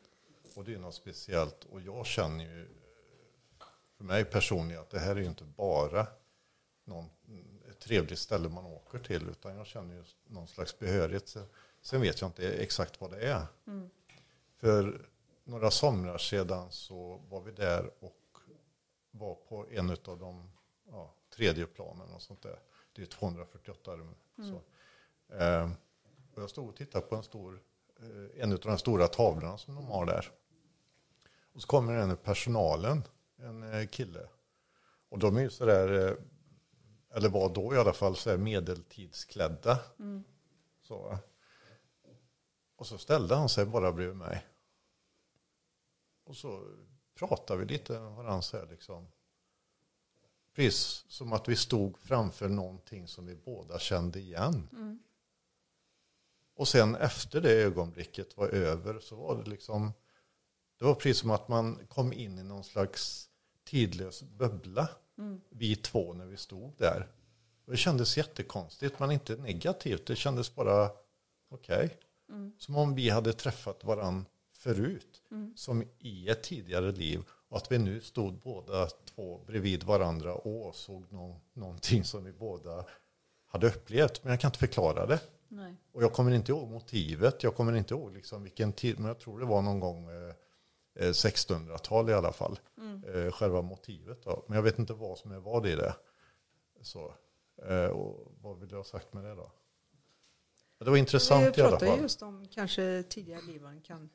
Och 0.55 0.63
det 0.63 0.73
är 0.73 0.79
något 0.79 0.95
speciellt 0.95 1.63
och 1.63 1.81
jag 1.81 2.05
känner 2.05 2.43
ju 2.43 2.67
för 3.97 4.03
mig 4.03 4.25
personligen 4.25 4.81
att 4.81 4.89
det 4.89 4.99
här 4.99 5.15
är 5.15 5.19
ju 5.19 5.25
inte 5.25 5.43
bara 5.43 6.07
någon, 6.83 7.09
ett 7.69 7.79
trevligt 7.79 8.19
ställe 8.19 8.49
man 8.49 8.65
åker 8.65 8.99
till 8.99 9.29
utan 9.29 9.55
jag 9.55 9.67
känner 9.67 9.95
ju 9.95 10.03
någon 10.27 10.47
slags 10.47 10.79
behörighet. 10.79 11.37
Sen 11.81 12.01
vet 12.01 12.21
jag 12.21 12.27
inte 12.27 12.53
exakt 12.53 13.01
vad 13.01 13.11
det 13.11 13.27
är. 13.27 13.45
Mm. 13.67 13.89
För 14.57 15.07
några 15.43 15.71
somrar 15.71 16.17
sedan 16.17 16.71
så 16.71 17.21
var 17.29 17.41
vi 17.41 17.51
där 17.51 17.91
och 17.99 18.15
var 19.13 19.35
på 19.35 19.65
en 19.69 19.89
av 19.89 20.19
de 20.19 20.51
ja, 20.87 21.15
tredje 21.35 21.65
planen 21.65 22.13
och 22.13 22.21
sånt 22.21 22.41
där. 22.41 22.59
Det 22.93 23.01
är 23.01 23.05
248 23.05 23.91
rum. 23.91 24.15
Mm. 24.37 24.49
Så. 24.49 24.61
Eh, 25.35 25.71
och 26.33 26.41
jag 26.41 26.49
stod 26.49 26.69
och 26.69 26.75
tittade 26.75 27.07
på 27.07 27.15
en, 27.15 27.23
stor, 27.23 27.63
eh, 27.99 28.43
en 28.43 28.51
av 28.51 28.59
de 28.59 28.77
stora 28.77 29.07
tavlorna 29.07 29.57
som 29.57 29.75
de 29.75 29.85
har 29.85 30.05
där. 30.05 30.31
Och 31.53 31.61
så 31.61 31.67
kommer 31.67 31.93
en 31.93 32.17
personalen, 32.17 33.03
en 33.35 33.73
eh, 33.73 33.87
kille. 33.87 34.27
Och 35.09 35.19
de 35.19 35.37
är 35.37 35.41
ju 35.41 35.49
sådär, 35.49 36.07
eh, 36.07 36.15
eller 37.17 37.29
var 37.29 37.49
då 37.49 37.75
i 37.75 37.77
alla 37.77 37.93
fall, 37.93 38.15
så 38.15 38.37
medeltidsklädda. 38.37 39.79
Mm. 39.99 40.23
Så. 40.81 41.17
Och 42.75 42.87
så 42.87 42.97
ställde 42.97 43.35
han 43.35 43.49
sig 43.49 43.65
bara 43.65 43.91
bredvid 43.91 44.17
mig. 44.17 44.45
Och 46.23 46.35
så 46.35 46.67
pratade 47.15 47.59
vi 47.59 47.65
lite 47.65 47.99
med 47.99 48.11
varandra 48.11 48.47
här 48.53 48.67
liksom. 48.71 49.07
Precis 50.55 51.05
som 51.07 51.33
att 51.33 51.47
vi 51.47 51.55
stod 51.55 51.97
framför 51.97 52.49
någonting 52.49 53.07
som 53.07 53.25
vi 53.25 53.35
båda 53.35 53.79
kände 53.79 54.19
igen. 54.19 54.69
Mm. 54.71 54.99
Och 56.55 56.67
sen 56.67 56.95
efter 56.95 57.41
det 57.41 57.51
ögonblicket 57.51 58.37
var 58.37 58.47
över 58.47 58.99
så 58.99 59.15
var 59.15 59.43
det 59.43 59.49
liksom, 59.49 59.93
det 60.79 60.85
var 60.85 60.95
precis 60.95 61.17
som 61.17 61.31
att 61.31 61.47
man 61.47 61.87
kom 61.87 62.13
in 62.13 62.39
i 62.39 62.43
någon 62.43 62.63
slags 62.63 63.29
tidlös 63.63 64.23
bubbla. 64.23 64.89
Mm. 65.17 65.41
Vi 65.49 65.75
två 65.75 66.13
när 66.13 66.25
vi 66.25 66.37
stod 66.37 66.73
där. 66.77 67.07
Och 67.65 67.71
det 67.71 67.77
kändes 67.77 68.17
jättekonstigt 68.17 68.99
men 68.99 69.11
inte 69.11 69.35
negativt. 69.35 70.05
Det 70.07 70.15
kändes 70.15 70.55
bara 70.55 70.91
okej. 71.49 71.85
Okay. 71.85 71.89
Mm. 72.29 72.53
Som 72.57 72.75
om 72.75 72.95
vi 72.95 73.09
hade 73.09 73.33
träffat 73.33 73.83
varandra 73.83 74.29
förut. 74.63 75.21
Mm. 75.31 75.53
Som 75.55 75.83
i 75.99 76.29
ett 76.29 76.43
tidigare 76.43 76.91
liv. 76.91 77.23
Och 77.49 77.57
att 77.57 77.71
vi 77.71 77.77
nu 77.77 78.01
stod 78.01 78.39
båda 78.39 78.85
två 78.85 79.43
bredvid 79.47 79.83
varandra 79.83 80.35
och 80.35 80.75
såg 80.75 81.11
någon, 81.11 81.39
någonting 81.53 82.03
som 82.03 82.23
vi 82.23 82.31
båda 82.31 82.85
hade 83.45 83.67
upplevt. 83.67 84.23
Men 84.23 84.31
jag 84.31 84.39
kan 84.39 84.47
inte 84.47 84.59
förklara 84.59 85.05
det. 85.05 85.19
Nej. 85.47 85.75
Och 85.91 86.03
jag 86.03 86.13
kommer 86.13 86.31
inte 86.31 86.51
ihåg 86.51 86.69
motivet. 86.69 87.43
Jag 87.43 87.55
kommer 87.55 87.73
inte 87.73 87.93
ihåg 87.93 88.13
liksom 88.13 88.43
vilken 88.43 88.73
tid. 88.73 88.99
Men 88.99 89.07
jag 89.07 89.19
tror 89.19 89.39
det 89.39 89.45
var 89.45 89.61
någon 89.61 89.79
gång 89.79 90.09
eh, 90.09 90.33
1600-tal 90.99 92.09
eh, 92.09 92.11
i 92.11 92.17
alla 92.17 92.31
fall. 92.31 92.59
Mm. 92.77 93.03
Eh, 93.03 93.31
själva 93.31 93.61
motivet. 93.61 94.23
Då. 94.23 94.43
Men 94.47 94.55
jag 94.55 94.63
vet 94.63 94.79
inte 94.79 94.93
vad 94.93 95.17
som 95.17 95.31
är 95.31 95.39
vad 95.39 95.65
i 95.65 95.75
det. 95.75 95.95
Så, 96.81 97.13
eh, 97.69 97.85
och 97.85 98.31
vad 98.41 98.59
vill 98.59 98.69
du 98.69 98.75
ha 98.75 98.83
sagt 98.83 99.13
med 99.13 99.23
det 99.23 99.35
då? 99.35 99.51
Det 100.77 100.89
var 100.89 100.97
intressant 100.97 101.57
i 101.57 101.61
alla 101.61 101.69
fall. 101.69 101.79
Vi 101.79 101.87
pratar 101.87 102.03
just 102.03 102.21
om 102.21 102.47
kanske 102.51 103.03
tidigare 103.03 103.41
liven 103.41 103.81
kan 103.81 104.09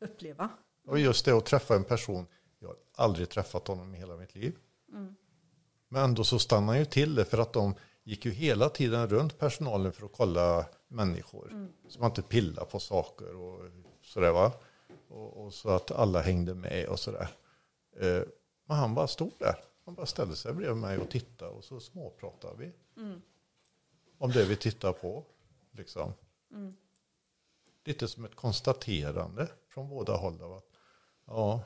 uppleva. 0.00 0.50
Och 0.86 0.98
just 0.98 1.24
det 1.24 1.32
att 1.32 1.46
träffa 1.46 1.74
en 1.74 1.84
person, 1.84 2.26
jag 2.58 2.68
har 2.68 2.76
aldrig 2.94 3.28
träffat 3.28 3.68
honom 3.68 3.94
i 3.94 3.98
hela 3.98 4.16
mitt 4.16 4.34
liv. 4.34 4.56
Mm. 4.92 5.14
Men 5.88 6.04
ändå 6.04 6.24
så 6.24 6.38
stannar 6.38 6.76
ju 6.76 6.84
till 6.84 7.14
det 7.14 7.24
för 7.24 7.38
att 7.38 7.52
de 7.52 7.74
gick 8.04 8.24
ju 8.24 8.30
hela 8.30 8.68
tiden 8.68 9.08
runt 9.08 9.38
personalen 9.38 9.92
för 9.92 10.06
att 10.06 10.12
kolla 10.12 10.66
människor. 10.88 11.50
Mm. 11.52 11.72
Så 11.88 12.00
man 12.00 12.10
inte 12.10 12.22
pillar 12.22 12.64
på 12.64 12.80
saker 12.80 13.36
och 13.36 13.70
sådär 14.02 14.32
va. 14.32 14.52
Och, 15.08 15.44
och, 15.44 15.54
så 15.54 15.70
att 15.70 15.90
alla 15.90 16.20
hängde 16.20 16.54
med 16.54 16.86
och 16.86 16.98
sådär. 16.98 17.28
Eh, 18.00 18.22
men 18.64 18.76
han 18.76 18.94
bara 18.94 19.06
stod 19.06 19.32
där. 19.38 19.54
Han 19.84 19.94
bara 19.94 20.06
ställde 20.06 20.36
sig 20.36 20.54
bredvid 20.54 20.76
mig 20.76 20.98
och 20.98 21.10
tittade 21.10 21.50
och 21.50 21.64
så 21.64 21.80
småpratade 21.80 22.54
vi. 22.58 22.72
Mm. 23.02 23.22
Om 24.18 24.30
det 24.30 24.44
vi 24.44 24.56
tittar 24.56 24.92
på. 24.92 25.24
Liksom. 25.72 26.12
Mm 26.52 26.76
lite 27.88 28.08
som 28.08 28.24
ett 28.24 28.34
konstaterande 28.34 29.48
från 29.68 29.88
båda 29.88 30.16
håll. 30.16 30.42
Av 30.42 30.52
att, 30.52 30.64
ja, 31.26 31.62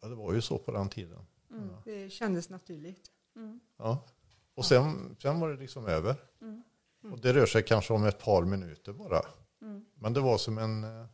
det 0.00 0.14
var 0.14 0.32
ju 0.32 0.40
så 0.40 0.58
på 0.58 0.70
den 0.70 0.88
tiden. 0.88 1.26
Mm, 1.50 1.68
det 1.84 2.10
kändes 2.10 2.50
naturligt. 2.50 3.10
Mm. 3.36 3.60
Ja. 3.76 4.04
Och 4.54 4.64
sen, 4.64 5.16
sen 5.22 5.40
var 5.40 5.48
det 5.50 5.56
liksom 5.56 5.86
över. 5.86 6.16
Mm. 6.40 6.62
mm. 7.02 7.12
Och 7.12 7.20
det 7.20 7.32
rör 7.32 7.46
sig 7.46 7.62
kanske 7.62 7.92
om 7.92 8.04
ett 8.04 8.18
par 8.18 8.42
minuter 8.42 8.92
bara. 8.92 9.20
Mm. 9.62 9.84
Men 9.94 10.12
det 10.12 10.20
var 10.20 10.38
som 10.38 10.58
en, 10.58 10.84
eh, 10.84 11.06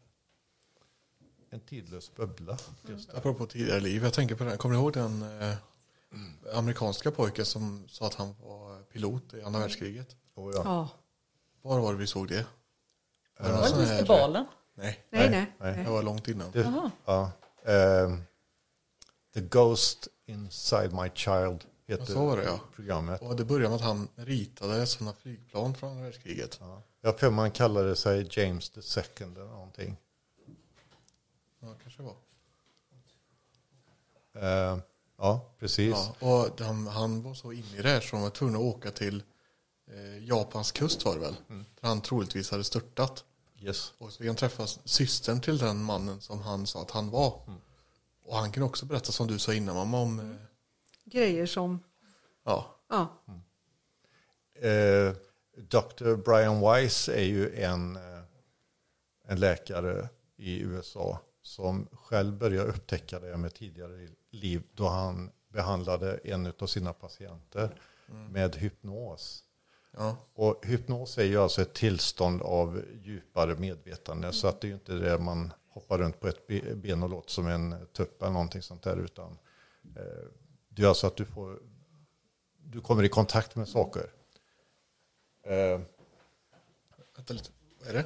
en 1.51 1.61
tidlös 1.61 2.15
bubbla. 2.15 2.59
Just 2.89 3.11
det. 3.11 3.19
Apropå 3.19 3.47
tidigare 3.47 3.81
liv, 3.81 4.03
jag 4.03 4.15
tänker 4.15 4.35
på 4.35 4.45
den. 4.45 4.59
Kommer 4.59 4.75
ni 4.75 4.81
ihåg 4.81 4.93
den 4.93 5.23
eh, 5.23 5.57
amerikanska 6.55 7.11
pojken 7.11 7.45
som 7.45 7.89
sa 7.89 8.07
att 8.07 8.15
han 8.15 8.35
var 8.41 8.83
pilot 8.83 9.35
i 9.35 9.43
andra 9.43 9.61
världskriget? 9.61 10.17
Oh, 10.35 10.55
ja. 10.55 10.63
ja. 10.65 10.89
Var 11.63 11.81
var 11.81 11.93
det 11.93 11.99
vi 11.99 12.07
såg 12.07 12.29
det? 12.29 12.47
Var 13.39 13.49
det 13.49 13.69
inte 13.69 13.87
festivalen? 13.87 14.45
Nej. 14.75 15.05
Nej, 15.11 15.31
nej. 15.31 15.53
nej. 15.59 15.85
Det 15.85 15.91
var 15.91 16.03
långt 16.03 16.29
innan. 16.29 16.51
Det, 16.51 16.91
ja, 17.05 17.31
um, 17.63 18.23
The 19.35 19.41
Ghost 19.41 20.09
Inside 20.27 20.93
My 20.93 21.11
Child 21.15 21.65
heter 21.87 22.05
så 22.05 22.27
var 22.27 22.37
det, 22.37 22.45
ja. 22.45 22.61
programmet. 22.75 23.23
Och 23.23 23.37
det 23.37 23.45
började 23.45 23.69
med 23.69 23.77
att 23.77 23.83
han 23.83 24.09
ritade 24.15 24.87
sådana 24.87 25.13
flygplan 25.23 25.75
från 25.75 25.91
andra 25.91 26.05
världskriget. 26.05 26.59
Ja. 26.61 26.83
Jag 27.01 27.19
för 27.19 27.31
man 27.31 27.51
kallade 27.51 27.97
sig 27.97 28.29
James 28.31 28.71
the 28.71 28.83
second 28.83 29.39
eller 29.39 29.51
någonting. 29.51 29.97
Ja, 31.61 31.75
kanske 31.83 32.03
var. 32.03 32.17
Uh, 34.37 34.79
ja, 35.17 35.55
precis. 35.59 35.95
Ja, 35.95 36.15
och 36.19 36.61
han, 36.61 36.87
han 36.87 37.23
var 37.23 37.35
så 37.35 37.53
inne 37.53 37.77
i 37.79 37.83
det 37.83 37.89
här 37.89 38.01
så 38.01 38.17
han 38.17 38.23
var 38.23 38.31
tvungen 38.31 38.57
att 38.57 38.63
åka 38.63 38.91
till 38.91 39.23
eh, 39.91 40.25
Japans 40.25 40.73
kust 40.73 41.05
var 41.05 41.15
det 41.15 41.21
väl? 41.21 41.37
Mm. 41.49 41.65
Där 41.81 41.89
han 41.89 42.01
troligtvis 42.01 42.51
hade 42.51 42.65
störtat. 42.65 43.25
Yes. 43.65 43.93
Och 43.99 44.13
så 44.13 44.19
fick 44.19 44.27
han 44.27 44.37
träffa 44.37 44.67
systern 44.67 45.41
till 45.41 45.59
den 45.59 45.83
mannen 45.83 46.21
som 46.21 46.41
han 46.41 46.67
sa 46.67 46.83
att 46.83 46.91
han 46.91 47.11
var. 47.11 47.43
Mm. 47.47 47.61
Och 48.23 48.37
han 48.37 48.53
kunde 48.53 48.67
också 48.67 48.87
berätta 48.87 49.13
som 49.13 49.27
du 49.27 49.39
sa 49.39 49.55
innan 49.55 49.75
mamma 49.75 50.01
om 50.01 50.21
eh, 50.21 50.37
grejer 51.05 51.47
som 51.47 51.81
ja. 52.45 52.77
ja. 52.89 53.23
Mm. 53.29 53.41
Eh, 54.55 55.15
Dr. 55.57 56.17
Brian 56.17 56.61
Weiss 56.61 57.09
är 57.09 57.25
ju 57.25 57.55
en, 57.55 57.97
eh, 57.97 58.23
en 59.27 59.41
läkare 59.41 60.09
i 60.37 60.61
USA 60.61 61.21
som 61.43 61.89
själv 61.93 62.39
började 62.39 62.71
upptäcka 62.71 63.21
det 63.21 63.37
med 63.37 63.55
tidigare 63.55 64.09
liv 64.31 64.63
då 64.75 64.89
han 64.89 65.31
behandlade 65.49 66.17
en 66.25 66.53
av 66.59 66.67
sina 66.67 66.93
patienter 66.93 67.81
mm. 68.09 68.33
med 68.33 68.57
hypnos. 68.57 69.44
Ja. 69.97 70.17
Och 70.35 70.67
hypnos 70.67 71.19
är 71.19 71.25
ju 71.25 71.37
alltså 71.39 71.63
ett 71.63 71.75
tillstånd 71.75 72.43
av 72.43 72.83
djupare 73.03 73.57
medvetande. 73.57 74.33
Så 74.33 74.49
att 74.49 74.61
det 74.61 74.67
är 74.67 74.69
ju 74.69 74.75
inte 74.75 74.93
det 74.93 75.19
man 75.19 75.53
hoppar 75.69 75.99
runt 75.99 76.21
på 76.21 76.29
ett 76.29 76.47
ben 76.77 77.03
och 77.03 77.11
låter 77.11 77.31
som 77.31 77.47
en 77.47 77.87
tupp 77.93 78.23
eller 78.23 78.33
någonting 78.33 78.63
sånt 78.63 78.83
där. 78.83 78.97
Utan 78.97 79.39
eh, 79.97 80.29
det 80.69 80.83
är 80.83 80.87
alltså 80.87 81.07
att 81.07 81.17
du 81.17 81.25
får 81.25 81.59
du 82.67 82.81
kommer 82.81 83.03
i 83.03 83.09
kontakt 83.09 83.57
med 83.57 83.69
saker. 83.69 84.11
Eh, 85.43 85.81
Vänta 87.17 87.35
lite, 87.35 87.51
vad 87.79 87.89
är 87.89 87.93
det? 87.93 88.05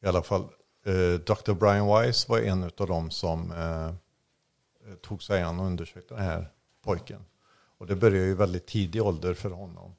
I 0.00 0.06
alla 0.06 0.22
fall, 0.22 0.42
eh, 0.84 1.14
Dr. 1.20 1.52
Brian 1.52 2.02
Wise 2.02 2.28
var 2.28 2.38
en 2.38 2.64
av 2.64 2.86
dem 2.86 3.10
som 3.10 3.52
eh, 3.52 3.92
tog 4.94 5.22
sig 5.22 5.42
an 5.42 5.60
och 5.60 5.66
undersökte 5.66 6.14
den 6.14 6.24
här 6.24 6.52
pojken. 6.82 7.24
Och 7.78 7.86
det 7.86 7.96
började 7.96 8.26
ju 8.26 8.34
väldigt 8.34 8.66
tidig 8.66 9.02
ålder 9.02 9.34
för 9.34 9.50
honom. 9.50 9.94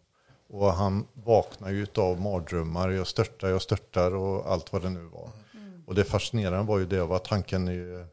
Och 0.47 0.73
han 0.73 1.07
vaknar 1.13 1.69
ju 1.69 1.87
av 1.95 2.21
mardrömmar, 2.21 2.89
jag 2.89 3.07
störtar, 3.07 3.47
jag 3.47 3.61
störtar 3.61 4.15
och 4.15 4.51
allt 4.51 4.73
vad 4.73 4.81
det 4.81 4.89
nu 4.89 5.03
var. 5.03 5.29
Mm. 5.53 5.83
Och 5.87 5.95
det 5.95 6.03
fascinerande 6.03 6.67
var 6.67 6.79
ju 6.79 6.85
det 6.85 7.01
att 7.01 7.27
han 7.27 7.43
kunde 7.43 8.07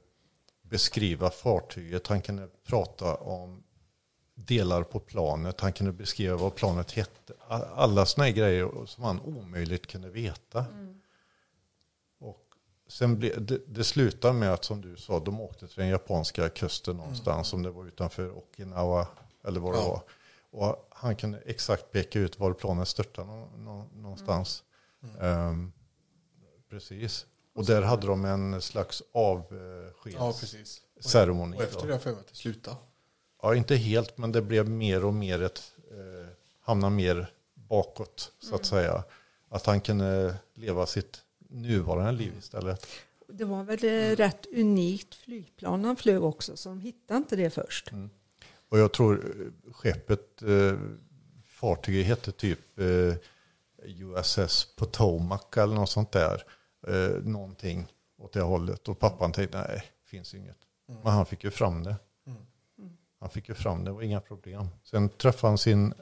beskriva 0.63 1.31
fartyget, 1.31 2.07
han 2.07 2.21
kunde 2.21 2.49
prata 2.67 3.15
om 3.15 3.63
delar 4.35 4.83
på 4.83 5.01
planet, 5.01 5.61
han 5.61 5.73
kunde 5.73 5.93
beskriva 5.93 6.37
vad 6.37 6.55
planet 6.55 6.93
hette. 6.93 7.33
Alla 7.75 8.07
sådana 8.07 8.31
grejer 8.31 8.87
som 8.87 9.05
han 9.05 9.21
omöjligt 9.21 9.87
kunde 9.87 10.11
veta. 10.11 10.65
Mm. 10.65 11.01
Och 12.19 12.45
sen 12.89 13.19
ble, 13.19 13.35
det, 13.39 13.61
det 13.67 13.85
slutade 13.85 14.35
med 14.35 14.53
att 14.53 14.65
som 14.65 14.81
du 14.81 14.97
sa, 14.97 15.21
de 15.21 15.41
åkte 15.41 15.67
till 15.67 15.79
den 15.79 15.89
japanska 15.89 16.49
kusten 16.49 16.97
någonstans, 16.97 17.53
mm. 17.53 17.59
om 17.59 17.63
det 17.63 17.79
var 17.79 17.87
utanför 17.87 18.31
Okinawa 18.31 19.07
eller 19.47 19.61
vad 19.61 19.75
det 19.75 19.79
ja. 19.79 19.89
var. 19.89 20.03
Och 20.61 20.89
han 20.91 21.17
kunde 21.17 21.39
exakt 21.39 21.93
peka 21.93 22.19
ut 22.19 22.39
var 22.39 22.53
planet 22.53 22.89
störtade 22.89 23.29
någonstans. 23.95 24.65
Mm. 25.03 25.49
Um, 25.49 25.73
precis. 26.71 27.27
Och 27.55 27.65
där 27.65 27.83
hade 27.83 28.07
de 28.07 28.25
en 28.25 28.63
slags 28.63 29.03
avskedsceremoni. 29.13 31.57
Ja, 31.57 31.63
och 31.63 31.69
efter 31.69 31.81
det 31.81 31.87
har 31.87 31.93
jag 31.93 32.03
för 32.03 32.11
mig 32.11 32.21
att 32.21 32.29
det 32.29 32.35
slutade. 32.35 32.77
Ja, 33.43 33.55
inte 33.55 33.77
helt, 33.77 34.19
men 34.19 34.33
det 34.33 34.43
blev 34.43 34.69
mer 34.69 35.05
och 35.05 35.15
mer 35.15 35.43
ett, 35.43 35.73
eh, 35.91 36.27
hamna 36.61 36.91
mer 36.91 37.33
bakåt 37.55 38.33
så 38.39 38.55
att 38.55 38.73
mm. 38.73 38.83
säga. 38.83 39.05
Att 39.49 39.67
han 39.67 39.81
kunde 39.81 40.37
leva 40.55 40.87
sitt 40.87 41.23
nuvarande 41.39 42.13
liv 42.13 42.33
istället. 42.39 42.87
Det 43.29 43.45
var 43.45 43.65
väl 43.65 43.85
mm. 43.85 44.17
rätt 44.17 44.47
unikt 44.47 45.15
flygplan 45.15 45.85
han 45.85 45.97
flög 45.97 46.23
också, 46.23 46.57
så 46.57 46.69
de 46.69 46.81
hittade 46.81 47.19
inte 47.19 47.37
det 47.37 47.51
först. 47.51 47.93
Mm. 47.93 48.11
Och 48.69 48.79
jag 48.79 48.93
tror 48.93 49.41
eh, 49.41 49.73
skeppet, 49.73 50.43
eh, 50.43 50.79
fartyget 51.45 52.07
hette 52.07 52.33
typ 52.33 52.79
eh, 52.79 53.15
USS 53.79 54.77
Potomac 54.77 55.47
eller 55.57 55.75
något 55.75 55.91
sånt 55.91 56.13
där. 56.13 56.43
Eh, 56.87 57.23
någonting 57.23 57.93
åt 58.19 58.33
det 58.33 58.41
hållet. 58.41 58.89
Och 58.89 58.99
pappan 58.99 59.33
tänkte 59.33 59.59
nej, 59.69 59.83
finns 60.05 60.35
inget. 60.35 60.59
Mm. 60.89 61.01
Men 61.01 61.13
han 61.13 61.27
fick 61.27 61.45
ju 61.45 61.51
fram 61.51 61.83
det. 61.83 61.97
Mm. 62.27 62.43
Han 63.21 63.31
fick 63.31 63.49
ju 63.49 63.55
fram 63.55 63.79
det, 63.79 63.91
det 63.91 63.95
var 63.95 64.03
inga 64.03 64.21
problem. 64.21 64.67
Sen 64.83 65.09
träffade 65.09 65.51
han 65.51 65.59
sin 65.59 65.95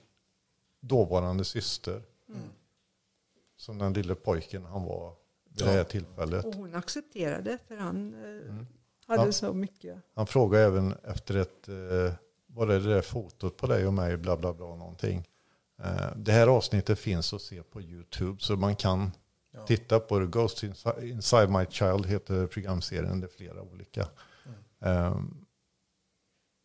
dåvarande 0.80 1.44
syster. 1.44 2.02
Mm. 2.28 2.40
Som 3.56 3.78
den 3.78 3.92
lille 3.92 4.14
pojken 4.14 4.64
han 4.64 4.84
var 4.84 5.14
vid 5.44 5.66
det 5.66 5.72
här 5.72 5.84
tillfället. 5.84 6.44
Och 6.44 6.54
hon 6.54 6.74
accepterade 6.74 7.58
för 7.68 7.76
han 7.76 8.14
eh, 8.14 8.50
mm. 8.50 8.66
hade 9.06 9.22
han, 9.22 9.32
så 9.32 9.52
mycket. 9.52 9.96
Han 10.14 10.26
frågade 10.26 10.64
även 10.64 10.92
efter 10.92 11.34
ett 11.34 11.68
eh, 11.68 12.14
var 12.54 12.66
det 12.66 12.78
det 12.78 12.94
där 12.94 13.02
fotot 13.02 13.56
på 13.56 13.66
dig 13.66 13.86
och 13.86 13.94
mig, 13.94 14.16
bla 14.16 14.36
bla 14.36 14.54
bla 14.54 14.66
någonting. 14.66 15.28
Eh, 15.82 16.16
det 16.16 16.32
här 16.32 16.46
avsnittet 16.46 16.98
finns 16.98 17.34
att 17.34 17.42
se 17.42 17.62
på 17.62 17.80
YouTube 17.80 18.40
så 18.40 18.56
man 18.56 18.76
kan 18.76 19.10
ja. 19.52 19.66
titta 19.66 20.00
på 20.00 20.18
det. 20.18 20.26
Ghost 20.26 20.62
Inside 21.02 21.50
My 21.50 21.66
Child 21.70 22.06
heter 22.06 22.46
programserien, 22.46 23.20
det 23.20 23.26
är 23.26 23.36
flera 23.36 23.62
olika. 23.62 24.08
Mm. 24.80 25.12
Um, 25.12 25.46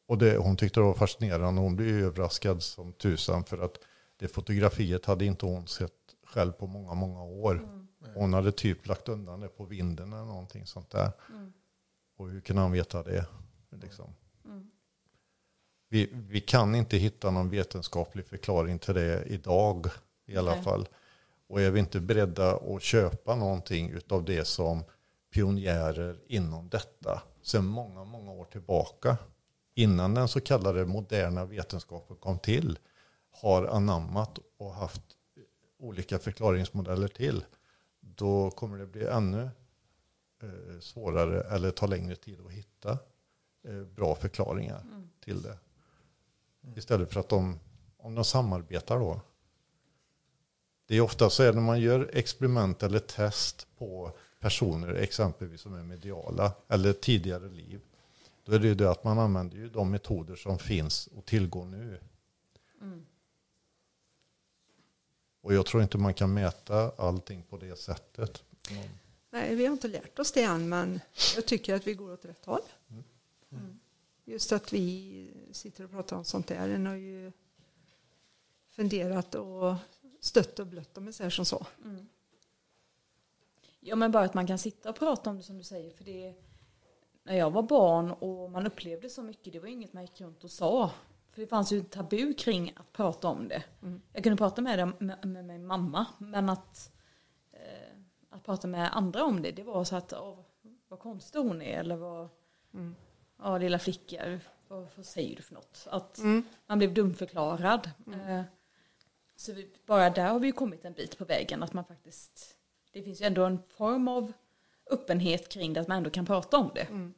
och 0.08 0.18
det, 0.18 0.38
hon 0.38 0.58
tyckte 0.58 0.80
det 0.80 0.84
var 0.84 0.94
fascinerande, 0.94 1.62
hon 1.62 1.76
blev 1.76 2.06
överraskad 2.06 2.64
som 2.64 2.94
tusan 2.94 3.44
för 3.44 3.58
att 3.58 3.80
det 4.18 4.28
fotografiet 4.28 5.06
hade 5.06 5.26
inte 5.26 5.46
hon 5.46 5.68
sett 5.68 5.92
själv 6.26 6.52
på 6.52 6.68
många, 6.68 6.94
många 6.94 7.24
år. 7.24 7.56
Mm. 7.56 7.88
Hon 8.16 8.34
hade 8.34 8.52
typ 8.52 8.88
lagt 8.88 9.10
undan 9.10 9.40
det 9.40 9.48
på 9.48 9.66
vinden 9.66 10.14
eller 10.14 10.26
någonting 10.26 10.66
sånt 10.66 10.90
där. 10.90 11.12
Mm. 11.30 11.54
Och 12.18 12.30
hur 12.30 12.42
kunde 12.42 12.62
han 12.62 12.72
veta 12.72 13.04
det? 13.04 13.26
Liksom. 13.72 14.14
Mm 14.46 14.70
vi, 15.90 16.10
vi 16.12 16.42
kan 16.42 16.76
inte 16.76 16.98
hitta 16.98 17.32
någon 17.32 17.50
vetenskaplig 17.50 18.26
förklaring 18.26 18.80
till 18.80 18.94
det 18.94 19.24
idag 19.28 19.88
i 20.26 20.38
alla 20.38 20.56
Nej. 20.56 20.64
fall. 20.64 20.88
Och 21.48 21.62
är 21.62 21.72
vi 21.72 21.80
inte 21.80 22.00
beredda 22.00 22.56
att 22.56 22.82
köpa 22.84 23.36
någonting 23.36 23.94
av 24.10 24.26
det 24.26 24.46
som 24.46 24.84
pionjärer 25.34 26.20
inom 26.28 26.70
detta 26.70 27.22
sedan 27.42 27.66
många, 27.66 28.04
många 28.04 28.32
år 28.32 28.46
tillbaka, 28.46 29.18
innan 29.76 30.14
den 30.14 30.28
så 30.28 30.42
kallade 30.42 30.86
moderna 30.86 31.46
vetenskapen 31.46 32.18
kom 32.18 32.40
till, 32.40 32.80
har 33.32 33.66
anammat 33.66 34.40
och 34.58 34.74
haft 34.74 35.02
olika 35.80 36.20
förklaringsmodeller 36.20 37.08
till, 37.08 37.46
då 38.00 38.52
kommer 38.52 38.78
det 38.78 38.86
bli 38.86 39.06
ännu 39.06 39.50
eh, 40.44 40.80
svårare 40.80 41.42
eller 41.42 41.72
ta 41.72 41.86
längre 41.86 42.16
tid 42.16 42.40
att 42.46 42.52
hitta 42.52 42.98
eh, 43.68 43.84
bra 43.84 44.16
förklaringar 44.16 44.82
mm. 44.82 45.10
till 45.24 45.42
det. 45.42 45.58
Istället 46.76 47.13
för 47.13 47.20
att 47.20 47.30
de, 47.30 47.59
om 47.97 48.15
de 48.15 48.26
samarbetar 48.26 48.99
då. 48.99 49.22
Det 50.88 50.95
är 50.95 51.01
ofta 51.01 51.30
så 51.30 51.49
att 51.49 51.55
när 51.55 51.61
man 51.61 51.82
gör 51.82 52.09
experiment 52.13 52.84
eller 52.84 52.99
test 52.99 53.67
på 53.78 54.11
personer, 54.39 54.93
exempelvis 54.93 55.61
som 55.61 55.74
är 55.74 55.84
mediala 55.84 56.51
eller 56.67 56.93
tidigare 56.93 57.49
liv. 57.49 57.82
Då 58.45 58.51
är 58.51 58.59
det 58.59 58.67
ju 58.67 58.76
det 58.76 58.91
att 58.91 59.03
man 59.03 59.20
använder 59.20 59.57
ju 59.57 59.70
de 59.70 59.91
metoder 59.91 60.36
som 60.36 60.59
finns 60.59 61.07
och 61.07 61.26
tillgå 61.26 61.65
nu. 61.65 61.99
Mm. 62.82 63.05
Och 65.41 65.53
jag 65.53 65.65
tror 65.65 65.84
inte 65.84 65.97
man 65.97 66.13
kan 66.13 66.34
mäta 66.34 66.91
allting 66.97 67.43
på 67.49 67.57
det 67.57 67.76
sättet. 67.76 68.43
Nej, 69.30 69.55
vi 69.55 69.65
har 69.65 69.74
inte 69.74 69.88
lärt 69.88 70.20
oss 70.20 70.32
det 70.32 70.43
än, 70.43 70.70
men 70.70 70.99
jag 71.36 71.45
tycker 71.45 71.76
att 71.76 71.88
vi 71.88 71.93
går 71.93 72.13
åt 72.13 72.26
rätt 72.26 72.45
håll. 72.45 72.61
Mm. 72.89 73.03
Mm. 73.51 73.79
Just 74.30 74.52
att 74.52 74.74
vi 74.74 75.34
sitter 75.52 75.84
och 75.84 75.92
pratar 75.92 76.18
om 76.18 76.24
sånt 76.24 76.48
där. 76.48 76.68
Den 76.68 76.86
har 76.86 76.96
ju 76.96 77.32
funderat 78.70 79.36
och 79.36 79.76
stött 80.20 80.60
och 80.60 80.68
blött 80.68 80.98
om 80.98 81.14
säger 81.14 81.30
som 81.30 81.46
så. 81.46 81.66
Mm. 81.86 82.10
Ja 83.80 83.96
men 83.96 84.12
bara 84.12 84.24
att 84.24 84.34
man 84.34 84.48
kan 84.48 84.58
sitta 84.58 84.90
och 84.90 84.96
prata 84.96 85.30
om 85.30 85.38
det 85.38 85.44
som 85.44 85.58
du 85.58 85.64
säger. 85.64 85.92
För 85.92 86.04
det 86.04 86.36
när 87.24 87.36
jag 87.36 87.52
var 87.52 87.64
barn 87.64 88.12
och 88.12 88.52
man 88.52 88.68
upplevde 88.68 89.10
så 89.10 89.24
mycket, 89.24 89.54
det 89.54 89.60
var 89.60 89.68
inget 89.68 89.94
man 89.94 90.04
gick 90.04 90.22
runt 90.22 90.44
och 90.44 90.52
sa. 90.52 90.92
För 91.32 91.42
det 91.42 91.48
fanns 91.48 91.72
ju 91.72 91.84
tabu 91.84 92.34
kring 92.34 92.74
att 92.76 92.94
prata 92.94 93.28
om 93.28 93.48
det. 93.48 93.64
Mm. 93.82 94.02
Jag 94.14 94.24
kunde 94.24 94.38
prata 94.38 94.62
med, 94.62 94.80
det, 94.80 94.86
med, 95.00 95.28
med 95.28 95.46
min 95.46 95.66
mamma, 95.66 96.06
men 96.18 96.50
att, 96.50 96.92
eh, 97.52 97.98
att 98.30 98.44
prata 98.44 98.68
med 98.68 98.98
andra 98.98 99.24
om 99.24 99.42
det, 99.42 99.52
det 99.52 99.64
var 99.64 99.84
så 99.84 99.96
att, 99.96 100.14
åh, 100.14 100.40
vad 100.88 101.00
konstig 101.00 101.40
hon 101.40 101.62
är, 101.62 101.80
eller 101.80 101.96
vad, 101.96 102.30
mm 102.74 102.96
ja, 103.40 103.58
lilla 103.58 103.80
flicka, 103.80 104.40
vad, 104.68 104.88
vad 104.96 105.06
säger 105.06 105.36
du 105.36 105.42
för 105.42 105.54
något? 105.54 105.88
Att 105.90 106.18
mm. 106.18 106.44
man 106.68 106.78
blev 106.78 106.94
dumförklarad. 106.94 107.92
Mm. 108.08 108.20
Eh, 108.20 108.44
så 109.36 109.54
vi, 109.54 109.68
bara 109.86 110.10
där 110.10 110.28
har 110.28 110.40
vi 110.40 110.52
kommit 110.52 110.86
en 110.86 110.94
bit 110.94 111.18
på 111.18 111.26
vägen, 111.26 111.64
att 111.64 111.74
man 111.74 111.86
faktiskt, 111.86 112.56
det 112.94 113.04
finns 113.04 113.22
ju 113.22 113.26
ändå 113.26 113.46
en 113.46 113.60
form 113.78 114.08
av 114.08 114.34
öppenhet 114.92 115.50
kring 115.50 115.74
det, 115.74 115.82
att 115.82 115.88
man 115.88 115.98
ändå 115.98 116.10
kan 116.10 116.26
prata 116.26 116.58
om 116.58 116.72
det. 116.76 116.82
Mm. 116.82 117.14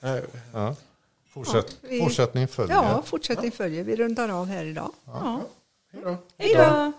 ja. 0.52 0.76
Fortsätt, 1.28 1.78
ja, 1.82 1.88
vi, 1.88 2.00
fortsättning 2.00 2.48
följer. 2.48 2.76
Ja, 2.76 3.02
fortsättning 3.02 3.52
följer. 3.52 3.84
Vi 3.84 3.96
rundar 3.96 4.28
av 4.28 4.46
här 4.46 4.64
idag. 4.64 4.92
Ja. 5.04 5.40
Ja. 5.90 6.16
Hej 6.38 6.54
då. 6.54 6.92